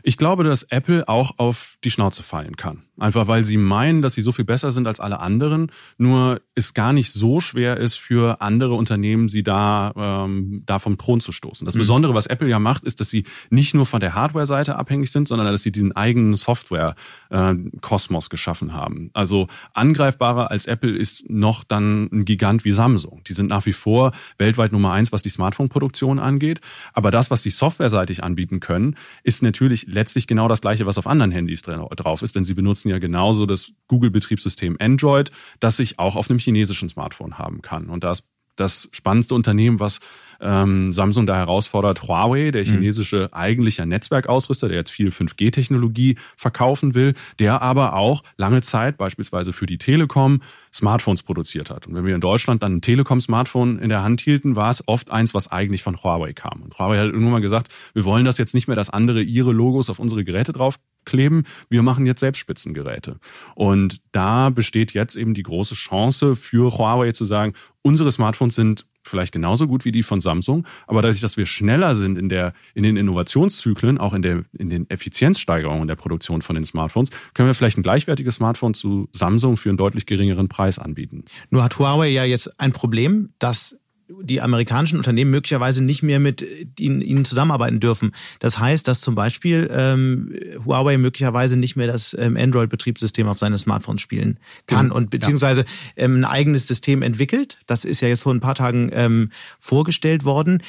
Ich 0.03 0.17
glaube, 0.17 0.43
dass 0.43 0.63
Apple 0.63 1.07
auch 1.07 1.37
auf 1.37 1.75
die 1.83 1.91
Schnauze 1.91 2.23
fallen 2.23 2.55
kann. 2.55 2.83
Einfach 2.97 3.27
weil 3.27 3.43
sie 3.43 3.57
meinen, 3.57 4.03
dass 4.03 4.13
sie 4.13 4.21
so 4.21 4.31
viel 4.31 4.45
besser 4.45 4.71
sind 4.71 4.85
als 4.87 4.99
alle 4.99 5.19
anderen, 5.19 5.71
nur 5.97 6.41
es 6.53 6.75
gar 6.75 6.93
nicht 6.93 7.11
so 7.11 7.39
schwer 7.39 7.77
ist 7.77 7.95
für 7.95 8.41
andere 8.41 8.75
Unternehmen, 8.75 9.27
sie 9.27 9.41
da, 9.41 9.91
ähm, 9.95 10.61
da 10.67 10.77
vom 10.77 10.99
Thron 10.99 11.19
zu 11.19 11.31
stoßen. 11.31 11.65
Das 11.65 11.73
mhm. 11.73 11.79
Besondere, 11.79 12.13
was 12.13 12.27
Apple 12.27 12.47
ja 12.47 12.59
macht, 12.59 12.83
ist, 12.83 12.99
dass 12.99 13.09
sie 13.09 13.23
nicht 13.49 13.73
nur 13.73 13.87
von 13.87 14.01
der 14.01 14.13
Hardware-Seite 14.13 14.75
abhängig 14.75 15.11
sind, 15.11 15.27
sondern 15.27 15.47
dass 15.47 15.63
sie 15.63 15.71
diesen 15.71 15.95
eigenen 15.95 16.35
Software-Kosmos 16.35 18.25
äh, 18.27 18.29
geschaffen 18.29 18.73
haben. 18.73 19.09
Also 19.13 19.47
angreifbarer 19.73 20.51
als 20.51 20.67
Apple 20.67 20.95
ist 20.95 21.27
noch 21.29 21.63
dann 21.63 22.07
ein 22.11 22.25
Gigant 22.25 22.65
wie 22.65 22.71
Samsung. 22.71 23.21
Die 23.27 23.33
sind 23.33 23.47
nach 23.47 23.65
wie 23.65 23.73
vor 23.73 24.11
weltweit 24.37 24.73
Nummer 24.73 24.91
eins, 24.91 25.11
was 25.11 25.23
die 25.23 25.29
Smartphone-Produktion 25.29 26.19
angeht. 26.19 26.61
Aber 26.93 27.09
das, 27.09 27.31
was 27.31 27.41
sie 27.41 27.49
softwareseitig 27.49 28.23
anbieten 28.23 28.59
können, 28.59 28.95
ist 29.23 29.41
natürlich 29.41 29.60
letztlich 29.67 30.27
genau 30.27 30.47
das 30.47 30.61
gleiche, 30.61 30.85
was 30.85 30.97
auf 30.97 31.07
anderen 31.07 31.31
Handys 31.31 31.61
drauf 31.61 32.21
ist, 32.21 32.35
denn 32.35 32.43
sie 32.43 32.53
benutzen 32.53 32.89
ja 32.89 32.99
genauso 32.99 33.45
das 33.45 33.71
Google-Betriebssystem 33.87 34.77
Android, 34.79 35.31
das 35.59 35.77
sich 35.77 35.99
auch 35.99 36.15
auf 36.15 36.29
einem 36.29 36.39
chinesischen 36.39 36.89
Smartphone 36.89 37.37
haben 37.37 37.61
kann. 37.61 37.89
Und 37.89 38.03
das 38.03 38.30
das 38.55 38.89
spannendste 38.91 39.35
Unternehmen, 39.35 39.79
was 39.79 39.99
ähm, 40.41 40.91
Samsung 40.91 41.25
da 41.25 41.35
herausfordert, 41.35 42.03
Huawei, 42.03 42.51
der 42.51 42.65
mhm. 42.65 42.69
chinesische 42.69 43.29
eigentlicher 43.31 43.85
Netzwerkausrüster, 43.85 44.67
der 44.67 44.77
jetzt 44.77 44.91
viel 44.91 45.09
5G-Technologie 45.09 46.15
verkaufen 46.35 46.95
will, 46.95 47.13
der 47.39 47.61
aber 47.61 47.93
auch 47.93 48.23
lange 48.37 48.61
Zeit 48.61 48.97
beispielsweise 48.97 49.53
für 49.53 49.67
die 49.67 49.77
Telekom 49.77 50.41
Smartphones 50.73 51.21
produziert 51.21 51.69
hat. 51.69 51.87
Und 51.87 51.93
wenn 51.93 52.05
wir 52.05 52.15
in 52.15 52.21
Deutschland 52.21 52.63
dann 52.63 52.77
ein 52.77 52.81
Telekom-Smartphone 52.81 53.79
in 53.79 53.89
der 53.89 54.03
Hand 54.03 54.21
hielten, 54.21 54.55
war 54.55 54.69
es 54.69 54.87
oft 54.87 55.11
eins, 55.11 55.33
was 55.33 55.51
eigentlich 55.51 55.83
von 55.83 56.01
Huawei 56.01 56.33
kam. 56.33 56.61
Und 56.63 56.77
Huawei 56.77 56.97
hat 56.97 57.05
irgendwann 57.05 57.33
mal 57.33 57.41
gesagt, 57.41 57.71
wir 57.93 58.05
wollen 58.05 58.25
das 58.25 58.37
jetzt 58.37 58.53
nicht 58.53 58.67
mehr, 58.67 58.75
dass 58.75 58.89
andere 58.89 59.21
ihre 59.21 59.51
Logos 59.51 59.89
auf 59.89 59.99
unsere 59.99 60.23
Geräte 60.23 60.53
drauf 60.53 60.79
kleben. 61.05 61.43
Wir 61.69 61.83
machen 61.83 62.05
jetzt 62.05 62.19
selbst 62.19 62.39
Spitzengeräte. 62.39 63.17
Und 63.55 64.01
da 64.11 64.49
besteht 64.49 64.93
jetzt 64.93 65.15
eben 65.15 65.33
die 65.33 65.43
große 65.43 65.75
Chance 65.75 66.35
für 66.35 66.77
Huawei 66.77 67.11
zu 67.11 67.25
sagen, 67.25 67.53
unsere 67.81 68.11
Smartphones 68.11 68.55
sind 68.55 68.85
vielleicht 69.03 69.33
genauso 69.33 69.67
gut 69.67 69.85
wie 69.85 69.91
die 69.91 70.03
von 70.03 70.21
Samsung, 70.21 70.65
aber 70.87 71.01
dadurch, 71.01 71.21
dass 71.21 71.37
wir 71.37 71.45
schneller 71.45 71.95
sind 71.95 72.17
in 72.17 72.29
der 72.29 72.53
in 72.73 72.83
den 72.83 72.97
Innovationszyklen, 72.97 73.97
auch 73.97 74.13
in 74.13 74.21
der 74.21 74.43
in 74.57 74.69
den 74.69 74.89
Effizienzsteigerungen 74.89 75.87
der 75.87 75.95
Produktion 75.95 76.41
von 76.41 76.55
den 76.55 76.65
Smartphones, 76.65 77.09
können 77.33 77.49
wir 77.49 77.53
vielleicht 77.53 77.77
ein 77.77 77.83
gleichwertiges 77.83 78.35
Smartphone 78.35 78.73
zu 78.73 79.09
Samsung 79.11 79.57
für 79.57 79.69
einen 79.69 79.77
deutlich 79.77 80.05
geringeren 80.05 80.49
Preis 80.49 80.79
anbieten. 80.79 81.25
Nur 81.49 81.63
hat 81.63 81.77
Huawei 81.79 82.09
ja 82.09 82.23
jetzt 82.23 82.59
ein 82.59 82.73
Problem, 82.73 83.33
dass 83.39 83.77
die 84.21 84.41
amerikanischen 84.41 84.97
Unternehmen 84.97 85.31
möglicherweise 85.31 85.83
nicht 85.83 86.03
mehr 86.03 86.19
mit 86.19 86.45
ihnen, 86.79 87.01
ihnen 87.01 87.25
zusammenarbeiten 87.25 87.79
dürfen. 87.79 88.11
Das 88.39 88.59
heißt, 88.59 88.87
dass 88.87 89.01
zum 89.01 89.15
Beispiel 89.15 89.69
ähm, 89.71 90.33
Huawei 90.65 90.97
möglicherweise 90.97 91.57
nicht 91.57 91.75
mehr 91.75 91.87
das 91.87 92.15
ähm, 92.19 92.37
Android-Betriebssystem 92.37 93.27
auf 93.27 93.39
seine 93.39 93.57
Smartphones 93.57 94.01
spielen 94.01 94.39
kann 94.67 94.87
mhm. 94.87 94.91
und 94.93 95.09
beziehungsweise 95.09 95.65
ähm, 95.95 96.17
ein 96.17 96.25
eigenes 96.25 96.67
System 96.67 97.01
entwickelt. 97.01 97.59
Das 97.67 97.85
ist 97.85 98.01
ja 98.01 98.07
jetzt 98.07 98.23
vor 98.23 98.33
ein 98.33 98.41
paar 98.41 98.55
Tagen 98.55 98.89
ähm, 98.93 99.31
vorgestellt 99.59 100.25
worden. 100.25 100.63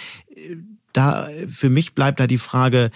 Da 0.92 1.28
für 1.48 1.70
mich 1.70 1.94
bleibt 1.94 2.20
da 2.20 2.26
die 2.26 2.38
Frage, 2.38 2.90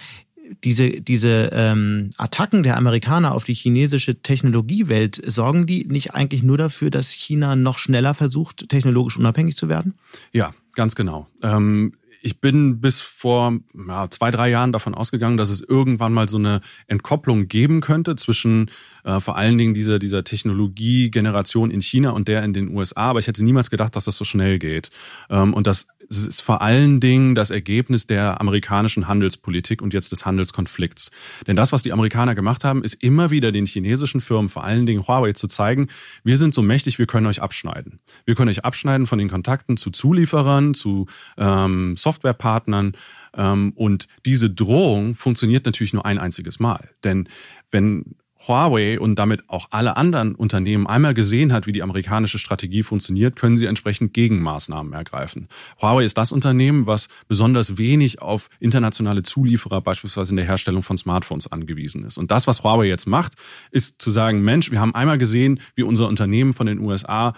diese, 0.63 0.89
diese 0.89 1.49
ähm, 1.53 2.09
Attacken 2.17 2.63
der 2.63 2.77
Amerikaner 2.77 3.33
auf 3.33 3.43
die 3.43 3.53
chinesische 3.53 4.21
Technologiewelt, 4.21 5.21
sorgen 5.29 5.65
die 5.65 5.85
nicht 5.85 6.13
eigentlich 6.13 6.43
nur 6.43 6.57
dafür, 6.57 6.89
dass 6.89 7.11
China 7.11 7.55
noch 7.55 7.79
schneller 7.79 8.13
versucht, 8.13 8.69
technologisch 8.69 9.17
unabhängig 9.17 9.55
zu 9.55 9.69
werden? 9.69 9.95
Ja, 10.31 10.53
ganz 10.73 10.95
genau. 10.95 11.27
Ähm 11.41 11.93
ich 12.21 12.41
bin 12.41 12.81
bis 12.81 12.99
vor 12.99 13.57
ja, 13.87 14.09
zwei, 14.09 14.31
drei 14.31 14.49
Jahren 14.49 14.71
davon 14.71 14.95
ausgegangen, 14.95 15.37
dass 15.37 15.49
es 15.49 15.61
irgendwann 15.61 16.13
mal 16.13 16.27
so 16.27 16.37
eine 16.37 16.61
Entkopplung 16.87 17.47
geben 17.47 17.79
könnte 17.79 18.15
zwischen 18.15 18.69
äh, 19.07 19.21
vor 19.21 19.37
allen 19.37 19.57
Dingen 19.57 19.73
dieser, 19.73 19.99
dieser 19.99 20.23
Technologiegeneration 20.25 21.71
in 21.71 21.81
China 21.81 22.09
und 22.09 22.27
der 22.27 22.43
in 22.43 22.53
den 22.53 22.75
USA. 22.75 23.09
Aber 23.09 23.19
ich 23.19 23.27
hätte 23.27 23.43
niemals 23.43 23.69
gedacht, 23.69 23.95
dass 23.95 24.05
das 24.05 24.17
so 24.17 24.25
schnell 24.25 24.59
geht. 24.59 24.89
Ähm, 25.29 25.53
und 25.53 25.65
dass 25.65 25.87
Es 26.09 26.25
ist 26.25 26.41
vor 26.41 26.61
allen 26.61 26.99
Dingen 26.99 27.33
das 27.35 27.49
Ergebnis 27.49 28.07
der 28.07 28.39
amerikanischen 28.41 29.07
Handelspolitik 29.07 29.81
und 29.81 29.93
jetzt 29.93 30.11
des 30.11 30.25
Handelskonflikts. 30.25 31.11
Denn 31.47 31.55
das, 31.55 31.71
was 31.71 31.83
die 31.83 31.91
Amerikaner 31.91 32.35
gemacht 32.35 32.63
haben, 32.63 32.83
ist 32.83 32.95
immer 33.01 33.29
wieder 33.29 33.51
den 33.51 33.65
chinesischen 33.65 34.21
Firmen, 34.21 34.49
vor 34.49 34.63
allen 34.63 34.85
Dingen 34.85 35.07
Huawei, 35.07 35.33
zu 35.33 35.47
zeigen, 35.47 35.87
wir 36.23 36.37
sind 36.37 36.53
so 36.53 36.61
mächtig, 36.61 36.99
wir 36.99 37.07
können 37.07 37.27
euch 37.27 37.41
abschneiden. 37.41 37.99
Wir 38.25 38.35
können 38.35 38.49
euch 38.49 38.65
abschneiden 38.65 39.07
von 39.07 39.19
den 39.19 39.29
Kontakten 39.29 39.77
zu 39.77 39.91
Zulieferern, 39.91 40.73
zu 40.73 41.07
ähm, 41.37 41.95
Softwarepartnern. 41.95 42.93
Ähm, 43.35 43.73
und 43.75 44.07
diese 44.25 44.49
Drohung 44.49 45.15
funktioniert 45.15 45.65
natürlich 45.65 45.93
nur 45.93 46.05
ein 46.05 46.19
einziges 46.19 46.59
Mal. 46.59 46.89
Denn 47.03 47.27
wenn 47.71 48.15
Huawei 48.45 48.99
und 48.99 49.17
damit 49.17 49.49
auch 49.49 49.67
alle 49.71 49.97
anderen 49.97 50.35
Unternehmen 50.35 50.87
einmal 50.87 51.13
gesehen 51.13 51.53
hat, 51.53 51.67
wie 51.67 51.71
die 51.71 51.83
amerikanische 51.83 52.39
Strategie 52.39 52.83
funktioniert, 52.83 53.35
können 53.35 53.57
sie 53.57 53.65
entsprechend 53.65 54.13
Gegenmaßnahmen 54.13 54.93
ergreifen. 54.93 55.47
Huawei 55.81 56.03
ist 56.05 56.17
das 56.17 56.31
Unternehmen, 56.31 56.85
was 56.85 57.09
besonders 57.27 57.77
wenig 57.77 58.21
auf 58.21 58.49
internationale 58.59 59.23
Zulieferer, 59.23 59.81
beispielsweise 59.81 60.33
in 60.33 60.37
der 60.37 60.45
Herstellung 60.45 60.83
von 60.83 60.97
Smartphones, 60.97 61.51
angewiesen 61.51 62.05
ist. 62.05 62.17
Und 62.17 62.31
das, 62.31 62.47
was 62.47 62.63
Huawei 62.63 62.85
jetzt 62.85 63.07
macht, 63.07 63.33
ist 63.71 64.01
zu 64.01 64.11
sagen, 64.11 64.41
Mensch, 64.41 64.71
wir 64.71 64.79
haben 64.79 64.95
einmal 64.95 65.17
gesehen, 65.17 65.59
wie 65.75 65.83
unser 65.83 66.07
Unternehmen 66.07 66.53
von 66.53 66.67
den 66.67 66.79
USA 66.79 67.33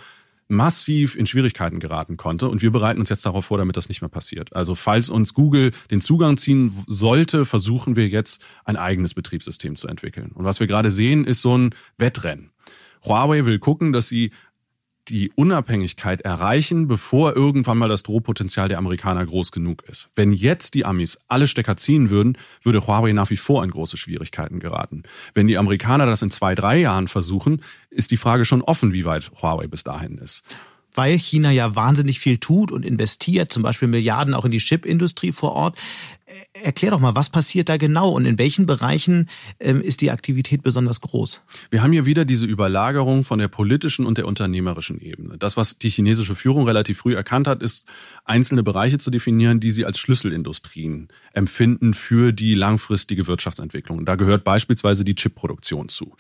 massiv 0.50 1.16
in 1.16 1.28
Schwierigkeiten 1.28 1.80
geraten 1.80 2.18
konnte. 2.18 2.50
Und 2.50 2.62
wir 2.62 2.72
bereiten 2.72 3.00
uns 3.00 3.10
jetzt 3.10 3.26
darauf 3.26 3.46
vor, 3.46 3.58
damit 3.58 3.78
das 3.78 3.88
nicht 3.88 4.02
mehr 4.02 4.10
passiert. 4.10 4.54
Also 4.56 4.76
falls 4.76 5.10
uns 5.10 5.34
Google 5.34 5.72
den 5.92 6.02
Zugang 6.02 6.38
ziehen 6.38 6.84
sollte, 6.88 7.46
versuchen 7.46 7.96
wir 7.96 8.08
jetzt 8.08 8.42
ein 8.66 8.76
eigenes 8.76 9.14
Betriebssystem 9.14 9.76
zu 9.76 9.88
entwickeln. 9.88 10.32
Und 10.34 10.46
was 10.46 10.60
wir 10.60 10.68
gerade 10.68 10.92
sehen, 10.92 11.24
ist 11.24 11.42
so 11.42 11.58
ein 11.58 11.76
Wettrennen. 11.98 12.52
Huawei 13.06 13.46
will 13.46 13.60
gucken, 13.60 13.94
dass 13.94 14.10
sie 14.10 14.32
die 15.10 15.32
Unabhängigkeit 15.36 16.22
erreichen, 16.22 16.88
bevor 16.88 17.36
irgendwann 17.36 17.78
mal 17.78 17.90
das 17.90 18.04
Drohpotenzial 18.04 18.70
der 18.70 18.78
Amerikaner 18.78 19.26
groß 19.26 19.52
genug 19.52 19.84
ist. 19.90 20.10
Wenn 20.16 20.32
jetzt 20.32 20.74
die 20.74 20.86
Amis 20.86 21.20
alle 21.28 21.48
Stecker 21.48 21.78
ziehen 21.78 22.10
würden, 22.10 22.38
würde 22.64 22.86
Huawei 22.88 23.12
nach 23.12 23.30
wie 23.30 23.38
vor 23.38 23.64
in 23.64 23.72
große 23.72 23.98
Schwierigkeiten 23.98 24.60
geraten. 24.60 25.04
Wenn 25.34 25.48
die 25.48 25.58
Amerikaner 25.58 26.06
das 26.06 26.22
in 26.22 26.32
zwei, 26.32 26.56
drei 26.56 26.78
Jahren 26.78 27.08
versuchen, 27.08 27.62
ist 27.90 28.12
die 28.12 28.18
Frage 28.18 28.46
schon 28.46 28.62
offen, 28.62 28.94
wie 28.94 29.06
weit 29.06 29.32
Huawei 29.42 29.68
bis 29.68 29.84
dahin 29.84 30.18
ist 30.18 30.44
weil 30.94 31.18
China 31.18 31.52
ja 31.52 31.76
wahnsinnig 31.76 32.20
viel 32.20 32.40
tut 32.40 32.72
und 32.72 32.86
investiert, 32.86 33.54
zum 33.54 33.64
Beispiel 33.64 33.88
Milliarden 33.88 34.34
auch 34.34 34.46
in 34.46 34.52
die 34.52 34.60
Chipindustrie 34.60 35.32
vor 35.32 35.54
Ort. 35.54 35.78
Erklär 36.64 36.92
doch 36.92 37.00
mal, 37.00 37.16
was 37.16 37.30
passiert 37.30 37.70
da 37.70 37.78
genau 37.78 38.10
und 38.10 38.26
in 38.26 38.38
welchen 38.38 38.66
Bereichen 38.66 39.30
ähm, 39.60 39.82
ist 39.82 40.02
die 40.02 40.12
Aktivität 40.12 40.64
besonders 40.64 41.02
groß? 41.02 41.42
Wir 41.70 41.82
haben 41.82 41.92
hier 41.92 42.06
wieder 42.06 42.26
diese 42.26 42.46
Überlagerung 42.46 43.24
von 43.24 43.40
der 43.40 43.48
politischen 43.48 44.06
und 44.06 44.18
der 44.18 44.28
unternehmerischen 44.28 45.00
Ebene. 45.00 45.38
Das, 45.38 45.58
was 45.58 45.78
die 45.78 45.90
chinesische 45.90 46.36
Führung 46.36 46.66
relativ 46.66 47.00
früh 47.00 47.16
erkannt 47.16 47.48
hat, 47.48 47.62
ist, 47.62 47.86
einzelne 48.26 48.64
Bereiche 48.64 48.98
zu 48.98 49.12
definieren, 49.12 49.60
die 49.60 49.72
sie 49.72 49.86
als 49.86 50.00
Schlüsselindustrien 50.00 51.10
empfinden 51.34 51.94
für 51.94 52.32
die 52.32 52.56
langfristige 52.56 53.28
Wirtschaftsentwicklung. 53.28 54.06
Da 54.06 54.16
gehört 54.16 54.44
beispielsweise 54.44 55.04
die 55.04 55.16
Chipproduktion 55.16 55.90
zu. 55.90 56.16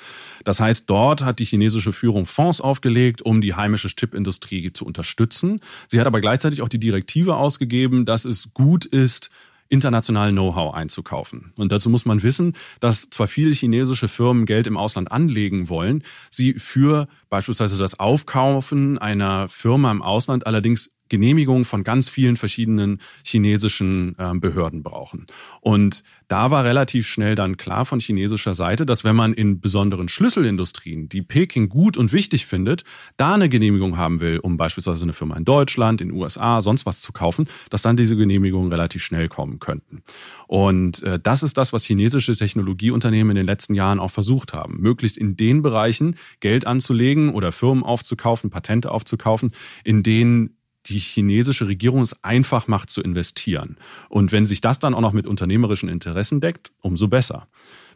Das 0.45 0.59
heißt, 0.59 0.89
dort 0.89 1.23
hat 1.23 1.39
die 1.39 1.45
chinesische 1.45 1.91
Führung 1.91 2.25
Fonds 2.25 2.61
aufgelegt, 2.61 3.21
um 3.21 3.41
die 3.41 3.55
heimische 3.55 3.89
Chipindustrie 3.89 4.71
zu 4.73 4.85
unterstützen. 4.85 5.59
Sie 5.87 5.99
hat 5.99 6.07
aber 6.07 6.21
gleichzeitig 6.21 6.61
auch 6.61 6.69
die 6.69 6.79
Direktive 6.79 7.35
ausgegeben, 7.35 8.05
dass 8.05 8.25
es 8.25 8.53
gut 8.53 8.85
ist, 8.85 9.29
international 9.69 10.31
Know-how 10.31 10.73
einzukaufen. 10.73 11.53
Und 11.55 11.71
dazu 11.71 11.89
muss 11.89 12.05
man 12.05 12.23
wissen, 12.23 12.55
dass 12.79 13.09
zwar 13.09 13.27
viele 13.27 13.53
chinesische 13.53 14.07
Firmen 14.07 14.45
Geld 14.45 14.67
im 14.67 14.77
Ausland 14.77 15.11
anlegen 15.11 15.69
wollen, 15.69 16.03
sie 16.29 16.55
für 16.55 17.07
beispielsweise 17.29 17.77
das 17.77 17.99
Aufkaufen 17.99 18.97
einer 18.97 19.47
Firma 19.49 19.91
im 19.91 20.01
Ausland 20.01 20.45
allerdings 20.45 20.91
Genehmigung 21.09 21.65
von 21.65 21.83
ganz 21.83 22.09
vielen 22.09 22.37
verschiedenen 22.37 22.99
chinesischen 23.23 24.15
äh, 24.17 24.33
Behörden 24.35 24.83
brauchen. 24.83 25.25
Und 25.61 26.03
da 26.27 26.51
war 26.51 26.63
relativ 26.63 27.07
schnell 27.07 27.35
dann 27.35 27.57
klar 27.57 27.85
von 27.85 27.99
chinesischer 27.99 28.53
Seite, 28.53 28.85
dass 28.85 29.03
wenn 29.03 29.15
man 29.15 29.33
in 29.33 29.59
besonderen 29.59 30.07
Schlüsselindustrien, 30.07 31.09
die 31.09 31.23
Peking 31.23 31.69
gut 31.69 31.97
und 31.97 32.13
wichtig 32.13 32.45
findet, 32.45 32.83
da 33.17 33.33
eine 33.33 33.49
Genehmigung 33.49 33.97
haben 33.97 34.19
will, 34.19 34.39
um 34.39 34.55
beispielsweise 34.55 35.03
eine 35.03 35.13
Firma 35.13 35.35
in 35.35 35.45
Deutschland, 35.45 36.01
in 36.01 36.09
den 36.09 36.17
USA, 36.17 36.61
sonst 36.61 36.85
was 36.85 37.01
zu 37.01 37.11
kaufen, 37.11 37.45
dass 37.71 37.81
dann 37.81 37.97
diese 37.97 38.15
Genehmigungen 38.15 38.71
relativ 38.71 39.03
schnell 39.03 39.27
kommen 39.27 39.59
könnten. 39.59 40.03
Und 40.47 41.01
äh, 41.01 41.19
das 41.19 41.41
ist 41.41 41.57
das, 41.57 41.73
was 41.73 41.83
chinesische 41.83 42.35
Technologieunternehmen 42.35 43.31
in 43.31 43.37
den 43.37 43.45
letzten 43.47 43.73
Jahren 43.73 43.99
auch 43.99 44.11
versucht 44.11 44.53
haben, 44.53 44.79
möglichst 44.79 45.17
in 45.17 45.35
den 45.35 45.63
Bereichen 45.63 46.15
Geld 46.39 46.67
anzulegen 46.67 47.33
oder 47.33 47.51
Firmen 47.51 47.83
aufzukaufen, 47.83 48.51
Patente 48.51 48.91
aufzukaufen, 48.91 49.51
in 49.83 50.03
denen 50.03 50.58
die 50.89 50.99
chinesische 50.99 51.67
Regierung 51.67 52.01
es 52.01 52.23
einfach 52.23 52.67
macht 52.67 52.89
zu 52.89 53.01
investieren. 53.01 53.77
Und 54.09 54.31
wenn 54.31 54.45
sich 54.45 54.61
das 54.61 54.79
dann 54.79 54.93
auch 54.93 55.01
noch 55.01 55.13
mit 55.13 55.27
unternehmerischen 55.27 55.89
Interessen 55.89 56.41
deckt, 56.41 56.71
umso 56.81 57.07
besser. 57.07 57.47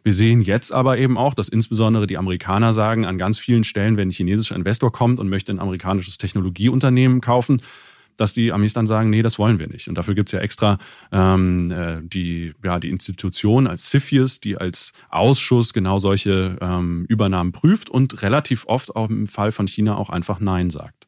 Wir 0.02 0.12
sehen 0.12 0.42
jetzt 0.42 0.70
aber 0.70 0.98
eben 0.98 1.16
auch, 1.16 1.32
dass 1.32 1.48
insbesondere 1.48 2.06
die 2.06 2.18
Amerikaner 2.18 2.74
sagen, 2.74 3.06
an 3.06 3.16
ganz 3.16 3.38
vielen 3.38 3.64
Stellen, 3.64 3.96
wenn 3.96 4.08
ein 4.08 4.12
chinesischer 4.12 4.54
Investor 4.54 4.92
kommt 4.92 5.18
und 5.18 5.30
möchte 5.30 5.50
ein 5.50 5.60
amerikanisches 5.60 6.18
Technologieunternehmen 6.18 7.22
kaufen, 7.22 7.62
dass 8.16 8.32
die 8.32 8.52
Amis 8.52 8.72
dann 8.74 8.86
sagen, 8.86 9.10
nee, 9.10 9.22
das 9.22 9.38
wollen 9.38 9.58
wir 9.58 9.66
nicht. 9.66 9.88
Und 9.88 9.96
dafür 9.96 10.14
gibt's 10.14 10.32
ja 10.32 10.40
extra 10.40 10.78
ähm, 11.10 11.70
äh, 11.70 12.00
die, 12.02 12.52
ja, 12.62 12.78
die 12.78 12.90
Institution 12.90 13.66
als 13.66 13.90
CFIUS, 13.90 14.40
die 14.40 14.56
als 14.56 14.92
Ausschuss 15.08 15.72
genau 15.72 15.98
solche 15.98 16.58
ähm, 16.60 17.06
Übernahmen 17.08 17.52
prüft 17.52 17.90
und 17.90 18.22
relativ 18.22 18.66
oft 18.66 18.94
auch 18.94 19.10
im 19.10 19.26
Fall 19.26 19.52
von 19.52 19.66
China 19.66 19.96
auch 19.96 20.10
einfach 20.10 20.38
Nein 20.38 20.70
sagt. 20.70 21.03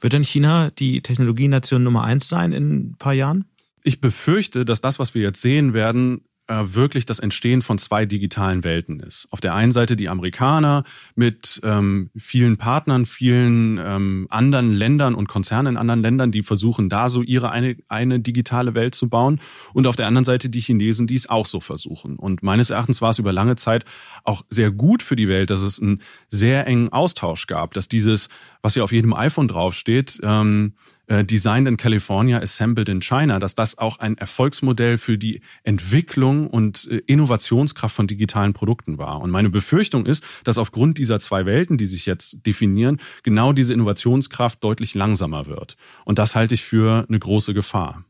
Wird 0.00 0.12
denn 0.12 0.24
China 0.24 0.70
die 0.70 1.02
Technologienation 1.02 1.82
Nummer 1.82 2.04
eins 2.04 2.28
sein 2.28 2.52
in 2.52 2.90
ein 2.90 2.96
paar 2.98 3.12
Jahren? 3.12 3.44
Ich 3.82 4.00
befürchte, 4.00 4.64
dass 4.64 4.80
das, 4.80 4.98
was 4.98 5.14
wir 5.14 5.22
jetzt 5.22 5.40
sehen 5.40 5.72
werden, 5.72 6.22
wirklich 6.48 7.06
das 7.06 7.18
Entstehen 7.18 7.62
von 7.62 7.78
zwei 7.78 8.06
digitalen 8.06 8.64
Welten 8.64 9.00
ist. 9.00 9.28
Auf 9.30 9.40
der 9.40 9.54
einen 9.54 9.72
Seite 9.72 9.96
die 9.96 10.08
Amerikaner 10.08 10.84
mit 11.14 11.60
ähm, 11.62 12.10
vielen 12.16 12.56
Partnern, 12.56 13.06
vielen 13.06 13.78
ähm, 13.78 14.26
anderen 14.30 14.72
Ländern 14.72 15.14
und 15.14 15.28
Konzernen 15.28 15.74
in 15.74 15.76
anderen 15.76 16.00
Ländern, 16.00 16.32
die 16.32 16.42
versuchen, 16.42 16.88
da 16.88 17.08
so 17.08 17.22
ihre 17.22 17.50
eine, 17.50 17.76
eine 17.88 18.20
digitale 18.20 18.74
Welt 18.74 18.94
zu 18.94 19.08
bauen. 19.08 19.40
Und 19.74 19.86
auf 19.86 19.96
der 19.96 20.06
anderen 20.06 20.24
Seite 20.24 20.48
die 20.48 20.60
Chinesen, 20.60 21.06
die 21.06 21.14
es 21.14 21.28
auch 21.28 21.46
so 21.46 21.60
versuchen. 21.60 22.16
Und 22.16 22.42
meines 22.42 22.70
Erachtens 22.70 23.02
war 23.02 23.10
es 23.10 23.18
über 23.18 23.32
lange 23.32 23.56
Zeit 23.56 23.84
auch 24.24 24.42
sehr 24.48 24.70
gut 24.70 25.02
für 25.02 25.16
die 25.16 25.28
Welt, 25.28 25.50
dass 25.50 25.60
es 25.60 25.80
einen 25.80 26.00
sehr 26.28 26.66
engen 26.66 26.92
Austausch 26.92 27.46
gab, 27.46 27.74
dass 27.74 27.88
dieses, 27.88 28.28
was 28.62 28.74
ja 28.74 28.82
auf 28.82 28.92
jedem 28.92 29.12
iPhone 29.12 29.48
draufsteht, 29.48 30.18
ähm, 30.22 30.74
äh, 31.08 31.24
Designed 31.24 31.66
in 31.66 31.76
California, 31.76 32.38
Assembled 32.40 32.88
in 32.88 33.00
China, 33.00 33.38
dass 33.38 33.54
das 33.54 33.78
auch 33.78 33.98
ein 33.98 34.16
Erfolgsmodell 34.16 34.98
für 34.98 35.18
die 35.18 35.40
Entwicklung 35.64 36.46
und 36.46 36.86
äh, 36.90 36.98
Innovationskraft 37.06 37.94
von 37.94 38.06
digitalen 38.06 38.52
Produkten 38.52 38.98
war. 38.98 39.20
Und 39.20 39.30
meine 39.30 39.50
Befürchtung 39.50 40.06
ist, 40.06 40.22
dass 40.44 40.58
aufgrund 40.58 40.98
dieser 40.98 41.18
zwei 41.18 41.46
Welten, 41.46 41.78
die 41.78 41.86
sich 41.86 42.06
jetzt 42.06 42.46
definieren, 42.46 42.98
genau 43.22 43.52
diese 43.52 43.74
Innovationskraft 43.74 44.62
deutlich 44.62 44.94
langsamer 44.94 45.46
wird. 45.46 45.76
Und 46.04 46.18
das 46.18 46.34
halte 46.36 46.54
ich 46.54 46.62
für 46.62 47.06
eine 47.08 47.18
große 47.18 47.54
Gefahr. 47.54 48.04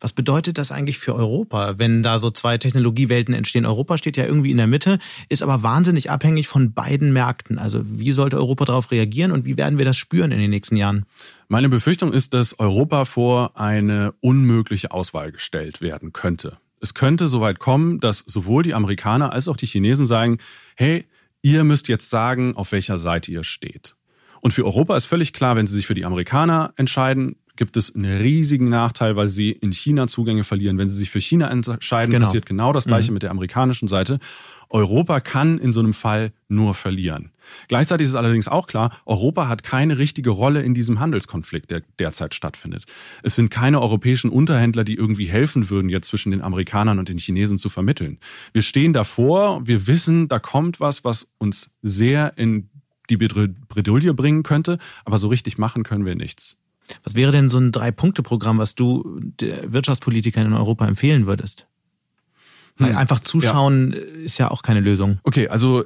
Was 0.00 0.12
bedeutet 0.12 0.58
das 0.58 0.72
eigentlich 0.72 0.98
für 0.98 1.14
Europa, 1.14 1.78
wenn 1.78 2.02
da 2.02 2.18
so 2.18 2.30
zwei 2.30 2.58
Technologiewelten 2.58 3.34
entstehen? 3.34 3.66
Europa 3.66 3.98
steht 3.98 4.16
ja 4.16 4.24
irgendwie 4.24 4.50
in 4.50 4.56
der 4.56 4.66
Mitte, 4.66 4.98
ist 5.28 5.42
aber 5.42 5.62
wahnsinnig 5.62 6.10
abhängig 6.10 6.48
von 6.48 6.72
beiden 6.72 7.12
Märkten. 7.12 7.58
Also 7.58 7.80
wie 7.84 8.10
sollte 8.10 8.36
Europa 8.36 8.66
darauf 8.66 8.90
reagieren 8.90 9.32
und 9.32 9.44
wie 9.44 9.56
werden 9.56 9.78
wir 9.78 9.84
das 9.84 9.96
spüren 9.96 10.32
in 10.32 10.38
den 10.38 10.50
nächsten 10.50 10.76
Jahren? 10.76 11.06
Meine 11.48 11.68
Befürchtung 11.68 12.12
ist, 12.12 12.34
dass 12.34 12.58
Europa 12.58 13.04
vor 13.04 13.58
eine 13.58 14.14
unmögliche 14.20 14.90
Auswahl 14.90 15.32
gestellt 15.32 15.80
werden 15.80 16.12
könnte. 16.12 16.58
Es 16.80 16.94
könnte 16.94 17.28
soweit 17.28 17.58
kommen, 17.58 18.00
dass 18.00 18.20
sowohl 18.26 18.62
die 18.62 18.74
Amerikaner 18.74 19.32
als 19.32 19.48
auch 19.48 19.56
die 19.56 19.66
Chinesen 19.66 20.06
sagen, 20.06 20.38
hey, 20.76 21.06
ihr 21.42 21.64
müsst 21.64 21.88
jetzt 21.88 22.10
sagen, 22.10 22.56
auf 22.56 22.72
welcher 22.72 22.98
Seite 22.98 23.32
ihr 23.32 23.44
steht. 23.44 23.96
Und 24.40 24.52
für 24.52 24.64
Europa 24.64 24.96
ist 24.96 25.06
völlig 25.06 25.32
klar, 25.32 25.56
wenn 25.56 25.66
sie 25.66 25.74
sich 25.74 25.86
für 25.86 25.94
die 25.94 26.04
Amerikaner 26.04 26.72
entscheiden, 26.76 27.36
gibt 27.58 27.76
es 27.76 27.94
einen 27.94 28.20
riesigen 28.22 28.70
Nachteil, 28.70 29.16
weil 29.16 29.28
sie 29.28 29.50
in 29.50 29.72
China 29.72 30.06
Zugänge 30.06 30.44
verlieren. 30.44 30.78
Wenn 30.78 30.88
sie 30.88 30.96
sich 30.96 31.10
für 31.10 31.20
China 31.20 31.50
entscheiden, 31.50 32.12
genau. 32.12 32.24
passiert 32.24 32.46
genau 32.46 32.72
das 32.72 32.86
Gleiche 32.86 33.10
mhm. 33.10 33.14
mit 33.14 33.22
der 33.24 33.30
amerikanischen 33.30 33.88
Seite. 33.88 34.18
Europa 34.70 35.20
kann 35.20 35.58
in 35.58 35.72
so 35.72 35.80
einem 35.80 35.92
Fall 35.92 36.32
nur 36.48 36.74
verlieren. 36.74 37.32
Gleichzeitig 37.68 38.04
ist 38.04 38.10
es 38.10 38.14
allerdings 38.14 38.46
auch 38.46 38.66
klar, 38.66 38.96
Europa 39.06 39.48
hat 39.48 39.62
keine 39.62 39.98
richtige 39.98 40.30
Rolle 40.30 40.62
in 40.62 40.74
diesem 40.74 41.00
Handelskonflikt, 41.00 41.70
der 41.70 41.82
derzeit 41.98 42.34
stattfindet. 42.34 42.84
Es 43.22 43.34
sind 43.34 43.50
keine 43.50 43.80
europäischen 43.80 44.30
Unterhändler, 44.30 44.84
die 44.84 44.94
irgendwie 44.94 45.26
helfen 45.26 45.70
würden, 45.70 45.88
jetzt 45.88 46.08
zwischen 46.08 46.30
den 46.30 46.42
Amerikanern 46.42 46.98
und 46.98 47.08
den 47.08 47.18
Chinesen 47.18 47.58
zu 47.58 47.70
vermitteln. 47.70 48.18
Wir 48.52 48.62
stehen 48.62 48.92
davor, 48.92 49.66
wir 49.66 49.86
wissen, 49.86 50.28
da 50.28 50.38
kommt 50.38 50.80
was, 50.80 51.04
was 51.04 51.28
uns 51.38 51.70
sehr 51.82 52.36
in 52.36 52.68
die 53.10 53.16
Bredouille 53.16 54.12
bringen 54.12 54.42
könnte, 54.42 54.78
aber 55.04 55.18
so 55.18 55.28
richtig 55.28 55.56
machen 55.56 55.82
können 55.82 56.04
wir 56.04 56.14
nichts. 56.14 56.58
Was 57.04 57.14
wäre 57.14 57.32
denn 57.32 57.48
so 57.48 57.58
ein 57.58 57.72
Drei-Punkte-Programm, 57.72 58.58
was 58.58 58.74
du 58.74 59.20
der 59.20 59.72
Wirtschaftspolitikern 59.72 60.46
in 60.46 60.52
Europa 60.54 60.86
empfehlen 60.86 61.26
würdest? 61.26 61.66
Hm. 62.78 62.96
Einfach 62.96 63.20
zuschauen 63.20 63.92
ja. 63.92 64.24
ist 64.24 64.38
ja 64.38 64.50
auch 64.50 64.62
keine 64.62 64.80
Lösung. 64.80 65.18
Okay, 65.24 65.48
also 65.48 65.84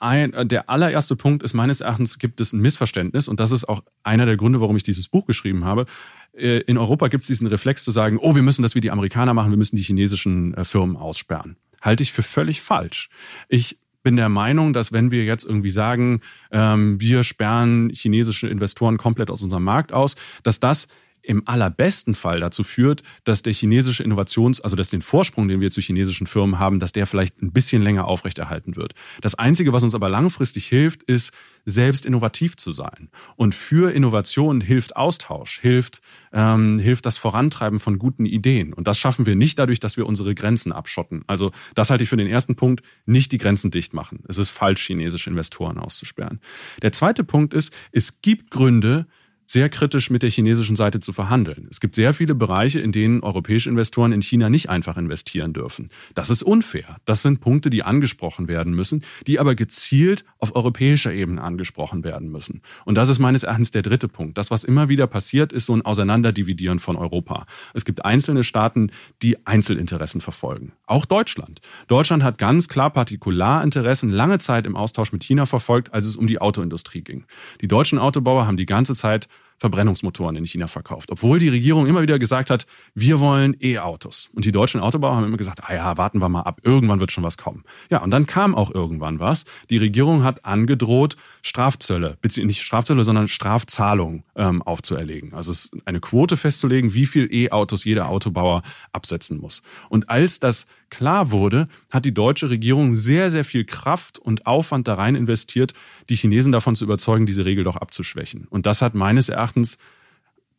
ein, 0.00 0.32
äh, 0.32 0.46
der 0.46 0.70
allererste 0.70 1.14
Punkt 1.14 1.42
ist 1.42 1.54
meines 1.54 1.80
Erachtens 1.80 2.18
gibt 2.18 2.40
es 2.40 2.52
ein 2.52 2.60
Missverständnis 2.60 3.28
und 3.28 3.38
das 3.38 3.52
ist 3.52 3.68
auch 3.68 3.82
einer 4.02 4.26
der 4.26 4.36
Gründe, 4.36 4.60
warum 4.60 4.76
ich 4.76 4.82
dieses 4.82 5.08
Buch 5.08 5.26
geschrieben 5.26 5.64
habe. 5.64 5.86
Äh, 6.32 6.60
in 6.60 6.78
Europa 6.78 7.08
gibt 7.08 7.22
es 7.22 7.28
diesen 7.28 7.46
Reflex 7.46 7.84
zu 7.84 7.90
sagen, 7.90 8.18
oh, 8.18 8.34
wir 8.34 8.42
müssen 8.42 8.62
das 8.62 8.74
wie 8.74 8.80
die 8.80 8.90
Amerikaner 8.90 9.34
machen, 9.34 9.50
wir 9.50 9.58
müssen 9.58 9.76
die 9.76 9.82
chinesischen 9.82 10.54
äh, 10.54 10.64
Firmen 10.64 10.96
aussperren. 10.96 11.56
Halte 11.82 12.02
ich 12.02 12.12
für 12.12 12.22
völlig 12.22 12.60
falsch. 12.60 13.10
Ich 13.48 13.78
bin 14.02 14.16
der 14.16 14.28
Meinung, 14.28 14.72
dass 14.72 14.92
wenn 14.92 15.10
wir 15.10 15.24
jetzt 15.24 15.44
irgendwie 15.44 15.70
sagen, 15.70 16.20
ähm, 16.50 17.00
wir 17.00 17.24
sperren 17.24 17.90
chinesische 17.90 18.48
Investoren 18.48 18.96
komplett 18.96 19.30
aus 19.30 19.42
unserem 19.42 19.64
Markt 19.64 19.92
aus, 19.92 20.16
dass 20.42 20.60
das 20.60 20.88
im 21.22 21.46
allerbesten 21.46 22.14
Fall 22.14 22.40
dazu 22.40 22.64
führt, 22.64 23.02
dass 23.24 23.42
der 23.42 23.52
chinesische 23.52 24.02
Innovations, 24.02 24.60
also 24.60 24.76
dass 24.76 24.90
den 24.90 25.02
Vorsprung, 25.02 25.48
den 25.48 25.60
wir 25.60 25.70
zu 25.70 25.80
chinesischen 25.80 26.26
Firmen 26.26 26.58
haben, 26.58 26.78
dass 26.78 26.92
der 26.92 27.06
vielleicht 27.06 27.42
ein 27.42 27.52
bisschen 27.52 27.82
länger 27.82 28.06
aufrechterhalten 28.06 28.76
wird. 28.76 28.94
Das 29.20 29.34
Einzige, 29.34 29.72
was 29.72 29.82
uns 29.82 29.94
aber 29.94 30.08
langfristig 30.08 30.66
hilft, 30.66 31.02
ist, 31.02 31.32
selbst 31.66 32.06
innovativ 32.06 32.56
zu 32.56 32.72
sein. 32.72 33.10
Und 33.36 33.54
für 33.54 33.92
Innovation 33.92 34.60
hilft 34.60 34.96
Austausch, 34.96 35.60
hilft, 35.60 36.00
ähm, 36.32 36.78
hilft 36.78 37.06
das 37.06 37.18
Vorantreiben 37.18 37.80
von 37.80 37.98
guten 37.98 38.26
Ideen. 38.26 38.72
Und 38.72 38.88
das 38.88 38.98
schaffen 38.98 39.26
wir 39.26 39.36
nicht 39.36 39.58
dadurch, 39.58 39.80
dass 39.80 39.96
wir 39.96 40.06
unsere 40.06 40.34
Grenzen 40.34 40.72
abschotten. 40.72 41.22
Also 41.26 41.52
das 41.74 41.90
halte 41.90 42.04
ich 42.04 42.10
für 42.10 42.16
den 42.16 42.28
ersten 42.28 42.56
Punkt, 42.56 42.82
nicht 43.06 43.32
die 43.32 43.38
Grenzen 43.38 43.70
dicht 43.70 43.94
machen. 43.94 44.24
Es 44.28 44.38
ist 44.38 44.50
falsch, 44.50 44.86
chinesische 44.86 45.30
Investoren 45.30 45.78
auszusperren. 45.78 46.40
Der 46.82 46.92
zweite 46.92 47.24
Punkt 47.24 47.54
ist, 47.54 47.72
es 47.92 48.22
gibt 48.22 48.50
Gründe, 48.50 49.06
sehr 49.50 49.68
kritisch 49.68 50.10
mit 50.10 50.22
der 50.22 50.30
chinesischen 50.30 50.76
Seite 50.76 51.00
zu 51.00 51.12
verhandeln. 51.12 51.66
Es 51.68 51.80
gibt 51.80 51.96
sehr 51.96 52.14
viele 52.14 52.36
Bereiche, 52.36 52.78
in 52.78 52.92
denen 52.92 53.20
europäische 53.20 53.68
Investoren 53.68 54.12
in 54.12 54.22
China 54.22 54.48
nicht 54.48 54.70
einfach 54.70 54.96
investieren 54.96 55.52
dürfen. 55.52 55.90
Das 56.14 56.30
ist 56.30 56.44
unfair. 56.44 56.98
Das 57.04 57.22
sind 57.22 57.40
Punkte, 57.40 57.68
die 57.68 57.82
angesprochen 57.82 58.46
werden 58.46 58.74
müssen, 58.74 59.02
die 59.26 59.40
aber 59.40 59.56
gezielt 59.56 60.24
auf 60.38 60.54
europäischer 60.54 61.12
Ebene 61.12 61.42
angesprochen 61.42 62.04
werden 62.04 62.30
müssen. 62.30 62.62
Und 62.84 62.94
das 62.94 63.08
ist 63.08 63.18
meines 63.18 63.42
Erachtens 63.42 63.72
der 63.72 63.82
dritte 63.82 64.06
Punkt. 64.06 64.38
Das, 64.38 64.52
was 64.52 64.62
immer 64.62 64.88
wieder 64.88 65.08
passiert, 65.08 65.52
ist 65.52 65.66
so 65.66 65.74
ein 65.74 65.82
Auseinanderdividieren 65.82 66.78
von 66.78 66.94
Europa. 66.94 67.44
Es 67.74 67.84
gibt 67.84 68.04
einzelne 68.04 68.44
Staaten, 68.44 68.92
die 69.20 69.44
Einzelinteressen 69.48 70.20
verfolgen. 70.20 70.74
Auch 70.86 71.06
Deutschland. 71.06 71.60
Deutschland 71.88 72.22
hat 72.22 72.38
ganz 72.38 72.68
klar 72.68 72.90
Partikularinteressen 72.90 74.10
lange 74.10 74.38
Zeit 74.38 74.64
im 74.64 74.76
Austausch 74.76 75.10
mit 75.10 75.24
China 75.24 75.44
verfolgt, 75.44 75.92
als 75.92 76.06
es 76.06 76.14
um 76.14 76.28
die 76.28 76.40
Autoindustrie 76.40 77.02
ging. 77.02 77.24
Die 77.60 77.68
deutschen 77.68 77.98
Autobauer 77.98 78.46
haben 78.46 78.56
die 78.56 78.66
ganze 78.66 78.94
Zeit 78.94 79.26
Verbrennungsmotoren 79.60 80.36
in 80.36 80.46
China 80.46 80.66
verkauft. 80.66 81.10
Obwohl 81.12 81.38
die 81.38 81.50
Regierung 81.50 81.86
immer 81.86 82.00
wieder 82.00 82.18
gesagt 82.18 82.50
hat, 82.50 82.66
wir 82.94 83.20
wollen 83.20 83.54
E-Autos. 83.60 84.30
Und 84.34 84.46
die 84.46 84.52
deutschen 84.52 84.80
Autobauer 84.80 85.16
haben 85.16 85.26
immer 85.26 85.36
gesagt, 85.36 85.60
ah 85.68 85.74
ja, 85.74 85.98
warten 85.98 86.20
wir 86.20 86.30
mal 86.30 86.42
ab, 86.42 86.62
irgendwann 86.64 86.98
wird 86.98 87.12
schon 87.12 87.22
was 87.22 87.36
kommen. 87.36 87.64
Ja, 87.90 87.98
und 87.98 88.10
dann 88.10 88.26
kam 88.26 88.54
auch 88.54 88.74
irgendwann 88.74 89.20
was. 89.20 89.44
Die 89.68 89.76
Regierung 89.76 90.24
hat 90.24 90.46
angedroht, 90.46 91.16
Strafzölle, 91.42 92.16
beziehungsweise 92.22 92.46
nicht 92.46 92.62
Strafzölle, 92.62 93.04
sondern 93.04 93.28
Strafzahlungen 93.28 94.24
ähm, 94.34 94.62
aufzuerlegen. 94.62 95.34
Also 95.34 95.52
es 95.52 95.70
eine 95.84 96.00
Quote 96.00 96.38
festzulegen, 96.38 96.94
wie 96.94 97.04
viel 97.04 97.28
E-Autos 97.30 97.84
jeder 97.84 98.08
Autobauer 98.08 98.62
absetzen 98.92 99.38
muss. 99.38 99.62
Und 99.90 100.08
als 100.08 100.40
das 100.40 100.66
klar 100.90 101.30
wurde, 101.30 101.68
hat 101.92 102.04
die 102.04 102.12
deutsche 102.12 102.50
Regierung 102.50 102.94
sehr, 102.94 103.30
sehr 103.30 103.44
viel 103.44 103.64
Kraft 103.64 104.18
und 104.18 104.46
Aufwand 104.46 104.88
da 104.88 104.94
rein 104.94 105.14
investiert, 105.14 105.72
die 106.08 106.16
Chinesen 106.16 106.52
davon 106.52 106.74
zu 106.76 106.84
überzeugen, 106.84 107.26
diese 107.26 107.44
Regel 107.44 107.64
doch 107.64 107.76
abzuschwächen. 107.76 108.46
Und 108.50 108.66
das 108.66 108.82
hat 108.82 108.94
meines 108.94 109.28
Erachtens 109.28 109.49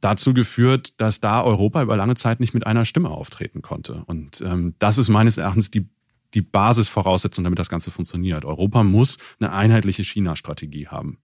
dazu 0.01 0.33
geführt, 0.33 0.99
dass 0.99 1.21
da 1.21 1.43
Europa 1.43 1.81
über 1.81 1.95
lange 1.95 2.15
Zeit 2.15 2.39
nicht 2.39 2.53
mit 2.53 2.65
einer 2.65 2.85
Stimme 2.85 3.09
auftreten 3.09 3.61
konnte. 3.61 4.03
Und 4.07 4.41
ähm, 4.41 4.75
das 4.79 4.97
ist 4.97 5.09
meines 5.09 5.37
Erachtens 5.37 5.71
die, 5.71 5.87
die 6.33 6.41
Basisvoraussetzung, 6.41 7.43
damit 7.43 7.59
das 7.59 7.69
Ganze 7.69 7.91
funktioniert. 7.91 8.43
Europa 8.43 8.83
muss 8.83 9.17
eine 9.39 9.53
einheitliche 9.53 10.03
China-Strategie 10.03 10.87
haben. 10.87 11.19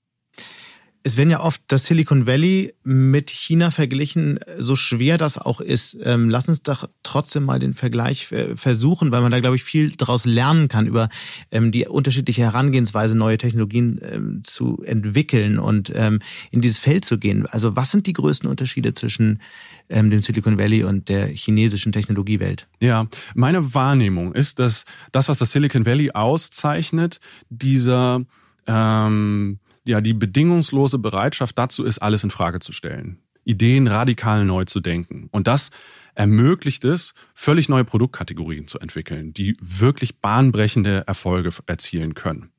Es 1.08 1.16
werden 1.16 1.30
ja 1.30 1.40
oft 1.40 1.62
das 1.68 1.86
Silicon 1.86 2.28
Valley 2.28 2.74
mit 2.84 3.30
China 3.30 3.72
verglichen, 3.72 4.42
so 4.58 4.76
schwer 4.76 5.18
das 5.18 5.38
auch 5.38 5.62
ist. 5.62 5.98
Ähm, 6.04 6.30
lass 6.30 6.50
uns 6.50 6.64
doch 6.64 6.90
trotzdem 7.02 7.46
mal 7.46 7.60
den 7.60 7.74
Vergleich 7.74 8.28
versuchen, 8.28 9.10
weil 9.14 9.22
man 9.22 9.32
da, 9.32 9.40
glaube 9.40 9.56
ich, 9.56 9.64
viel 9.64 9.92
daraus 9.92 10.26
lernen 10.26 10.68
kann, 10.68 10.86
über 10.86 11.08
ähm, 11.50 11.72
die 11.72 11.88
unterschiedliche 11.88 12.42
Herangehensweise, 12.42 13.16
neue 13.16 13.38
Technologien 13.38 14.02
ähm, 14.04 14.42
zu 14.44 14.84
entwickeln 14.84 15.60
und 15.60 15.94
ähm, 15.96 16.20
in 16.52 16.60
dieses 16.60 16.80
Feld 16.80 17.06
zu 17.06 17.18
gehen. 17.18 17.46
Also 17.46 17.78
was 17.78 17.90
sind 17.90 18.06
die 18.06 18.12
größten 18.12 18.50
Unterschiede 18.50 18.94
zwischen 18.94 19.40
ähm, 19.88 20.10
dem 20.10 20.22
Silicon 20.22 20.58
Valley 20.58 20.84
und 20.84 21.08
der 21.08 21.28
chinesischen 21.28 21.94
Technologiewelt? 21.94 22.68
Ja, 22.82 23.08
meine 23.34 23.74
Wahrnehmung 23.74 24.34
ist, 24.34 24.60
dass 24.60 24.84
das, 25.14 25.30
was 25.30 25.38
das 25.38 25.54
Silicon 25.54 25.86
Valley 25.86 26.12
auszeichnet, 26.12 27.22
dieser 27.50 28.26
ähm, 28.68 29.60
ja 29.88 30.02
die 30.02 30.14
bedingungslose 30.14 30.98
Bereitschaft 31.00 31.58
dazu 31.58 31.84
ist, 31.84 32.00
alles 32.00 32.24
in 32.24 32.32
Frage 32.32 32.60
zu 32.60 32.72
stellen, 32.72 33.20
Ideen 33.44 33.88
radikal 33.88 34.46
neu 34.46 34.66
zu 34.66 34.80
denken. 34.80 35.30
Und 35.32 35.48
das 35.48 35.72
ermöglicht 36.16 36.84
es, 36.84 37.14
völlig 37.34 37.70
neue 37.70 37.86
Produktkategorien 37.86 38.68
zu 38.68 38.80
entwickeln, 38.80 39.34
die 39.34 39.56
wirklich 39.62 40.20
bahnbrechende 40.20 41.04
Erfolge 41.08 41.52
erzielen 41.68 42.14
können. 42.14 42.52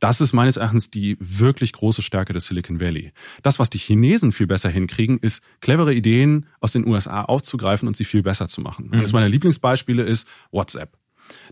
Das 0.00 0.20
ist 0.20 0.32
meines 0.32 0.56
Erachtens 0.56 0.90
die 0.90 1.16
wirklich 1.20 1.72
große 1.72 2.02
Stärke 2.02 2.32
des 2.32 2.46
Silicon 2.46 2.80
Valley. 2.80 3.12
Das, 3.42 3.58
was 3.58 3.70
die 3.70 3.78
Chinesen 3.78 4.32
viel 4.32 4.46
besser 4.48 4.68
hinkriegen, 4.68 5.18
ist, 5.18 5.42
clevere 5.60 5.94
Ideen 5.94 6.46
aus 6.60 6.72
den 6.72 6.86
USA 6.86 7.22
aufzugreifen 7.22 7.86
und 7.86 7.96
sie 7.96 8.04
viel 8.04 8.22
besser 8.22 8.48
zu 8.48 8.60
machen. 8.62 8.86
Mhm. 8.86 8.94
Eines 8.94 9.12
meiner 9.12 9.28
Lieblingsbeispiele 9.28 10.02
ist 10.02 10.26
WhatsApp. 10.50 10.98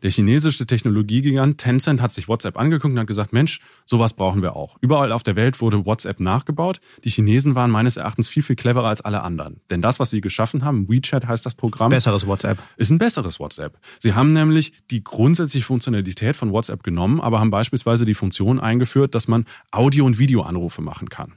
Der 0.03 0.11
chinesische 0.11 0.66
Technologiegigant 0.66 1.59
Tencent 1.59 2.01
hat 2.01 2.12
sich 2.12 2.29
WhatsApp 2.29 2.59
angeguckt 2.59 2.93
und 2.93 2.99
hat 2.99 3.07
gesagt, 3.07 3.33
Mensch, 3.33 3.61
sowas 3.85 4.14
brauchen 4.14 4.43
wir 4.43 4.57
auch. 4.57 4.77
Überall 4.81 5.12
auf 5.12 5.23
der 5.23 5.37
Welt 5.37 5.61
wurde 5.61 5.85
WhatsApp 5.87 6.21
nachgebaut. 6.21 6.81
Die 7.05 7.11
Chinesen 7.11 7.55
waren 7.55 7.71
meines 7.71 7.97
Erachtens 7.97 8.29
viel, 8.29 8.43
viel 8.43 8.57
cleverer 8.57 8.89
als 8.89 9.01
alle 9.01 9.23
anderen. 9.23 9.61
Denn 9.71 9.83
das, 9.83 10.01
was 10.01 10.11
sie 10.11 10.21
geschaffen 10.21 10.64
haben, 10.64 10.89
WeChat 10.89 11.27
heißt 11.27 11.45
das 11.45 11.55
Programm. 11.55 11.91
Besseres 11.91 12.27
WhatsApp. 12.27 12.59
Ist 12.77 12.91
ein 12.91 12.99
besseres 12.99 13.41
WhatsApp. 13.41 13.79
Sie 13.99 14.14
haben 14.14 14.33
nämlich 14.33 14.73
die 14.91 15.05
grundsätzliche 15.05 15.66
Funktionalität 15.66 16.37
von 16.37 16.53
WhatsApp 16.53 16.83
genommen, 16.83 17.21
aber 17.21 17.41
haben 17.41 17.51
beispielsweise 17.51 18.05
die 18.05 18.14
Funktion 18.14 18.61
eingeführt, 18.61 19.14
dass 19.14 19.29
man 19.29 19.45
Audio- 19.71 20.05
und 20.05 20.18
Videoanrufe 20.18 20.83
machen 20.83 21.09
kann. 21.09 21.35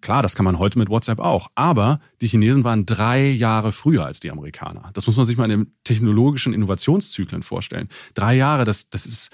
Klar, 0.00 0.22
das 0.22 0.34
kann 0.34 0.44
man 0.44 0.58
heute 0.58 0.78
mit 0.78 0.88
WhatsApp 0.88 1.18
auch. 1.18 1.50
Aber 1.54 2.00
die 2.20 2.28
Chinesen 2.28 2.64
waren 2.64 2.86
drei 2.86 3.30
Jahre 3.30 3.72
früher 3.72 4.04
als 4.04 4.20
die 4.20 4.30
Amerikaner. 4.30 4.90
Das 4.94 5.06
muss 5.06 5.16
man 5.16 5.26
sich 5.26 5.36
mal 5.36 5.50
in 5.50 5.64
den 5.64 5.72
technologischen 5.84 6.54
Innovationszyklen 6.54 7.42
vorstellen. 7.42 7.88
Drei 8.14 8.36
Jahre, 8.36 8.64
das, 8.64 8.90
das 8.90 9.06
ist 9.06 9.30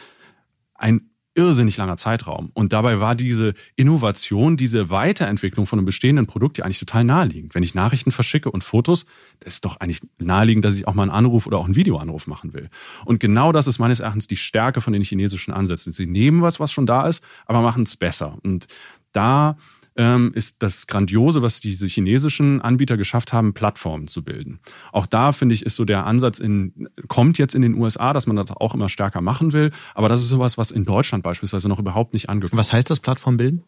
ein 0.75 1.11
irrsinnig 1.35 1.77
langer 1.77 1.97
Zeitraum. 1.97 2.51
Und 2.55 2.73
dabei 2.73 3.01
war 3.01 3.15
diese 3.15 3.55
Innovation, 3.77 4.57
diese 4.57 4.91
Weiterentwicklung 4.91 5.67
von 5.67 5.79
einem 5.79 5.87
bestehenden 5.87 6.27
Produkt 6.27 6.59
ja 6.59 6.65
eigentlich 6.65 6.79
total 6.79 7.05
naheliegend. 7.05 7.55
Wenn 7.55 7.63
ich 7.63 7.75
Nachrichten 7.75 8.13
verschicke 8.13 8.51
und 8.51 8.63
Fotos, 8.63 9.07
das 9.41 9.55
ist 9.55 9.65
doch 9.65 9.77
eigentlich 9.79 10.01
naheliegend, 10.19 10.65
dass 10.65 10.77
ich 10.77 10.87
auch 10.87 10.95
mal 10.95 11.03
einen 11.03 11.11
Anruf 11.11 11.47
oder 11.47 11.59
auch 11.59 11.65
einen 11.65 11.77
Videoanruf 11.77 12.27
machen 12.27 12.55
will. 12.55 12.71
Und 13.05 13.19
genau 13.19 13.53
das 13.53 13.67
ist 13.67 13.79
meines 13.79 14.01
Erachtens 14.01 14.29
die 14.29 14.37
Stärke 14.37 14.81
von 14.81 14.93
den 14.93 15.03
chinesischen 15.03 15.53
Ansätzen. 15.53 15.93
Sie 15.93 16.07
nehmen 16.07 16.41
was, 16.41 16.61
was 16.61 16.73
schon 16.73 16.87
da 16.87 17.07
ist, 17.09 17.23
aber 17.47 17.63
machen 17.63 17.83
es 17.83 17.97
besser. 17.97 18.39
Und 18.43 18.69
da 19.13 19.57
ähm, 19.97 20.33
ist 20.35 20.63
das 20.63 20.87
Grandiose, 20.87 21.43
was 21.43 21.61
diese 21.61 21.87
chinesischen 21.87 22.61
Anbieter 22.61 22.97
geschafft 22.97 23.33
haben, 23.33 23.55
Plattformen 23.55 24.09
zu 24.09 24.25
bilden. 24.25 24.61
Auch 24.93 25.07
da 25.07 25.33
finde 25.33 25.55
ich, 25.55 25.65
ist 25.65 25.77
so 25.77 25.85
der 25.85 26.07
Ansatz 26.07 26.39
in, 26.39 26.89
kommt 27.09 27.39
jetzt 27.39 27.55
in 27.55 27.63
den 27.63 27.75
USA, 27.75 28.13
dass 28.13 28.27
man 28.27 28.37
das 28.37 28.51
auch 28.51 28.75
immer 28.75 28.89
stärker 28.89 29.21
machen 29.21 29.53
will. 29.53 29.71
Aber 29.95 30.09
das 30.09 30.21
ist 30.21 30.29
sowas, 30.29 30.59
was 30.59 30.71
in 30.71 30.85
Deutschland 30.85 31.23
beispielsweise 31.23 31.69
noch 31.69 31.79
überhaupt 31.79 32.13
nicht 32.13 32.29
angekommen 32.29 32.59
ist. 32.59 32.67
Was 32.69 32.73
heißt 32.73 32.91
das 32.91 33.01
Plattform 33.01 33.37
bilden? 33.37 33.65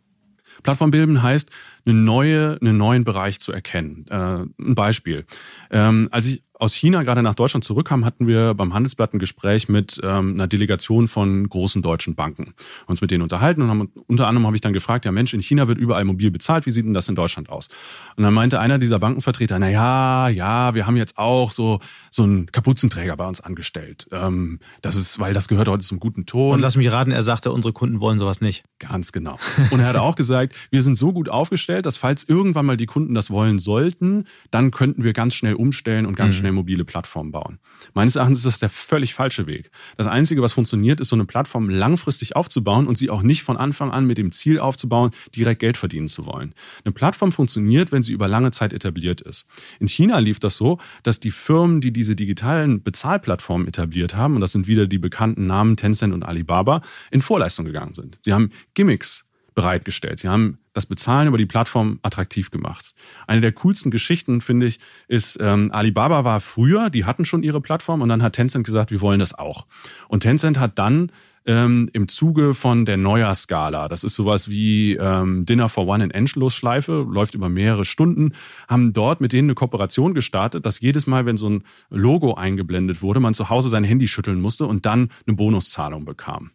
Plattform 0.63 0.91
bilden 0.91 1.23
heißt, 1.23 1.51
eine 1.87 1.99
neue, 1.99 2.59
einen 2.61 2.77
neuen 2.77 3.05
Bereich 3.05 3.41
zu 3.41 3.53
erkennen. 3.53 4.07
Äh, 4.11 4.15
ein 4.15 4.75
Beispiel. 4.75 5.25
Ähm, 5.71 6.09
als 6.11 6.27
ich 6.27 6.43
aus 6.59 6.75
China 6.75 7.03
gerade 7.03 7.23
nach 7.23 7.35
Deutschland 7.35 7.65
zurückkam, 7.65 8.05
hatten 8.05 8.27
wir 8.27 8.55
beim 8.55 8.73
Handelsblatt 8.73 9.13
ein 9.13 9.19
Gespräch 9.19 9.69
mit 9.69 10.01
ähm, 10.03 10.35
einer 10.35 10.47
Delegation 10.47 11.09
von 11.09 11.49
großen 11.49 11.83
deutschen 11.83 12.15
Banken. 12.15 12.55
Uns 12.87 13.01
mit 13.01 13.11
denen 13.11 13.23
unterhalten 13.23 13.63
und 13.63 13.69
haben, 13.69 13.93
unter 14.07 14.27
anderem 14.27 14.47
habe 14.47 14.57
ich 14.57 14.63
dann 14.63 14.73
gefragt, 14.73 15.05
ja 15.05 15.13
Mensch, 15.13 15.35
in 15.35 15.43
China 15.43 15.69
wird 15.69 15.79
überall 15.79 16.05
mobil 16.05 16.31
bezahlt, 16.31 16.67
wie 16.67 16.71
sieht 16.71 16.87
denn 16.87 16.95
das 16.95 17.09
in 17.09 17.15
Deutschland 17.15 17.51
aus? 17.51 17.69
Und 18.17 18.25
dann 18.25 18.33
meinte 18.33 18.59
einer 18.59 18.79
dieser 18.79 18.99
Bankenvertreter, 18.99 19.59
na 19.59 19.69
ja, 19.69 20.29
ja, 20.29 20.75
wir 20.75 20.87
haben 20.87 20.97
jetzt 20.97 21.19
auch 21.19 21.53
so 21.53 21.81
so 22.11 22.23
einen 22.23 22.47
Kapuzenträger 22.47 23.17
bei 23.17 23.27
uns 23.27 23.41
angestellt. 23.41 24.09
Ähm, 24.11 24.59
das 24.81 24.97
ist, 24.97 25.19
weil 25.19 25.35
das 25.35 25.49
gehört 25.49 25.69
heute 25.69 25.85
zum 25.85 26.01
guten 26.01 26.25
Ton. 26.25 26.55
Und 26.55 26.61
lass 26.61 26.77
mich 26.77 26.91
raten, 26.91 27.13
er 27.13 27.23
sagte, 27.23 27.53
unsere 27.53 27.75
Kunden 27.75 28.01
wollen 28.01 28.19
sowas 28.19 28.41
nicht. 28.41 28.65
Ganz 28.79 29.13
genau. 29.13 29.39
Und 29.71 29.81
er 29.81 29.89
hat 29.89 29.97
auch 29.97 30.17
gesagt, 30.17 30.55
wir 30.71 30.83
sind 30.83 30.97
so 30.97 31.13
gut 31.13 31.29
aufgestellt, 31.29 31.76
dass 31.83 31.99
falls 31.99 32.25
irgendwann 32.25 32.67
mal 32.67 32.77
die 32.77 32.87
Kunden 32.87 33.15
das 33.15 33.31
wollen 33.31 33.59
sollten, 33.59 34.25
dann 34.51 34.71
könnten 34.71 35.05
wir 35.05 35.13
ganz 35.13 35.35
schnell 35.35 35.55
umstellen 35.55 36.07
und 36.07 36.17
ganz 36.17 36.35
mhm. 36.35 36.39
schnell 36.39 36.47
schnell 36.47 36.53
mobile 36.53 36.85
Plattformen 36.85 37.33
bauen. 37.33 37.59
Meines 37.95 38.17
Erachtens 38.17 38.39
ist 38.39 38.47
das 38.47 38.59
der 38.61 38.69
völlig 38.69 39.15
falsche 39.15 39.47
Weg. 39.47 39.71
Das 39.97 40.07
Einzige, 40.07 40.43
was 40.43 40.53
funktioniert, 40.53 41.01
ist 41.01 41.09
so 41.09 41.17
eine 41.17 41.25
Plattform 41.25 41.69
langfristig 41.69 42.37
aufzubauen 42.37 42.87
und 42.87 42.97
sie 42.97 43.11
auch 43.11 43.23
nicht 43.23 43.43
von 43.43 43.57
Anfang 43.57 43.91
an 43.91 44.07
mit 44.07 44.17
dem 44.17 44.31
Ziel 44.31 44.61
aufzubauen, 44.61 45.11
direkt 45.35 45.61
Geld 45.61 45.77
verdienen 45.77 46.09
zu 46.09 46.25
wollen. 46.27 46.55
Eine 46.85 46.93
Plattform 46.93 47.33
funktioniert, 47.33 47.91
wenn 47.91 48.03
sie 48.03 48.13
über 48.13 48.29
lange 48.29 48.53
Zeit 48.53 48.73
etabliert 48.73 49.21
ist. 49.21 49.47
In 49.81 49.89
China 49.89 50.19
lief 50.19 50.39
das 50.39 50.57
so, 50.57 50.79
dass 51.03 51.19
die 51.19 51.33
Firmen, 51.33 51.81
die 51.81 51.93
diese 51.93 52.15
digitalen 52.15 52.83
Bezahlplattformen 52.83 53.67
etabliert 53.67 54.15
haben, 54.15 54.37
und 54.37 54.41
das 54.41 54.53
sind 54.53 54.69
wieder 54.69 54.87
die 54.87 54.99
bekannten 54.99 55.47
Namen 55.47 55.77
Tencent 55.77 56.15
und 56.15 56.23
Alibaba, 56.23 56.81
in 57.11 57.23
Vorleistung 57.23 57.67
gegangen 57.67 57.95
sind. 57.95 58.19
Sie 58.23 58.33
haben 58.33 58.51
Gimmicks 58.75 59.26
bereitgestellt. 59.57 60.21
Sie 60.21 60.29
haben 60.29 60.59
das 60.75 60.87
Bezahlen 60.87 61.27
über 61.27 61.39
die 61.39 61.47
Plattform 61.47 61.99
attraktiv 62.03 62.51
gemacht. 62.51 62.95
Eine 63.27 63.41
der 63.41 63.53
coolsten 63.53 63.91
Geschichten, 63.91 64.43
finde 64.43 64.67
ich, 64.67 64.79
ist, 65.09 65.39
ähm, 65.41 65.73
Alibaba 65.73 66.25
war 66.25 66.41
früher, 66.41 66.91
die 66.91 67.07
hatten 67.07 67.25
schon 67.25 67.43
ihre 67.43 67.63
Plattform 67.63 68.03
und 68.03 68.11
dann 68.11 68.23
hat 68.23 68.35
Tencent 68.35 68.67
gesagt, 68.67 68.91
wir 68.91 69.01
wollen 69.01 69.19
das 69.19 69.37
auch. 69.37 69.67
Und 70.09 70.21
Tencent 70.21 70.61
hat 70.61 70.79
dann 70.79 71.11
ähm, 71.47 71.89
im 71.95 72.07
Zuge 72.07 72.53
von 72.53 72.85
der 72.85 72.99
Neujahrskala, 72.99 73.89
das 73.89 74.05
ist 74.05 74.15
sowas 74.15 74.51
wie 74.51 74.95
ähm, 74.97 75.47
Dinner 75.47 75.71
for 75.71 75.87
One 75.87 76.05
in 76.05 76.11
Endlosschleife, 76.11 77.07
läuft 77.09 77.35
über 77.35 77.49
mehrere 77.49 77.87
Stunden, 77.87 78.33
haben 78.69 78.93
dort 78.93 79.23
mit 79.23 79.33
denen 79.33 79.49
eine 79.49 79.55
Kooperation 79.55 80.13
gestartet, 80.13 80.67
dass 80.67 80.81
jedes 80.81 81.07
Mal, 81.07 81.25
wenn 81.25 81.39
so 81.39 81.49
ein 81.49 81.65
Logo 81.89 82.35
eingeblendet 82.35 83.01
wurde, 83.01 83.21
man 83.21 83.33
zu 83.33 83.49
Hause 83.49 83.71
sein 83.71 83.85
Handy 83.85 84.07
schütteln 84.07 84.41
musste 84.41 84.67
und 84.67 84.85
dann 84.85 85.09
eine 85.27 85.37
Bonuszahlung 85.37 86.05
bekam. 86.05 86.51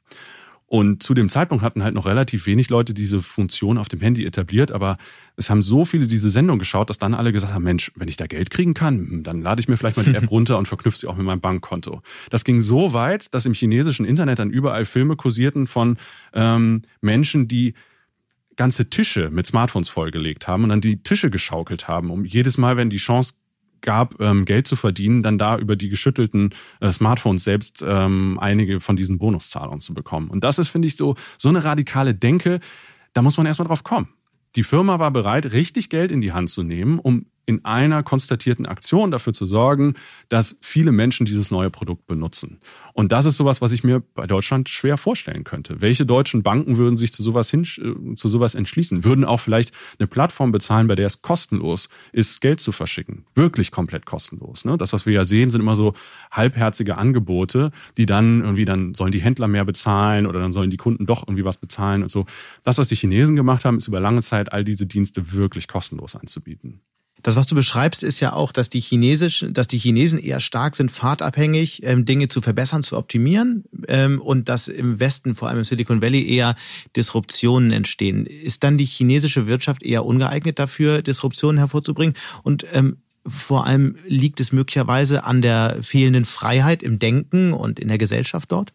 Und 0.72 1.04
zu 1.04 1.14
dem 1.14 1.28
Zeitpunkt 1.28 1.66
hatten 1.66 1.84
halt 1.84 1.96
noch 1.96 2.06
relativ 2.06 2.46
wenig 2.46 2.70
Leute 2.70 2.94
diese 2.94 3.22
Funktion 3.22 3.78
auf 3.78 3.90
dem 3.90 4.00
Handy 4.00 4.26
etabliert, 4.26 4.72
aber 4.72 4.96
es 5.36 5.50
haben 5.50 5.64
so 5.64 5.84
viele 5.84 6.08
diese 6.08 6.30
Sendung 6.30 6.60
geschaut, 6.60 6.90
dass 6.90 6.98
dann 6.98 7.14
alle 7.14 7.34
gesagt 7.34 7.54
haben, 7.54 7.66
Mensch, 7.66 7.92
wenn 7.96 8.08
ich 8.08 8.16
da 8.16 8.26
Geld 8.26 8.52
kriegen 8.52 8.74
kann, 8.74 9.22
dann 9.22 9.42
lade 9.42 9.60
ich 9.60 9.68
mir 9.68 9.76
vielleicht 9.76 9.98
mal 9.98 10.06
die 10.06 10.16
App 10.16 10.32
runter 10.32 10.58
und 10.58 10.70
verknüpfe 10.70 10.98
sie 10.98 11.08
auch 11.08 11.18
mit 11.18 11.26
meinem 11.26 11.42
Bankkonto. 11.42 12.02
Das 12.30 12.46
ging 12.46 12.62
so 12.62 12.94
weit, 12.94 13.34
dass 13.34 13.46
im 13.46 13.52
chinesischen 13.52 14.06
Internet 14.06 14.40
dann 14.40 14.50
überall 14.50 14.86
Filme 14.86 15.18
kursierten 15.18 15.68
von 15.68 15.98
ähm, 16.34 16.84
Menschen, 17.02 17.50
die 17.50 17.74
ganze 18.56 18.90
Tische 18.90 19.30
mit 19.30 19.46
Smartphones 19.48 19.90
vollgelegt 19.90 20.48
haben 20.48 20.64
und 20.64 20.70
dann 20.70 20.80
die 20.80 21.04
Tische 21.04 21.30
geschaukelt 21.30 21.90
haben, 21.90 22.10
um 22.10 22.24
jedes 22.24 22.58
Mal, 22.58 22.78
wenn 22.78 22.90
die 22.90 22.96
Chance 22.96 23.34
gab, 23.82 24.20
ähm, 24.22 24.46
Geld 24.46 24.68
zu 24.68 24.76
verdienen, 24.76 25.24
dann 25.24 25.38
da 25.38 25.58
über 25.58 25.76
die 25.76 25.90
geschüttelten 25.90 26.54
äh, 26.80 26.92
Smartphones 26.92 27.44
selbst 27.44 27.84
ähm, 27.88 28.38
einige 28.40 28.80
von 28.80 28.96
diesen 28.96 29.18
Bonuszahlungen 29.18 29.82
zu 29.82 29.94
bekommen. 29.94 30.30
Und 30.30 30.44
das 30.44 30.60
ist, 30.60 30.70
finde 30.70 30.88
ich, 30.88 30.96
so, 30.96 31.16
so 31.38 31.50
eine 31.50 31.64
radikale 31.64 32.14
Denke, 32.14 32.60
da 33.14 33.22
muss 33.22 33.38
man 33.38 33.46
erstmal 33.46 33.68
drauf 33.68 33.84
kommen. 33.84 34.10
Die 34.56 34.64
Firma 34.64 35.00
war 35.00 35.12
bereit, 35.12 35.54
richtig 35.54 35.90
Geld 35.90 36.12
in 36.12 36.22
die 36.22 36.34
Hand 36.34 36.50
zu 36.50 36.64
nehmen, 36.64 37.00
um 37.00 37.26
in 37.52 37.66
einer 37.66 38.02
konstatierten 38.02 38.66
Aktion 38.66 39.12
dafür 39.12 39.34
zu 39.34 39.46
sorgen, 39.46 39.96
dass 40.30 40.58
viele 40.62 40.94
Menschen 40.94 41.26
dieses 41.26 41.52
neue 41.52 41.70
Produkt 41.70 42.08
benutzen. 42.08 42.60
Und 42.94 43.12
das 43.12 43.26
ist 43.26 43.36
sowas, 43.36 43.62
was 43.62 43.74
ich 43.74 43.84
mir 43.84 44.02
bei 44.16 44.26
Deutschland 44.26 44.70
schwer 44.70 44.98
vorstellen 44.98 45.44
könnte. 45.44 45.82
Welche 45.82 46.06
deutschen 46.06 46.44
Banken 46.44 46.78
würden 46.78 46.96
sich 46.96 47.12
zu 47.12 47.22
sowas 47.24 47.52
hin, 47.52 47.64
äh, 47.64 48.16
zu 48.16 48.30
sowas 48.30 48.56
entschließen? 48.56 49.04
Würden 49.04 49.26
auch 49.26 49.42
vielleicht 49.42 49.74
eine 50.00 50.08
Plattform 50.08 50.54
bezahlen, 50.54 50.88
bei 50.88 50.96
der 50.96 51.08
es 51.08 51.22
kostenlos 51.22 51.90
ist, 52.14 52.40
Geld 52.40 52.62
zu 52.62 52.72
verschicken? 52.72 53.26
Wirklich 53.36 53.72
komplett 53.72 54.06
kostenlos. 54.06 54.64
Ne? 54.64 54.78
Das, 54.78 54.94
was 54.94 55.06
wir 55.06 55.14
ja 55.14 55.26
sehen, 55.26 55.50
sind 55.50 55.60
immer 55.60 55.76
so 55.76 55.94
halbherzige 56.32 56.98
Angebote, 56.98 57.72
die 57.98 58.06
dann 58.06 58.42
irgendwie, 58.42 58.66
dann 58.66 58.94
sollen 58.94 59.12
die 59.12 59.22
Händler 59.22 59.50
mehr 59.50 59.66
bezahlen 59.66 60.26
oder 60.26 60.40
dann 60.40 60.54
sollen 60.54 60.70
die 60.70 60.78
Kunden 60.78 61.06
doch 61.06 61.28
irgendwie 61.28 61.44
was 61.44 61.58
bezahlen 61.58 62.02
und 62.02 62.10
so. 62.10 62.26
Das, 62.64 62.78
was 62.78 62.88
die 62.88 62.96
Chinesen 62.96 63.36
gemacht 63.36 63.66
haben, 63.66 63.78
ist 63.78 63.88
über 63.88 64.00
lange 64.00 64.22
Zeit 64.22 64.54
all 64.54 64.64
diese 64.64 64.86
Dienste 64.86 65.34
wirklich 65.34 65.68
kostenlos 65.68 66.16
anzubieten. 66.16 66.80
Das, 67.24 67.36
was 67.36 67.48
du 67.48 67.56
beschreibst, 67.56 68.04
ist 68.04 68.20
ja 68.20 68.34
auch, 68.34 68.52
dass 68.52 68.70
die 68.70 68.80
chinesischen, 68.80 69.54
dass 69.54 69.68
die 69.68 69.78
Chinesen 69.78 70.20
eher 70.20 70.40
stark 70.40 70.76
sind, 70.76 70.92
fahrtabhängig, 70.92 71.82
ähm, 71.84 72.06
Dinge 72.06 72.28
zu 72.28 72.42
verbessern, 72.42 72.84
zu 72.84 72.98
optimieren 72.98 73.64
ähm, 73.88 74.20
und 74.20 74.50
dass 74.50 74.68
im 74.68 75.00
Westen, 75.00 75.36
vor 75.36 75.50
allem 75.50 75.60
im 75.60 75.64
Silicon 75.64 76.02
Valley, 76.02 76.28
eher 76.28 76.56
Disruptionen 76.96 77.72
entstehen. 77.72 78.26
Ist 78.26 78.64
dann 78.64 78.78
die 78.78 78.86
chinesische 78.86 79.48
Wirtschaft 79.48 79.84
eher 79.84 80.06
ungeeignet 80.06 80.58
dafür, 80.58 81.02
Disruptionen 81.02 81.58
hervorzubringen? 81.58 82.16
Und 82.44 82.66
ähm, 82.74 82.98
vor 83.26 83.68
allem 83.68 83.96
liegt 84.08 84.40
es 84.40 84.52
möglicherweise 84.52 85.24
an 85.24 85.42
der 85.42 85.78
fehlenden 85.82 86.26
Freiheit 86.26 86.82
im 86.82 86.98
Denken 86.98 87.54
und 87.54 87.80
in 87.80 87.88
der 87.88 88.00
Gesellschaft 88.00 88.52
dort? 88.52 88.74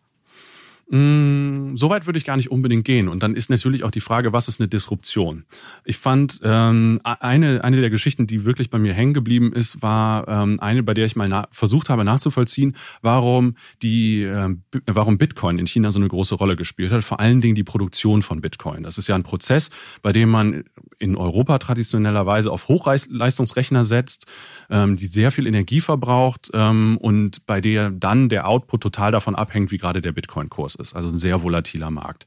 Mm, 0.89 1.75
so 1.75 1.91
weit 1.91 2.07
würde 2.07 2.17
ich 2.17 2.25
gar 2.25 2.37
nicht 2.37 2.51
unbedingt 2.51 2.85
gehen. 2.85 3.09
Und 3.09 3.23
dann 3.23 3.35
ist 3.35 3.51
natürlich 3.51 3.83
auch 3.83 3.91
die 3.91 4.01
Frage, 4.01 4.33
was 4.33 4.47
ist 4.47 4.61
eine 4.61 4.69
Disruption? 4.69 5.45
Ich 5.85 5.99
fand 5.99 6.41
ähm, 6.45 7.01
eine, 7.03 7.65
eine 7.65 7.81
der 7.81 7.91
Geschichten, 7.91 8.29
die 8.29 8.45
wirklich 8.45 8.71
bei 8.71 8.79
mir 8.79 8.95
hängen 8.95 9.13
geblieben 9.13 9.53
ist, 9.53 9.83
war 9.83 10.29
ähm, 10.29 10.61
eine, 10.61 10.85
bei 10.85 10.95
der 10.95 11.07
ich 11.07 11.17
mal 11.17 11.49
versucht 11.51 11.91
habe 11.91 12.05
nachzuvollziehen, 12.05 12.77
warum 13.03 13.57
die, 13.83 14.23
äh, 14.23 14.55
warum 14.87 15.19
Bitcoin 15.19 15.59
in 15.59 15.67
China 15.67 15.91
so 15.91 15.99
eine 15.99 16.09
große 16.09 16.37
Rolle 16.37 16.55
gespielt 16.55 16.93
hat. 16.93 17.03
Vor 17.03 17.19
allen 17.19 17.41
Dingen 17.41 17.57
die 17.57 17.65
Produktion 17.65 18.23
von 18.23 18.41
Bitcoin. 18.41 18.85
Das 18.85 18.97
ist 18.97 19.09
ja 19.09 19.17
ein 19.17 19.25
Prozess, 19.25 19.71
bei 20.03 20.13
dem 20.13 20.31
man 20.31 20.63
in 20.99 21.17
Europa 21.17 21.59
traditionellerweise 21.59 22.51
auf 22.51 22.69
Hochleistungsrechner 22.69 23.85
setzt, 23.85 24.27
ähm, 24.71 24.97
die 24.97 25.07
sehr 25.07 25.33
viel 25.33 25.47
Energie 25.47 25.81
verbraucht 25.81 26.51
ähm, 26.55 26.97
und 26.99 27.45
bei 27.47 27.61
der 27.61 27.91
dann 27.91 28.29
der 28.29 28.49
Output 28.49 28.83
total 28.83 29.13
davon 29.13 29.35
abhängt, 29.35 29.73
wie 29.73 29.79
gerade 29.79 30.01
der 30.01 30.13
Bitcoin-Kurs 30.13 30.76
ist. 30.77 30.95
Also 30.95 31.09
ein 31.09 31.19
sehr 31.19 31.43
volatiler 31.43 31.91
Markt. 31.91 32.27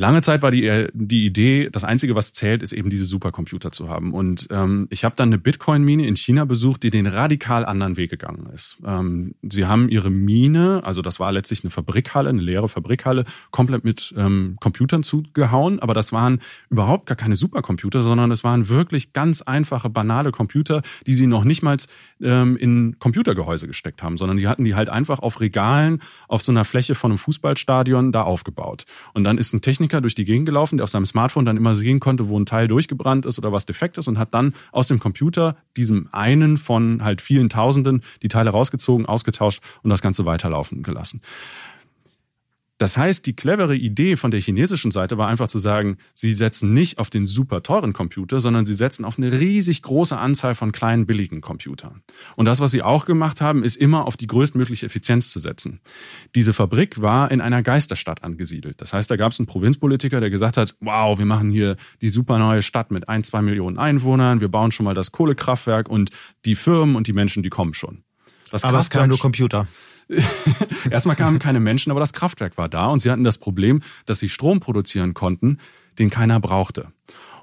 Lange 0.00 0.22
Zeit 0.22 0.40
war 0.40 0.50
die, 0.50 0.64
äh, 0.64 0.88
die 0.94 1.26
Idee, 1.26 1.68
das 1.70 1.84
Einzige, 1.84 2.14
was 2.14 2.32
zählt, 2.32 2.62
ist 2.62 2.72
eben 2.72 2.88
diese 2.88 3.04
Supercomputer 3.04 3.70
zu 3.70 3.90
haben. 3.90 4.14
Und 4.14 4.48
ähm, 4.50 4.88
ich 4.88 5.04
habe 5.04 5.14
dann 5.14 5.28
eine 5.28 5.36
Bitcoin-Mine 5.36 6.06
in 6.06 6.16
China 6.16 6.46
besucht, 6.46 6.84
die 6.84 6.88
den 6.88 7.06
radikal 7.06 7.66
anderen 7.66 7.98
Weg 7.98 8.08
gegangen 8.08 8.48
ist. 8.54 8.78
Ähm, 8.82 9.34
sie 9.42 9.66
haben 9.66 9.90
ihre 9.90 10.08
Mine, 10.08 10.80
also 10.84 11.02
das 11.02 11.20
war 11.20 11.30
letztlich 11.32 11.64
eine 11.64 11.70
Fabrikhalle, 11.70 12.30
eine 12.30 12.40
leere 12.40 12.70
Fabrikhalle, 12.70 13.26
komplett 13.50 13.84
mit 13.84 14.14
ähm, 14.16 14.56
Computern 14.58 15.02
zugehauen. 15.02 15.80
Aber 15.80 15.92
das 15.92 16.14
waren 16.14 16.40
überhaupt 16.70 17.04
gar 17.04 17.16
keine 17.16 17.36
Supercomputer, 17.36 18.02
sondern 18.02 18.30
es 18.30 18.42
waren 18.42 18.70
wirklich 18.70 19.12
ganz 19.12 19.42
einfache, 19.42 19.90
banale 19.90 20.32
Computer, 20.32 20.80
die 21.06 21.12
sie 21.12 21.26
noch 21.26 21.44
nicht 21.44 21.62
mal 21.62 21.76
ähm, 22.22 22.56
in 22.56 22.98
Computergehäuse 23.00 23.66
gesteckt 23.66 24.02
haben, 24.02 24.16
sondern 24.16 24.38
die 24.38 24.48
hatten 24.48 24.64
die 24.64 24.74
halt 24.74 24.88
einfach 24.88 25.18
auf 25.18 25.42
Regalen 25.42 26.00
auf 26.26 26.40
so 26.40 26.52
einer 26.52 26.64
Fläche 26.64 26.94
von 26.94 27.10
einem 27.10 27.18
Fußballstadion 27.18 28.12
da 28.12 28.22
aufgebaut. 28.22 28.86
Und 29.12 29.24
dann 29.24 29.36
ist 29.36 29.52
ein 29.52 29.60
Techniker 29.60 29.89
Techniker 29.90 30.00
durch 30.00 30.14
die 30.14 30.24
Gegend 30.24 30.46
gelaufen, 30.46 30.76
der 30.76 30.84
auf 30.84 30.90
seinem 30.90 31.06
Smartphone 31.06 31.44
dann 31.44 31.56
immer 31.56 31.74
sehen 31.74 32.00
konnte, 32.00 32.28
wo 32.28 32.38
ein 32.38 32.46
Teil 32.46 32.68
durchgebrannt 32.68 33.26
ist 33.26 33.38
oder 33.38 33.52
was 33.52 33.66
defekt 33.66 33.98
ist 33.98 34.06
und 34.06 34.18
hat 34.18 34.32
dann 34.32 34.54
aus 34.72 34.88
dem 34.88 35.00
Computer 35.00 35.56
diesem 35.76 36.08
einen 36.12 36.58
von 36.58 37.02
halt 37.02 37.20
vielen 37.20 37.48
Tausenden 37.48 38.02
die 38.22 38.28
Teile 38.28 38.50
rausgezogen, 38.50 39.06
ausgetauscht 39.06 39.62
und 39.82 39.90
das 39.90 40.00
Ganze 40.00 40.24
weiterlaufen 40.24 40.82
gelassen. 40.82 41.20
Das 42.80 42.96
heißt, 42.96 43.26
die 43.26 43.36
clevere 43.36 43.76
Idee 43.76 44.16
von 44.16 44.30
der 44.30 44.40
chinesischen 44.40 44.90
Seite 44.90 45.18
war 45.18 45.28
einfach 45.28 45.48
zu 45.48 45.58
sagen, 45.58 45.98
sie 46.14 46.32
setzen 46.32 46.72
nicht 46.72 46.96
auf 46.96 47.10
den 47.10 47.26
super 47.26 47.62
teuren 47.62 47.92
Computer, 47.92 48.40
sondern 48.40 48.64
sie 48.64 48.72
setzen 48.72 49.04
auf 49.04 49.18
eine 49.18 49.38
riesig 49.38 49.82
große 49.82 50.16
Anzahl 50.16 50.54
von 50.54 50.72
kleinen 50.72 51.04
billigen 51.04 51.42
Computern. 51.42 52.00
Und 52.36 52.46
das, 52.46 52.58
was 52.58 52.70
sie 52.70 52.80
auch 52.80 53.04
gemacht 53.04 53.42
haben, 53.42 53.64
ist 53.64 53.76
immer 53.76 54.06
auf 54.06 54.16
die 54.16 54.26
größtmögliche 54.26 54.86
Effizienz 54.86 55.30
zu 55.30 55.40
setzen. 55.40 55.80
Diese 56.34 56.54
Fabrik 56.54 57.02
war 57.02 57.30
in 57.30 57.42
einer 57.42 57.62
Geisterstadt 57.62 58.24
angesiedelt. 58.24 58.80
Das 58.80 58.94
heißt, 58.94 59.10
da 59.10 59.16
gab 59.16 59.32
es 59.32 59.38
einen 59.38 59.46
Provinzpolitiker, 59.46 60.20
der 60.20 60.30
gesagt 60.30 60.56
hat, 60.56 60.74
wow, 60.80 61.18
wir 61.18 61.26
machen 61.26 61.50
hier 61.50 61.76
die 62.00 62.08
super 62.08 62.38
neue 62.38 62.62
Stadt 62.62 62.90
mit 62.90 63.10
ein, 63.10 63.24
zwei 63.24 63.42
Millionen 63.42 63.76
Einwohnern, 63.76 64.40
wir 64.40 64.48
bauen 64.48 64.72
schon 64.72 64.84
mal 64.84 64.94
das 64.94 65.12
Kohlekraftwerk 65.12 65.90
und 65.90 66.08
die 66.46 66.54
Firmen 66.54 66.96
und 66.96 67.08
die 67.08 67.12
Menschen, 67.12 67.42
die 67.42 67.50
kommen 67.50 67.74
schon. 67.74 68.04
Das 68.50 68.64
Aber 68.64 68.78
es 68.78 68.88
kamen 68.88 69.10
nur 69.10 69.18
Computer. 69.18 69.68
Erstmal 70.90 71.16
kamen 71.16 71.38
keine 71.38 71.60
Menschen, 71.60 71.90
aber 71.90 72.00
das 72.00 72.12
Kraftwerk 72.12 72.58
war 72.58 72.68
da 72.68 72.86
und 72.86 73.00
sie 73.00 73.10
hatten 73.10 73.24
das 73.24 73.38
Problem, 73.38 73.80
dass 74.06 74.18
sie 74.18 74.28
Strom 74.28 74.60
produzieren 74.60 75.14
konnten, 75.14 75.58
den 75.98 76.10
keiner 76.10 76.40
brauchte. 76.40 76.88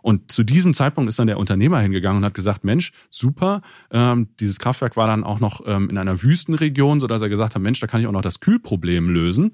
Und 0.01 0.31
zu 0.31 0.43
diesem 0.43 0.73
Zeitpunkt 0.73 1.09
ist 1.09 1.19
dann 1.19 1.27
der 1.27 1.37
Unternehmer 1.37 1.79
hingegangen 1.79 2.19
und 2.19 2.25
hat 2.25 2.33
gesagt, 2.33 2.63
Mensch, 2.63 2.91
super, 3.09 3.61
ähm, 3.91 4.29
dieses 4.39 4.59
Kraftwerk 4.59 4.95
war 4.95 5.07
dann 5.07 5.23
auch 5.23 5.39
noch 5.39 5.61
ähm, 5.65 5.89
in 5.89 5.97
einer 5.97 6.23
Wüstenregion, 6.23 6.99
sodass 6.99 7.21
er 7.21 7.29
gesagt 7.29 7.55
hat, 7.55 7.61
Mensch, 7.61 7.79
da 7.79 7.87
kann 7.87 7.99
ich 7.99 8.07
auch 8.07 8.11
noch 8.11 8.21
das 8.21 8.39
Kühlproblem 8.39 9.09
lösen 9.09 9.53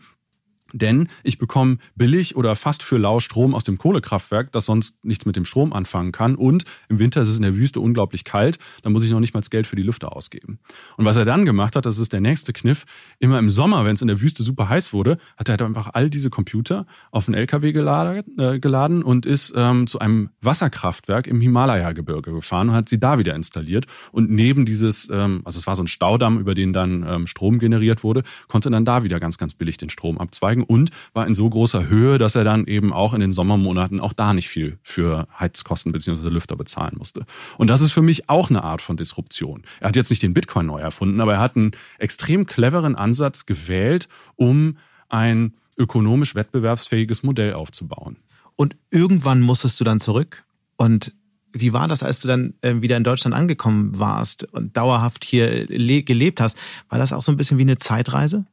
denn 0.74 1.08
ich 1.24 1.38
bekomme 1.38 1.78
billig 1.96 2.36
oder 2.36 2.56
fast 2.56 2.84
für 2.84 2.98
lau 2.98 3.20
Strom 3.20 3.56
aus 3.56 3.64
dem 3.64 3.78
Kohlekraftwerk, 3.78 4.52
das 4.52 4.66
sonst 4.66 5.06
nichts 5.06 5.26
mit 5.26 5.36
dem 5.36 5.46
Strom 5.46 5.72
anfangen 5.72 6.12
kann. 6.12 6.36
Und 6.36 6.66
im 6.90 7.00
Winter 7.00 7.22
ist 7.22 7.30
es 7.30 7.38
in 7.38 7.44
der 7.44 7.56
Wüste 7.56 7.80
unglaublich 7.80 8.24
kalt, 8.24 8.58
da 8.82 8.90
muss 8.90 9.04
ich 9.04 9.12
noch 9.12 9.20
nicht 9.20 9.34
mal 9.34 9.44
Geld 9.50 9.68
für 9.68 9.76
die 9.76 9.84
Lüfter 9.84 10.16
ausgeben. 10.16 10.60
Und 10.98 11.06
was 11.06 11.18
er 11.18 11.26
dann 11.26 11.46
gemacht 11.46 11.76
hat, 11.76 11.86
das 11.86 11.98
ist 11.98 12.14
der 12.14 12.22
nächste 12.22 12.54
Kniff, 12.54 12.86
immer 13.20 13.40
im 13.40 13.50
Sommer, 13.50 13.86
wenn 13.86 13.94
es 13.94 14.02
in 14.02 14.08
der 14.08 14.22
Wüste 14.22 14.44
super 14.44 14.70
heiß 14.70 14.94
wurde, 14.94 15.18
hat 15.38 15.50
er 15.50 15.54
halt 15.54 15.62
einfach 15.62 15.90
all 15.94 16.10
diese 16.10 16.30
Computer 16.30 16.86
auf 17.12 17.28
einen 17.28 17.36
LKW 17.36 17.72
geladen, 17.72 18.24
äh, 18.40 18.60
geladen 18.60 19.04
und 19.04 19.26
ist 19.26 19.54
ähm, 19.56 19.88
zu 19.88 20.00
einem 20.00 20.30
Wasserkraftwerk 20.42 21.28
im 21.28 21.42
Himalaya-Gebirge 21.42 22.32
gefahren 22.32 22.70
und 22.70 22.76
hat 22.76 22.90
sie 22.90 23.00
da 23.00 23.18
wieder 23.18 23.36
installiert. 23.36 23.86
Und 24.12 24.30
neben 24.32 24.66
dieses, 24.66 25.10
ähm, 25.12 25.42
also 25.44 25.60
es 25.60 25.68
war 25.68 25.76
so 25.76 25.84
ein 25.84 25.88
Staudamm, 25.88 26.40
über 26.40 26.56
den 26.56 26.74
dann 26.74 27.06
ähm, 27.08 27.28
Strom 27.28 27.60
generiert 27.60 28.04
wurde, 28.04 28.24
konnte 28.48 28.70
dann 28.70 28.86
da 28.86 29.04
wieder 29.04 29.20
ganz, 29.20 29.38
ganz 29.38 29.54
billig 29.54 29.78
den 29.78 29.90
Strom 29.90 30.18
abzweigen 30.18 30.63
Anlagen 30.64 30.74
und 30.74 30.92
war 31.14 31.28
in 31.28 31.36
so 31.36 31.50
großer 31.50 31.88
Höhe, 31.88 32.18
dass 32.18 32.36
er 32.36 32.44
dann 32.44 32.66
eben 32.66 32.94
auch 32.94 33.14
in 33.14 33.20
den 33.20 33.32
Sommermonaten 33.32 34.00
auch 34.00 34.14
da 34.14 34.34
nicht 34.34 34.50
viel 34.50 34.78
für 34.82 35.28
Heizkosten 35.40 35.92
bzw. 35.92 36.30
Lüfter 36.30 36.56
bezahlen 36.56 36.96
musste. 36.98 37.26
Und 37.58 37.68
das 37.68 37.82
ist 37.82 37.92
für 37.92 38.02
mich 38.02 38.30
auch 38.30 38.50
eine 38.50 38.64
Art 38.64 38.82
von 38.82 38.98
Disruption. 38.98 39.64
Er 39.80 39.90
hat 39.90 39.96
jetzt 39.96 40.10
nicht 40.10 40.24
den 40.24 40.34
Bitcoin 40.34 40.68
neu 40.68 40.80
erfunden, 40.80 41.22
aber 41.22 41.34
er 41.34 41.40
hat 41.40 41.56
einen 41.56 41.72
extrem 42.00 42.46
cleveren 42.46 42.96
Ansatz 42.96 43.46
gewählt, 43.46 44.08
um 44.36 44.78
ein 45.10 45.54
ökonomisch 45.78 46.36
wettbewerbsfähiges 46.36 47.24
Modell 47.24 47.54
aufzubauen. 47.54 48.18
Und 48.56 48.76
irgendwann 48.92 49.42
musstest 49.42 49.80
du 49.80 49.84
dann 49.84 50.00
zurück 50.00 50.44
und 50.78 51.14
wie 51.56 51.72
war 51.72 51.88
das, 51.88 52.02
als 52.02 52.20
du 52.20 52.28
dann 52.28 52.56
äh, 52.62 52.82
wieder 52.82 52.98
in 52.98 53.04
Deutschland 53.04 53.36
angekommen 53.36 54.00
warst 54.00 54.52
und 54.54 54.76
dauerhaft 54.76 55.24
hier 55.24 55.68
gelebt 55.68 56.42
hast? 56.42 56.58
War 56.90 56.98
das 56.98 57.14
auch 57.14 57.22
so 57.22 57.32
ein 57.32 57.38
bisschen 57.38 57.60
wie 57.60 57.62
eine 57.62 57.78
Zeitreise? 57.78 58.46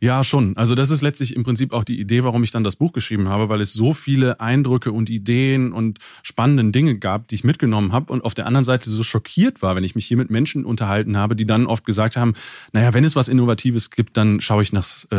Ja, 0.00 0.24
schon. 0.24 0.56
Also 0.56 0.74
das 0.74 0.90
ist 0.90 1.02
letztlich 1.02 1.36
im 1.36 1.44
Prinzip 1.44 1.72
auch 1.72 1.84
die 1.84 2.00
Idee, 2.00 2.24
warum 2.24 2.42
ich 2.42 2.50
dann 2.50 2.64
das 2.64 2.76
Buch 2.76 2.92
geschrieben 2.92 3.28
habe, 3.28 3.48
weil 3.48 3.60
es 3.60 3.72
so 3.72 3.92
viele 3.92 4.40
Eindrücke 4.40 4.92
und 4.92 5.10
Ideen 5.10 5.72
und 5.72 5.98
spannenden 6.22 6.72
Dinge 6.72 6.98
gab, 6.98 7.28
die 7.28 7.36
ich 7.36 7.44
mitgenommen 7.44 7.92
habe 7.92 8.12
und 8.12 8.24
auf 8.24 8.34
der 8.34 8.46
anderen 8.46 8.64
Seite 8.64 8.90
so 8.90 9.02
schockiert 9.02 9.62
war, 9.62 9.76
wenn 9.76 9.84
ich 9.84 9.94
mich 9.94 10.06
hier 10.06 10.16
mit 10.16 10.30
Menschen 10.30 10.64
unterhalten 10.64 11.16
habe, 11.16 11.36
die 11.36 11.46
dann 11.46 11.66
oft 11.66 11.84
gesagt 11.84 12.16
haben, 12.16 12.34
naja, 12.72 12.94
wenn 12.94 13.04
es 13.04 13.16
was 13.16 13.28
Innovatives 13.28 13.90
gibt, 13.90 14.16
dann 14.16 14.40
schaue 14.40 14.62
ich 14.62 14.72
nach 14.72 14.88
äh, 15.10 15.16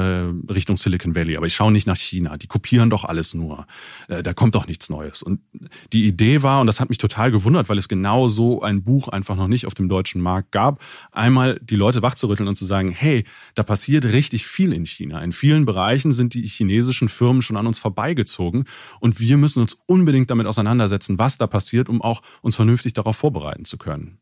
Richtung 0.52 0.78
Silicon 0.78 1.16
Valley, 1.16 1.38
aber 1.38 1.46
ich 1.46 1.56
schaue 1.56 1.72
nicht 1.72 1.88
nach 1.88 1.98
China. 1.98 2.38
Die 2.38 2.48
kopieren 2.48 2.90
doch 2.90 3.06
alles 3.06 3.34
nur. 3.34 3.66
Äh, 4.08 4.24
da 4.24 4.34
kommt 4.34 4.56
doch 4.56 4.68
nichts 4.68 4.90
Neues. 4.90 5.24
Und 5.24 5.42
die 5.94 6.06
Idee 6.06 6.44
war, 6.44 6.62
und 6.62 6.68
das 6.68 6.80
hat 6.80 6.90
mich 6.90 6.98
total 6.98 7.32
gewundert, 7.32 7.70
weil 7.70 7.78
es 7.78 7.88
genau 7.88 8.28
so 8.28 8.62
ein 8.62 8.84
Buch 8.84 9.08
einfach 9.08 9.36
noch 9.36 9.48
nicht 9.48 9.66
auf 9.66 9.74
dem 9.74 9.90
deutschen 9.90 10.22
Markt 10.22 10.52
gab, 10.52 10.82
einmal 11.12 11.60
die 11.62 11.76
Leute 11.76 12.02
wachzurütteln 12.02 12.50
und 12.50 12.56
zu 12.56 12.66
sagen, 12.66 12.92
hey, 12.92 13.24
da 13.56 13.64
passiert 13.64 14.06
richtig 14.06 14.46
viel 14.52 14.74
in 14.74 14.86
China. 14.86 15.20
In 15.22 15.32
vielen 15.32 15.66
Bereichen 15.66 16.12
sind 16.12 16.34
die 16.34 16.46
chinesischen 16.46 17.10
Firmen 17.10 17.42
schon 17.42 17.58
an 17.58 17.68
uns 17.68 17.80
vorbeigezogen 17.80 18.66
und 19.00 19.20
wir 19.20 19.38
müssen 19.38 19.62
uns 19.62 19.78
unbedingt 19.86 20.30
damit 20.30 20.46
auseinandersetzen, 20.46 21.18
was 21.18 21.38
da 21.38 21.48
passiert, 21.48 21.90
um 21.90 22.02
auch 22.02 22.22
uns 22.42 22.56
vernünftig 22.56 22.94
darauf 22.94 23.18
vorbereiten 23.18 23.66
zu 23.66 23.78
können. 23.78 24.20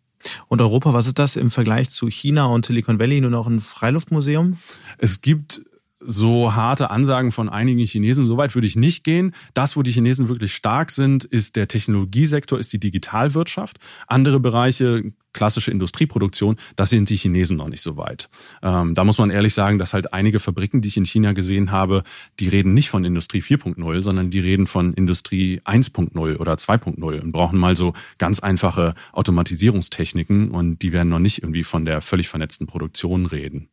Und 0.48 0.62
Europa, 0.62 0.94
was 0.94 1.08
ist 1.08 1.20
das 1.20 1.36
im 1.36 1.50
Vergleich 1.50 1.90
zu 1.90 2.10
China 2.10 2.46
und 2.46 2.66
Silicon 2.66 3.00
Valley? 3.00 3.22
Nur 3.22 3.32
noch 3.32 3.48
ein 3.48 3.62
Freiluftmuseum? 3.62 4.58
Es 4.98 5.22
gibt 5.22 5.62
so 6.00 6.56
harte 6.56 6.90
Ansagen 6.90 7.32
von 7.32 7.50
einigen 7.50 7.86
Chinesen. 7.86 8.26
Soweit 8.26 8.56
würde 8.56 8.68
ich 8.68 8.76
nicht 8.76 9.04
gehen. 9.04 9.34
Das, 9.54 9.76
wo 9.76 9.84
die 9.84 9.92
Chinesen 9.92 10.30
wirklich 10.30 10.54
stark 10.54 10.92
sind, 10.92 11.26
ist 11.26 11.56
der 11.56 11.68
Technologiesektor, 11.68 12.60
ist 12.60 12.74
die 12.74 12.80
Digitalwirtschaft. 12.80 13.78
Andere 14.08 14.40
Bereiche, 14.40 15.12
klassische 15.34 15.72
Industrieproduktion, 15.72 16.56
das 16.76 16.90
sind 16.90 17.10
die 17.10 17.16
Chinesen 17.16 17.58
noch 17.58 17.70
nicht 17.70 17.82
so 17.82 17.98
weit. 17.98 18.30
Ähm, 18.64 18.94
da 18.94 19.04
muss 19.04 19.18
man 19.18 19.30
ehrlich 19.30 19.54
sagen, 19.54 19.78
dass 19.78 19.94
halt 19.94 20.14
einige 20.14 20.40
Fabriken, 20.40 20.82
die 20.82 20.88
ich 20.88 20.98
in 20.98 21.06
China 21.06 21.34
gesehen 21.34 21.72
habe, 21.72 22.04
die 22.40 22.48
reden 22.48 22.74
nicht 22.74 22.90
von 22.90 23.06
Industrie 23.06 23.42
4.0, 23.42 24.02
sondern 24.02 24.32
die 24.32 24.40
reden 24.40 24.68
von 24.68 24.94
Industrie 24.94 25.62
1.0 25.66 26.38
oder 26.38 26.54
2.0 26.54 27.22
und 27.22 27.32
brauchen 27.32 27.60
mal 27.60 27.76
so 27.76 27.94
ganz 28.18 28.40
einfache 28.40 28.96
Automatisierungstechniken 29.14 30.52
und 30.52 30.82
die 30.82 30.94
werden 30.94 31.10
noch 31.10 31.20
nicht 31.20 31.44
irgendwie 31.44 31.64
von 31.64 31.86
der 31.86 32.02
völlig 32.02 32.28
vernetzten 32.28 32.68
Produktion 32.68 33.26
reden. 33.26 33.70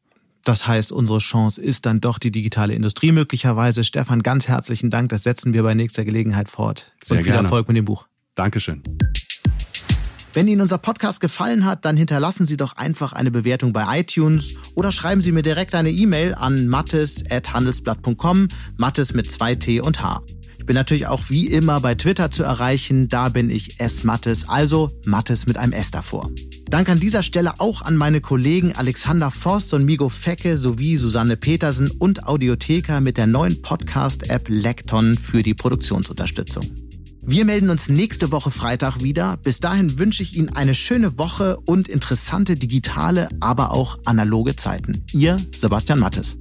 Das 0.47 0.69
heißt, 0.69 0.93
unsere 0.93 1.19
Chance 1.19 1.61
ist 1.61 1.87
dann 1.87 2.01
doch 2.01 2.21
die 2.21 2.31
digitale 2.31 2.73
Industrie 2.73 3.11
möglicherweise. 3.11 3.83
Stefan, 3.83 4.23
ganz 4.23 4.47
herzlichen 4.47 4.91
Dank. 4.91 5.09
Das 5.09 5.25
setzen 5.25 5.53
wir 5.53 5.65
bei 5.65 5.75
nächster 5.75 6.05
Gelegenheit 6.05 6.49
fort. 6.49 6.93
Sehr 7.03 7.17
Und 7.17 7.25
viel 7.25 7.33
gerne. 7.33 7.47
Erfolg 7.47 7.67
mit 7.67 7.77
dem 7.77 7.85
Buch. 7.85 8.07
Dankeschön. 8.37 8.81
Wenn 10.35 10.47
Ihnen 10.47 10.61
unser 10.61 10.79
Podcast 10.79 11.21
gefallen 11.21 11.65
hat, 11.65 11.85
dann 11.85 11.97
hinterlassen 11.97 12.47
Sie 12.47 12.57
doch 12.57 12.77
einfach 12.77 13.13
eine 13.13 13.33
Bewertung 13.33 13.73
bei 13.73 13.99
iTunes 13.99 14.53
oder 14.77 14.93
schreiben 14.93 15.21
Sie 15.21 15.33
mir 15.33 15.43
direkt 15.43 15.75
eine 15.75 15.91
E-Mail 15.91 16.37
an 16.37 16.69
mattes.handelsblatt.com, 16.69 18.47
Mattes 18.77 19.15
mit 19.15 19.33
zwei 19.33 19.57
T 19.57 19.81
und 19.81 20.01
H. 20.01 20.23
Bin 20.67 20.75
natürlich 20.75 21.07
auch 21.07 21.31
wie 21.31 21.47
immer 21.47 21.81
bei 21.81 21.95
Twitter 21.95 22.33
zu 22.33 22.43
erreichen. 22.43 23.09
Da 23.09 23.29
bin 23.29 23.51
ich 23.51 23.79
S. 23.79 24.03
Mattes, 24.03 24.49
also 24.49 24.91
Mattes 25.05 25.47
mit 25.47 25.57
einem 25.57 25.73
S 25.73 25.93
davor. 25.93 26.29
Dank 26.69 26.89
an 26.89 26.99
dieser 26.99 27.23
Stelle 27.23 27.61
auch 27.61 27.83
an 27.83 27.97
meine 27.97 28.21
Kollegen 28.21 28.75
Alexander 28.75 29.31
Forst 29.31 29.73
und 29.75 29.85
Migo 29.85 30.09
Fecke 30.09 30.59
sowie 30.59 30.97
Susanne 30.97 31.37
Petersen 31.37 31.93
und 31.93 32.27
Audiotheker 32.27 33.01
mit 33.01 33.17
der 33.17 33.29
neuen 33.29 33.63
Podcast-App 33.63 34.49
Lekton 34.49 35.17
für 35.17 35.43
die 35.43 35.55
Produktionsunterstützung. 35.55 36.65
Wir 37.23 37.45
melden 37.45 37.71
uns 37.71 37.89
nächste 37.89 38.33
Woche 38.33 38.51
Freitag 38.51 39.03
wieder. 39.03 39.37
Bis 39.37 39.61
dahin 39.61 39.99
wünsche 40.01 40.23
ich 40.23 40.37
Ihnen 40.37 40.51
eine 40.51 40.75
schöne 40.75 41.17
Woche 41.19 41.59
und 41.65 41.87
interessante 41.87 42.57
digitale, 42.57 43.29
aber 43.41 43.73
auch 43.73 43.99
analoge 44.05 44.57
Zeiten. 44.57 45.05
Ihr 45.13 45.37
Sebastian 45.53 46.01
Mattes. 46.01 46.39